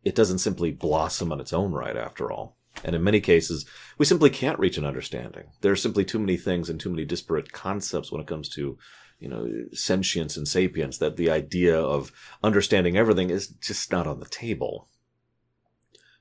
It 0.04 0.14
doesn't 0.14 0.38
simply 0.38 0.70
blossom 0.72 1.32
on 1.32 1.40
its 1.40 1.52
own 1.52 1.72
right, 1.72 1.96
after 1.96 2.30
all. 2.30 2.56
And 2.84 2.94
in 2.94 3.02
many 3.02 3.20
cases, 3.20 3.64
we 3.98 4.04
simply 4.04 4.30
can't 4.30 4.58
reach 4.58 4.78
an 4.78 4.84
understanding. 4.84 5.44
There 5.60 5.72
are 5.72 5.76
simply 5.76 6.04
too 6.04 6.18
many 6.18 6.36
things 6.36 6.68
and 6.68 6.78
too 6.78 6.90
many 6.90 7.04
disparate 7.04 7.52
concepts 7.52 8.12
when 8.12 8.20
it 8.20 8.26
comes 8.26 8.48
to, 8.50 8.78
you 9.18 9.28
know, 9.28 9.48
sentience 9.72 10.36
and 10.36 10.46
sapience 10.46 10.98
that 10.98 11.16
the 11.16 11.30
idea 11.30 11.80
of 11.80 12.12
understanding 12.42 12.96
everything 12.96 13.30
is 13.30 13.48
just 13.48 13.90
not 13.90 14.06
on 14.06 14.20
the 14.20 14.26
table. 14.26 14.88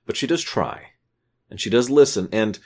But 0.06 0.16
she 0.16 0.28
does 0.28 0.42
try. 0.42 0.92
And 1.50 1.60
she 1.60 1.70
does 1.70 1.90
listen. 1.90 2.30
And 2.32 2.60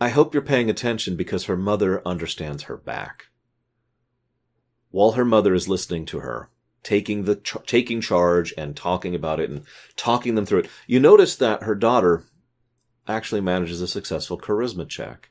I 0.00 0.10
hope 0.10 0.34
you're 0.34 0.42
paying 0.42 0.68
attention 0.68 1.16
because 1.16 1.44
her 1.44 1.56
mother 1.56 2.06
understands 2.06 2.64
her 2.64 2.76
back. 2.76 3.26
While 4.90 5.12
her 5.12 5.24
mother 5.24 5.54
is 5.54 5.68
listening 5.68 6.04
to 6.06 6.18
her, 6.20 6.50
taking 6.82 7.24
the 7.24 7.36
ch- 7.36 7.56
taking 7.66 8.00
charge 8.00 8.52
and 8.56 8.76
talking 8.76 9.14
about 9.14 9.40
it 9.40 9.50
and 9.50 9.64
talking 9.96 10.34
them 10.34 10.46
through 10.46 10.60
it. 10.60 10.70
You 10.86 11.00
notice 11.00 11.36
that 11.36 11.62
her 11.62 11.74
daughter 11.74 12.24
actually 13.06 13.40
manages 13.40 13.80
a 13.80 13.88
successful 13.88 14.38
charisma 14.38 14.88
check. 14.88 15.30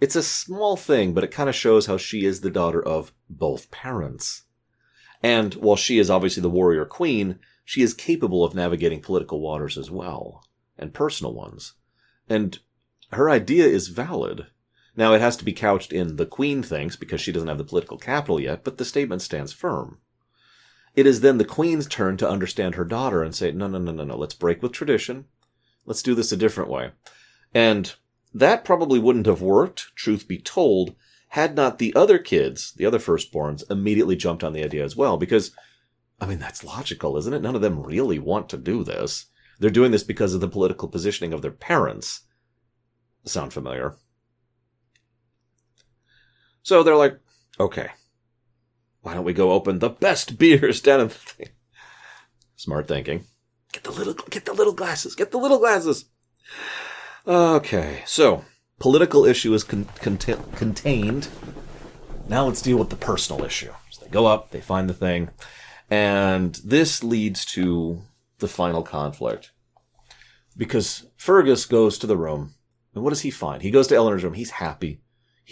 It's 0.00 0.16
a 0.16 0.22
small 0.22 0.76
thing, 0.76 1.14
but 1.14 1.24
it 1.24 1.30
kind 1.30 1.48
of 1.48 1.54
shows 1.54 1.86
how 1.86 1.96
she 1.96 2.24
is 2.24 2.40
the 2.40 2.50
daughter 2.50 2.82
of 2.82 3.12
both 3.30 3.70
parents. 3.70 4.42
And 5.22 5.54
while 5.54 5.76
she 5.76 5.98
is 5.98 6.10
obviously 6.10 6.40
the 6.40 6.50
warrior 6.50 6.84
queen, 6.84 7.38
she 7.64 7.82
is 7.82 7.94
capable 7.94 8.44
of 8.44 8.54
navigating 8.54 9.00
political 9.00 9.40
waters 9.40 9.78
as 9.78 9.90
well, 9.90 10.44
and 10.76 10.92
personal 10.92 11.32
ones. 11.32 11.74
And 12.28 12.58
her 13.12 13.30
idea 13.30 13.66
is 13.66 13.88
valid. 13.88 14.46
Now, 14.96 15.14
it 15.14 15.20
has 15.20 15.36
to 15.36 15.44
be 15.44 15.52
couched 15.52 15.92
in 15.92 16.16
the 16.16 16.26
queen 16.26 16.62
thinks 16.62 16.96
because 16.96 17.20
she 17.20 17.30
doesn't 17.30 17.48
have 17.48 17.58
the 17.58 17.64
political 17.64 17.96
capital 17.96 18.40
yet, 18.40 18.64
but 18.64 18.78
the 18.78 18.84
statement 18.84 19.22
stands 19.22 19.52
firm. 19.52 19.98
It 20.94 21.06
is 21.06 21.20
then 21.20 21.38
the 21.38 21.44
queen's 21.44 21.86
turn 21.86 22.16
to 22.18 22.28
understand 22.28 22.74
her 22.74 22.84
daughter 22.84 23.22
and 23.22 23.34
say, 23.34 23.50
no, 23.52 23.66
no, 23.66 23.78
no, 23.78 23.92
no, 23.92 24.04
no, 24.04 24.16
let's 24.16 24.34
break 24.34 24.62
with 24.62 24.72
tradition. 24.72 25.26
Let's 25.86 26.02
do 26.02 26.14
this 26.14 26.32
a 26.32 26.36
different 26.36 26.70
way. 26.70 26.90
And 27.54 27.94
that 28.34 28.64
probably 28.64 28.98
wouldn't 28.98 29.26
have 29.26 29.42
worked, 29.42 29.94
truth 29.94 30.28
be 30.28 30.38
told, 30.38 30.94
had 31.28 31.56
not 31.56 31.78
the 31.78 31.94
other 31.94 32.18
kids, 32.18 32.72
the 32.76 32.84
other 32.84 32.98
firstborns, 32.98 33.62
immediately 33.70 34.16
jumped 34.16 34.44
on 34.44 34.52
the 34.52 34.64
idea 34.64 34.84
as 34.84 34.94
well. 34.94 35.16
Because, 35.16 35.52
I 36.20 36.26
mean, 36.26 36.38
that's 36.38 36.64
logical, 36.64 37.16
isn't 37.16 37.32
it? 37.32 37.42
None 37.42 37.56
of 37.56 37.62
them 37.62 37.82
really 37.82 38.18
want 38.18 38.48
to 38.50 38.58
do 38.58 38.84
this. 38.84 39.26
They're 39.58 39.70
doing 39.70 39.92
this 39.92 40.04
because 40.04 40.34
of 40.34 40.40
the 40.40 40.48
political 40.48 40.88
positioning 40.88 41.32
of 41.32 41.40
their 41.40 41.50
parents. 41.50 42.22
Sound 43.24 43.52
familiar? 43.52 43.96
So 46.62 46.82
they're 46.82 46.96
like, 46.96 47.18
okay, 47.58 47.90
why 49.02 49.14
don't 49.14 49.24
we 49.24 49.32
go 49.32 49.52
open 49.52 49.78
the 49.78 49.90
best 49.90 50.38
beers 50.38 50.80
down 50.80 51.00
in 51.00 51.08
the 51.08 51.14
thing? 51.14 51.48
Smart 52.56 52.88
thinking. 52.88 53.26
Get 53.72 53.84
the 53.84 53.90
little, 53.90 54.14
get 54.14 54.44
the 54.44 54.52
little 54.52 54.72
glasses. 54.72 55.14
Get 55.14 55.30
the 55.30 55.38
little 55.38 55.58
glasses. 55.58 56.06
Okay, 57.26 58.02
so 58.06 58.44
political 58.78 59.24
issue 59.24 59.52
is 59.54 59.64
con- 59.64 59.88
cont- 59.96 60.56
contained. 60.56 61.28
Now 62.28 62.46
let's 62.46 62.62
deal 62.62 62.78
with 62.78 62.90
the 62.90 62.96
personal 62.96 63.44
issue. 63.44 63.72
So 63.90 64.04
they 64.04 64.10
go 64.10 64.26
up, 64.26 64.50
they 64.50 64.60
find 64.60 64.88
the 64.88 64.94
thing, 64.94 65.30
and 65.90 66.54
this 66.64 67.02
leads 67.02 67.44
to 67.46 68.02
the 68.38 68.48
final 68.48 68.82
conflict. 68.82 69.52
Because 70.56 71.06
Fergus 71.16 71.66
goes 71.66 71.98
to 71.98 72.06
the 72.06 72.16
room, 72.16 72.54
and 72.94 73.02
what 73.02 73.10
does 73.10 73.20
he 73.20 73.30
find? 73.30 73.62
He 73.62 73.70
goes 73.70 73.86
to 73.88 73.96
Elinor's 73.96 74.24
room. 74.24 74.34
He's 74.34 74.50
happy. 74.50 75.01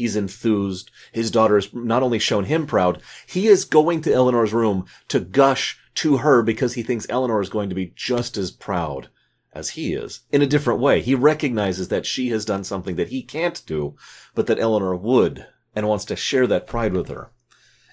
He's 0.01 0.17
enthused. 0.17 0.91
His 1.13 1.31
daughter 1.31 1.61
not 1.75 2.03
only 2.03 2.19
shown 2.19 2.45
him 2.45 2.67
proud, 2.67 3.03
he 3.27 3.49
is 3.49 3.67
going 3.67 4.01
to 4.01 4.13
Elinor's 4.15 4.55
room 4.55 4.87
to 5.09 5.21
gush 5.21 5.79
to 5.97 6.17
her 6.17 6.43
because 6.43 6.73
he 6.73 6.83
thinks 6.83 7.05
Elinor 7.11 7.43
is 7.43 7.51
going 7.51 7.69
to 7.69 7.75
be 7.75 7.93
just 7.95 8.39
as 8.39 8.51
proud 8.51 9.11
as 9.53 9.71
he 9.71 9.93
is 9.93 10.21
in 10.33 10.41
a 10.41 10.47
different 10.47 10.81
way. 10.81 11.03
He 11.03 11.15
recognizes 11.15 11.89
that 11.89 12.07
she 12.07 12.31
has 12.31 12.47
done 12.47 12.65
something 12.65 12.97
that 12.97 13.11
he 13.11 13.23
can't 13.23 13.63
do, 13.67 13.95
but 14.35 14.47
that 14.47 14.59
Elinor 14.59 14.97
would 14.97 15.47
and 15.75 15.87
wants 15.87 16.07
to 16.07 16.17
share 16.17 16.47
that 16.47 16.67
pride 16.67 16.95
with 16.95 17.09
her. 17.09 17.31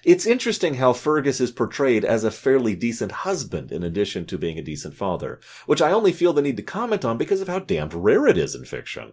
It's 0.02 0.24
interesting 0.24 0.76
how 0.76 0.94
Fergus 0.94 1.42
is 1.42 1.50
portrayed 1.50 2.06
as 2.06 2.24
a 2.24 2.30
fairly 2.30 2.74
decent 2.74 3.12
husband 3.12 3.70
in 3.70 3.82
addition 3.82 4.24
to 4.28 4.38
being 4.38 4.58
a 4.58 4.62
decent 4.62 4.94
father, 4.94 5.40
which 5.66 5.82
I 5.82 5.90
only 5.90 6.12
feel 6.12 6.32
the 6.32 6.40
need 6.40 6.56
to 6.56 6.62
comment 6.62 7.04
on 7.04 7.18
because 7.18 7.42
of 7.42 7.48
how 7.48 7.58
damned 7.58 7.92
rare 7.92 8.26
it 8.26 8.38
is 8.38 8.54
in 8.54 8.64
fiction. 8.64 9.12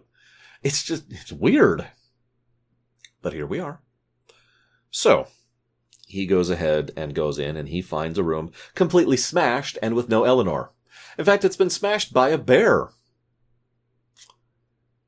It's 0.62 0.82
just, 0.82 1.04
it's 1.10 1.30
weird. 1.30 1.88
But 3.26 3.32
here 3.32 3.44
we 3.44 3.58
are. 3.58 3.82
So, 4.88 5.26
he 6.06 6.26
goes 6.26 6.48
ahead 6.48 6.92
and 6.96 7.12
goes 7.12 7.40
in 7.40 7.56
and 7.56 7.68
he 7.68 7.82
finds 7.82 8.18
a 8.18 8.22
room 8.22 8.52
completely 8.76 9.16
smashed 9.16 9.76
and 9.82 9.96
with 9.96 10.08
no 10.08 10.22
Elinor. 10.22 10.70
In 11.18 11.24
fact, 11.24 11.44
it's 11.44 11.56
been 11.56 11.68
smashed 11.68 12.12
by 12.12 12.28
a 12.28 12.38
bear. 12.38 12.90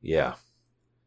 Yeah. 0.01 0.35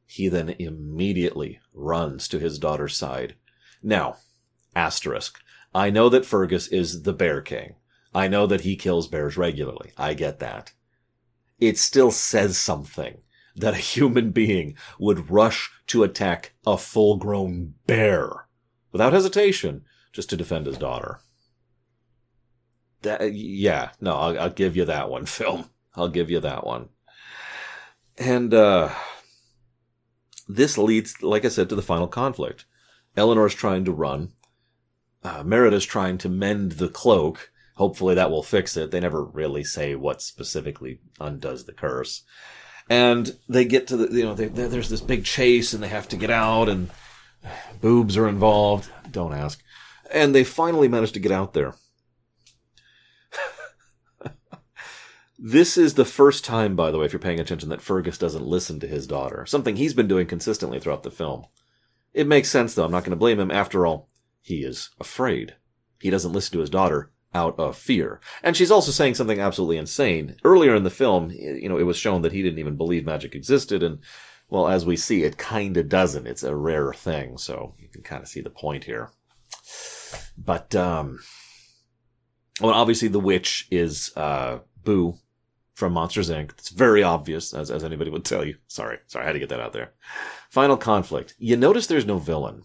He 0.05 0.29
then 0.29 0.55
immediately 0.57 1.59
runs 1.73 2.29
to 2.29 2.39
his 2.39 2.57
daughter's 2.57 2.95
side. 2.95 3.35
Now, 3.83 4.15
asterisk. 4.73 5.37
I 5.75 5.89
know 5.89 6.07
that 6.07 6.25
Fergus 6.25 6.69
is 6.69 7.01
the 7.01 7.11
Bear 7.11 7.41
King. 7.41 7.75
I 8.15 8.29
know 8.29 8.47
that 8.47 8.61
he 8.61 8.77
kills 8.77 9.09
bears 9.09 9.35
regularly. 9.35 9.91
I 9.97 10.13
get 10.13 10.39
that. 10.39 10.71
It 11.59 11.77
still 11.77 12.11
says 12.11 12.57
something 12.57 13.17
that 13.55 13.73
a 13.73 13.77
human 13.77 14.31
being 14.31 14.75
would 14.99 15.29
rush 15.29 15.71
to 15.87 16.03
attack 16.03 16.53
a 16.65 16.77
full 16.77 17.17
grown 17.17 17.73
bear 17.87 18.47
without 18.91 19.13
hesitation 19.13 19.83
just 20.13 20.29
to 20.29 20.37
defend 20.37 20.65
his 20.65 20.77
daughter. 20.77 21.19
That, 23.01 23.33
yeah, 23.33 23.91
no, 23.99 24.13
I'll, 24.15 24.39
I'll 24.39 24.49
give 24.49 24.75
you 24.75 24.85
that 24.85 25.09
one, 25.09 25.25
film. 25.27 25.69
I'll 25.95 26.09
give 26.09 26.29
you 26.29 26.39
that 26.39 26.65
one. 26.65 26.89
And 28.17 28.53
uh, 28.53 28.89
this 30.47 30.77
leads, 30.77 31.21
like 31.23 31.45
I 31.45 31.49
said, 31.49 31.69
to 31.69 31.75
the 31.75 31.81
final 31.81 32.07
conflict. 32.07 32.65
Elinor's 33.17 33.55
trying 33.55 33.85
to 33.85 33.91
run. 33.91 34.33
Uh, 35.23 35.43
Merida's 35.43 35.85
trying 35.85 36.17
to 36.19 36.29
mend 36.29 36.73
the 36.73 36.87
cloak. 36.87 37.51
Hopefully 37.75 38.15
that 38.15 38.31
will 38.31 38.43
fix 38.43 38.77
it. 38.77 38.91
They 38.91 38.99
never 38.99 39.23
really 39.23 39.63
say 39.63 39.95
what 39.95 40.21
specifically 40.21 40.99
undoes 41.19 41.65
the 41.65 41.73
curse. 41.73 42.23
And 42.89 43.37
they 43.47 43.65
get 43.65 43.87
to 43.87 43.97
the, 43.97 44.15
you 44.15 44.23
know, 44.23 44.33
they, 44.33 44.47
they, 44.47 44.67
there's 44.67 44.89
this 44.89 45.01
big 45.01 45.25
chase 45.25 45.73
and 45.73 45.81
they 45.81 45.87
have 45.87 46.07
to 46.09 46.17
get 46.17 46.29
out 46.29 46.69
and 46.69 46.89
boobs 47.79 48.17
are 48.17 48.27
involved. 48.27 48.89
Don't 49.09 49.33
ask. 49.33 49.61
And 50.11 50.35
they 50.35 50.43
finally 50.43 50.87
manage 50.87 51.13
to 51.13 51.19
get 51.19 51.31
out 51.31 51.53
there. 51.53 51.75
This 55.43 55.75
is 55.75 55.95
the 55.95 56.05
first 56.05 56.45
time, 56.45 56.75
by 56.75 56.91
the 56.91 56.99
way, 56.99 57.07
if 57.07 57.13
you're 57.13 57.19
paying 57.19 57.39
attention, 57.39 57.69
that 57.69 57.81
Fergus 57.81 58.19
doesn't 58.19 58.45
listen 58.45 58.79
to 58.79 58.85
his 58.85 59.07
daughter. 59.07 59.43
Something 59.47 59.75
he's 59.75 59.95
been 59.95 60.07
doing 60.07 60.27
consistently 60.27 60.79
throughout 60.79 61.01
the 61.01 61.09
film. 61.09 61.47
It 62.13 62.27
makes 62.27 62.47
sense, 62.47 62.75
though. 62.75 62.85
I'm 62.85 62.91
not 62.91 63.03
going 63.03 63.09
to 63.09 63.15
blame 63.15 63.39
him. 63.39 63.49
After 63.49 63.87
all, 63.87 64.07
he 64.43 64.63
is 64.63 64.91
afraid. 64.99 65.55
He 65.99 66.11
doesn't 66.11 66.31
listen 66.31 66.53
to 66.53 66.59
his 66.59 66.69
daughter 66.69 67.11
out 67.33 67.57
of 67.57 67.77
fear. 67.77 68.19
And 68.43 68.55
she's 68.55 68.71
also 68.71 68.91
saying 68.91 69.15
something 69.15 69.39
absolutely 69.39 69.77
insane. 69.77 70.35
Earlier 70.43 70.75
in 70.75 70.83
the 70.83 70.89
film, 70.89 71.31
you 71.31 71.69
know, 71.69 71.77
it 71.77 71.83
was 71.83 71.97
shown 71.97 72.21
that 72.23 72.33
he 72.33 72.41
didn't 72.41 72.59
even 72.59 72.75
believe 72.75 73.05
magic 73.05 73.35
existed. 73.35 73.83
And, 73.83 73.99
well, 74.49 74.67
as 74.67 74.85
we 74.85 74.97
see, 74.97 75.23
it 75.23 75.37
kind 75.37 75.77
of 75.77 75.87
doesn't. 75.87 76.27
It's 76.27 76.43
a 76.43 76.55
rare 76.55 76.93
thing. 76.93 77.37
So 77.37 77.75
you 77.77 77.87
can 77.87 78.03
kind 78.03 78.21
of 78.21 78.27
see 78.27 78.41
the 78.41 78.49
point 78.49 78.83
here. 78.83 79.11
But, 80.37 80.75
um, 80.75 81.19
well, 82.59 82.73
obviously 82.73 83.07
the 83.07 83.19
witch 83.19 83.67
is, 83.71 84.11
uh, 84.15 84.59
Boo, 84.83 85.15
from 85.73 85.93
Monsters 85.93 86.29
Inc. 86.29 86.51
It's 86.51 86.69
very 86.69 87.01
obvious, 87.01 87.53
as, 87.53 87.71
as 87.71 87.83
anybody 87.83 88.11
would 88.11 88.25
tell 88.25 88.45
you. 88.45 88.57
Sorry, 88.67 88.99
sorry, 89.07 89.23
I 89.23 89.27
had 89.27 89.33
to 89.33 89.39
get 89.39 89.49
that 89.49 89.61
out 89.61 89.73
there. 89.73 89.93
Final 90.49 90.77
conflict. 90.77 91.33
You 91.39 91.55
notice 91.55 91.87
there's 91.87 92.05
no 92.05 92.17
villain. 92.17 92.63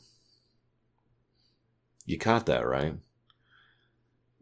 You 2.05 2.19
caught 2.19 2.47
that, 2.47 2.67
right? 2.67 2.95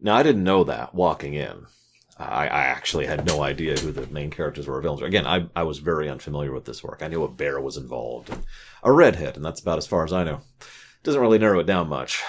Now, 0.00 0.16
I 0.16 0.22
didn't 0.22 0.44
know 0.44 0.64
that 0.64 0.94
walking 0.94 1.34
in. 1.34 1.66
I, 2.18 2.46
I 2.46 2.62
actually 2.64 3.06
had 3.06 3.26
no 3.26 3.42
idea 3.42 3.78
who 3.78 3.90
the 3.90 4.06
main 4.06 4.30
characters 4.30 4.66
were 4.66 4.76
or 4.76 4.80
villains. 4.80 5.02
Again, 5.02 5.26
I, 5.26 5.46
I 5.56 5.64
was 5.64 5.78
very 5.78 6.08
unfamiliar 6.08 6.52
with 6.52 6.64
this 6.64 6.84
work. 6.84 7.02
I 7.02 7.08
knew 7.08 7.24
a 7.24 7.28
bear 7.28 7.60
was 7.60 7.76
involved, 7.76 8.30
and 8.30 8.44
a 8.82 8.92
redhead, 8.92 9.36
and 9.36 9.44
that's 9.44 9.60
about 9.60 9.78
as 9.78 9.86
far 9.86 10.04
as 10.04 10.12
I 10.12 10.24
know. 10.24 10.40
Doesn't 11.02 11.20
really 11.20 11.38
narrow 11.38 11.58
it 11.58 11.66
down 11.66 11.88
much. 11.88 12.22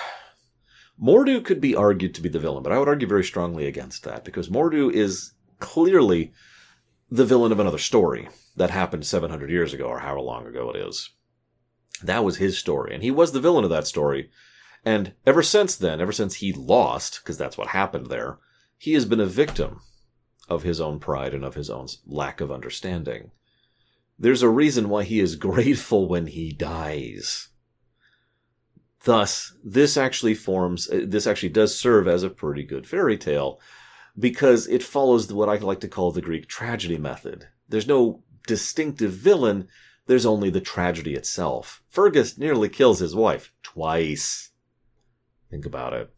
Mor'du 0.98 1.44
could 1.44 1.62
be 1.62 1.76
argued 1.76 2.16
to 2.16 2.22
be 2.22 2.30
the 2.30 2.40
villain, 2.40 2.64
but 2.64 2.72
I 2.72 2.80
would 2.80 2.88
argue 2.88 3.08
very 3.08 3.24
strongly 3.24 3.68
against 3.68 4.04
that 4.04 4.24
because 4.24 4.50
Mor'du 4.50 4.90
is 4.92 5.34
clearly 5.60 6.34
the 7.10 7.26
villain 7.26 7.52
of 7.52 7.60
another 7.60 7.78
story 7.78 8.30
that 8.56 8.70
happened 8.72 9.06
700 9.06 9.50
years 9.50 9.74
ago 9.74 9.86
or 9.86 10.00
however 10.00 10.22
long 10.22 10.48
ago 10.48 10.70
it 10.72 10.78
is. 10.78 11.10
That 12.02 12.24
was 12.24 12.38
his 12.38 12.58
story, 12.58 12.94
and 12.94 13.04
he 13.04 13.12
was 13.12 13.32
the 13.32 13.40
villain 13.40 13.64
of 13.64 13.70
that 13.70 13.88
story. 13.88 14.30
And 14.86 15.14
ever 15.26 15.42
since 15.42 15.76
then, 15.76 16.00
ever 16.00 16.12
since 16.12 16.36
he 16.36 16.54
lost, 16.54 17.22
because 17.22 17.38
that's 17.40 17.58
what 17.58 17.70
happened 17.70 18.08
there, 18.08 18.38
he 18.78 18.94
has 18.94 19.06
been 19.06 19.20
a 19.20 19.26
victim 19.26 19.82
of 20.48 20.62
his 20.62 20.80
own 20.80 21.00
pride 21.00 21.34
and 21.34 21.44
of 21.44 21.56
his 21.56 21.72
own 21.72 21.88
lack 22.06 22.40
of 22.40 22.52
understanding. 22.52 23.32
There's 24.20 24.44
a 24.44 24.50
reason 24.50 24.88
why 24.88 25.04
he 25.04 25.20
is 25.20 25.36
grateful 25.38 26.08
when 26.08 26.28
he 26.28 26.52
dies. 26.52 27.50
Thus, 29.04 29.54
this 29.64 29.98
actually 29.98 30.36
forms, 30.36 30.90
uh, 30.90 31.02
this 31.04 31.28
actually 31.28 31.50
does 31.50 31.78
serve 31.78 32.08
as 32.08 32.24
a 32.24 32.30
pretty 32.30 32.64
good 32.64 32.88
fairy 32.88 33.18
tale 33.18 33.60
because 34.18 34.68
it 34.68 34.82
follows 34.84 35.32
what 35.32 35.50
I 35.50 35.58
like 35.58 35.80
to 35.82 35.88
call 35.88 36.12
the 36.12 36.22
Greek 36.22 36.48
tragedy 36.48 36.98
method. 36.98 37.48
There's 37.68 37.88
no 37.88 38.24
distinctive 38.48 39.12
villain, 39.12 39.68
there's 40.08 40.26
only 40.26 40.50
the 40.50 40.62
tragedy 40.62 41.16
itself. 41.16 41.84
Fergus 41.90 42.38
nearly 42.38 42.70
kills 42.70 43.00
his 43.00 43.16
wife 43.16 43.52
twice. 43.64 44.52
Think 45.50 45.66
about 45.66 45.94
it. 45.94 46.14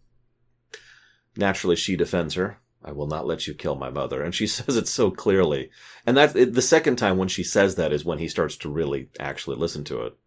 Naturally, 1.36 1.76
she 1.76 1.96
defends 1.96 2.36
her. 2.36 2.60
I 2.84 2.92
will 2.92 3.08
not 3.08 3.28
let 3.28 3.48
you 3.48 3.54
kill 3.54 3.76
my 3.76 3.90
mother. 3.90 4.22
And 4.22 4.34
she 4.34 4.48
says 4.48 4.76
it 4.76 4.88
so 4.88 5.12
clearly. 5.12 5.70
And 6.06 6.18
that 6.18 6.34
the 6.34 6.62
second 6.62 6.98
time 6.98 7.18
when 7.18 7.28
she 7.28 7.44
says 7.44 7.76
that 7.76 7.94
is 7.94 8.06
when 8.06 8.20
he 8.20 8.28
starts 8.28 8.56
to 8.58 8.70
really 8.70 9.10
actually 9.20 9.58
listen 9.58 9.84
to 9.86 10.02
it. 10.04 10.18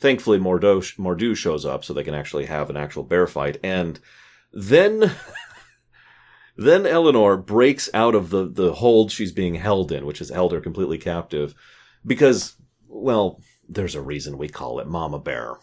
Thankfully, 0.00 0.38
Mor'du, 0.38 0.98
Mor'du 0.98 1.36
shows 1.36 1.64
up 1.64 1.84
so 1.84 1.92
they 1.92 2.04
can 2.04 2.14
actually 2.14 2.46
have 2.46 2.68
an 2.68 2.76
actual 2.76 3.04
bear 3.04 3.26
fight. 3.26 3.58
And 3.62 4.00
then 4.52 5.12
Then 6.56 6.86
Elinor 6.86 7.36
breaks 7.36 7.88
out 7.92 8.14
of 8.14 8.30
the, 8.30 8.48
the 8.48 8.74
hold 8.74 9.10
she's 9.10 9.32
being 9.32 9.56
held 9.56 9.90
in, 9.90 10.06
which 10.06 10.20
has 10.20 10.30
held 10.30 10.52
her 10.52 10.60
completely 10.60 10.98
captive, 10.98 11.54
because, 12.06 12.56
well, 12.86 13.40
there's 13.68 13.96
a 13.96 14.02
reason 14.02 14.38
we 14.38 14.48
call 14.48 14.78
it 14.78 14.86
Mama 14.86 15.18
Bear. 15.18 15.54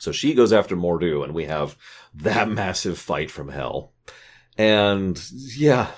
So 0.00 0.12
she 0.12 0.34
goes 0.34 0.52
after 0.52 0.76
Mor'du, 0.76 1.22
and 1.22 1.34
we 1.34 1.44
have 1.44 1.76
that 2.14 2.48
massive 2.62 2.98
fight 2.98 3.30
from 3.30 3.48
hell. 3.48 3.92
And 4.58 5.22
yeah, 5.30 5.92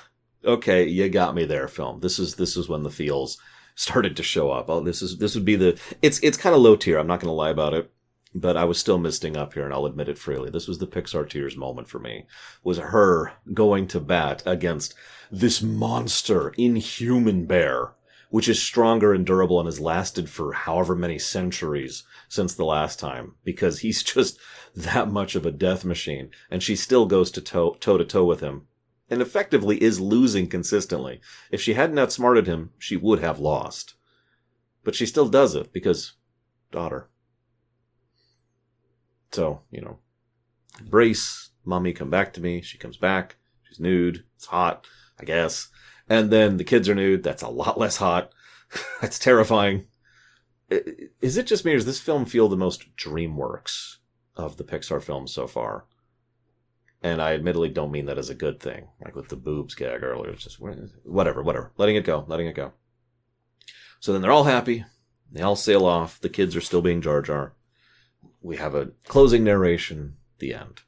okay, 0.44 0.86
you 0.86 1.09
got 1.09 1.34
me 1.34 1.44
there, 1.44 1.68
film. 1.68 2.00
This 2.00 2.18
is 2.18 2.34
this 2.34 2.57
is 2.57 2.68
when 2.68 2.82
the 2.82 2.90
feels 2.90 3.38
started 3.74 4.16
to 4.16 4.22
show 4.22 4.50
up. 4.50 4.68
Oh, 4.68 4.80
this 4.80 5.00
is 5.00 5.18
this 5.18 5.34
would 5.34 5.44
be 5.44 5.57
the 5.57 5.80
it's 6.03 6.20
it's 6.22 6.36
kind 6.36 6.55
of 6.55 6.61
low 6.61 6.76
tier. 6.76 6.98
I'm 6.98 7.07
not 7.07 7.20
going 7.20 7.30
to 7.30 7.32
lie 7.32 7.50
about 7.50 7.74
it 7.74 7.90
but 8.34 8.57
I 8.57 8.64
was 8.64 8.78
still 8.78 8.98
misting 8.98 9.36
up 9.36 9.55
here, 9.55 9.64
and 9.64 9.74
I'll 9.74 9.86
admit 9.86 10.09
it 10.09 10.18
freely. 10.18 10.50
This 10.50 10.66
was 10.66 10.78
the 10.78 10.86
Pixar 10.86 11.28
tears 11.28 11.57
moment 11.57 11.88
for 11.88 11.98
me. 11.98 12.26
Was 12.64 12.78
her 12.78 13.32
going 13.53 13.86
to 13.88 14.00
bat 14.00 14.42
against 14.46 14.94
this 15.30 15.62
monster, 15.62 16.53
inhuman 16.57 17.46
bear, 17.46 17.92
which 18.32 18.48
is 18.48 18.62
stronger 18.62 19.12
and 19.12 19.26
durable 19.26 19.60
and 19.60 19.66
has 19.66 19.78
lasted 19.78 20.26
for 20.26 20.54
however 20.54 20.96
many 20.96 21.18
centuries 21.18 22.02
since 22.30 22.54
the 22.54 22.64
last 22.64 22.98
time, 22.98 23.34
because 23.44 23.80
he's 23.80 24.02
just 24.14 24.38
that 24.74 25.10
much 25.10 25.34
of 25.34 25.44
a 25.44 25.50
death 25.50 25.84
machine, 25.84 26.30
and 26.50 26.62
she 26.62 26.74
still 26.74 27.04
goes 27.04 27.30
to 27.30 27.42
toe, 27.42 27.76
toe 27.78 27.98
to 27.98 28.04
toe 28.06 28.24
with 28.24 28.40
him, 28.40 28.66
and 29.10 29.20
effectively 29.20 29.82
is 29.82 30.00
losing 30.00 30.46
consistently. 30.46 31.20
If 31.50 31.60
she 31.60 31.74
hadn't 31.74 31.98
outsmarted 31.98 32.46
him, 32.46 32.70
she 32.78 32.96
would 32.96 33.18
have 33.18 33.38
lost. 33.38 33.96
But 34.82 34.94
she 34.94 35.04
still 35.04 35.28
does 35.28 35.54
it 35.54 35.70
because 35.70 36.14
daughter. 36.70 37.10
So, 39.30 39.60
you 39.70 39.82
know, 39.82 39.98
brace, 40.88 41.50
mommy, 41.66 41.92
come 41.92 42.08
back 42.08 42.32
to 42.32 42.40
me. 42.40 42.62
She 42.62 42.78
comes 42.78 42.96
back. 42.96 43.36
She's 43.64 43.78
nude. 43.78 44.24
It's 44.36 44.46
hot, 44.46 44.86
I 45.20 45.24
guess. 45.24 45.68
And 46.12 46.30
then 46.30 46.58
the 46.58 46.64
kids 46.64 46.88
are 46.88 46.94
nude. 46.94 47.22
That's 47.22 47.42
a 47.42 47.48
lot 47.48 47.78
less 47.78 47.96
hot. 47.96 48.32
That's 49.00 49.18
terrifying. 49.18 49.86
Is 51.20 51.36
it 51.36 51.46
just 51.46 51.64
me 51.64 51.72
or 51.72 51.76
does 51.76 51.86
this 51.86 52.00
film 52.00 52.24
feel 52.24 52.48
the 52.48 52.56
most 52.56 52.96
DreamWorks 52.96 53.96
of 54.36 54.56
the 54.56 54.64
Pixar 54.64 55.02
films 55.02 55.32
so 55.32 55.46
far? 55.46 55.86
And 57.02 57.20
I 57.20 57.32
admittedly 57.32 57.70
don't 57.70 57.90
mean 57.90 58.06
that 58.06 58.18
as 58.18 58.30
a 58.30 58.34
good 58.34 58.60
thing, 58.60 58.88
like 59.04 59.16
with 59.16 59.28
the 59.28 59.36
boobs 59.36 59.74
gag 59.74 60.02
earlier. 60.02 60.32
It's 60.32 60.44
just 60.44 60.60
whatever, 60.60 61.42
whatever. 61.42 61.72
Letting 61.76 61.96
it 61.96 62.04
go, 62.04 62.24
letting 62.28 62.46
it 62.46 62.54
go. 62.54 62.72
So 64.00 64.12
then 64.12 64.22
they're 64.22 64.30
all 64.30 64.44
happy. 64.44 64.84
They 65.30 65.42
all 65.42 65.56
sail 65.56 65.86
off. 65.86 66.20
The 66.20 66.28
kids 66.28 66.54
are 66.54 66.60
still 66.60 66.82
being 66.82 67.00
Jar 67.00 67.22
Jar 67.22 67.54
we 68.42 68.56
have 68.56 68.74
a 68.74 68.90
closing 69.06 69.44
narration, 69.44 70.16
the 70.38 70.54
end. 70.54 70.82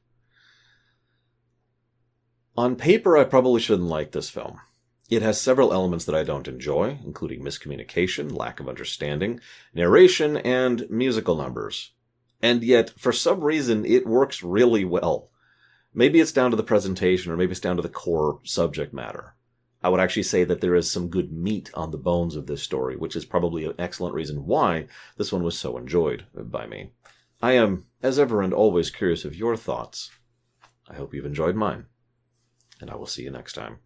On 2.56 2.76
paper, 2.76 3.16
I 3.16 3.24
probably 3.24 3.60
shouldn't 3.60 3.88
like 3.88 4.12
this 4.12 4.30
film. 4.30 4.60
It 5.10 5.22
has 5.22 5.40
several 5.40 5.72
elements 5.72 6.06
that 6.06 6.14
I 6.14 6.22
don't 6.22 6.48
enjoy, 6.48 6.98
including 7.04 7.42
miscommunication, 7.42 8.34
lack 8.36 8.58
of 8.58 8.68
understanding, 8.68 9.40
narration, 9.74 10.38
and 10.38 10.88
musical 10.88 11.36
numbers. 11.36 11.92
And 12.40 12.62
yet, 12.62 12.90
for 12.98 13.12
some 13.12 13.42
reason, 13.44 13.84
it 13.84 14.06
works 14.06 14.42
really 14.42 14.84
well. 14.84 15.30
Maybe 15.92 16.20
it's 16.20 16.32
down 16.32 16.50
to 16.50 16.56
the 16.56 16.62
presentation, 16.62 17.30
or 17.30 17.36
maybe 17.36 17.52
it's 17.52 17.60
down 17.60 17.76
to 17.76 17.82
the 17.82 17.88
core 17.88 18.40
subject 18.44 18.94
matter. 18.94 19.36
I 19.82 19.90
would 19.90 20.00
actually 20.00 20.22
say 20.22 20.44
that 20.44 20.62
there 20.62 20.74
is 20.74 20.90
some 20.90 21.10
good 21.10 21.30
meat 21.30 21.70
on 21.74 21.90
the 21.90 21.98
bones 21.98 22.34
of 22.34 22.46
this 22.46 22.62
story, 22.62 22.96
which 22.96 23.14
is 23.14 23.26
probably 23.26 23.66
an 23.66 23.74
excellent 23.78 24.14
reason 24.14 24.46
why 24.46 24.86
this 25.18 25.30
one 25.30 25.42
was 25.42 25.58
so 25.58 25.76
enjoyed 25.76 26.24
by 26.34 26.66
me. 26.66 26.92
I 27.42 27.52
am, 27.52 27.84
as 28.02 28.18
ever 28.18 28.40
and 28.40 28.54
always, 28.54 28.90
curious 28.90 29.26
of 29.26 29.36
your 29.36 29.56
thoughts. 29.56 30.10
I 30.88 30.94
hope 30.94 31.12
you've 31.12 31.26
enjoyed 31.26 31.54
mine, 31.54 31.84
and 32.80 32.90
I 32.90 32.96
will 32.96 33.06
see 33.06 33.22
you 33.22 33.30
next 33.30 33.52
time. 33.52 33.80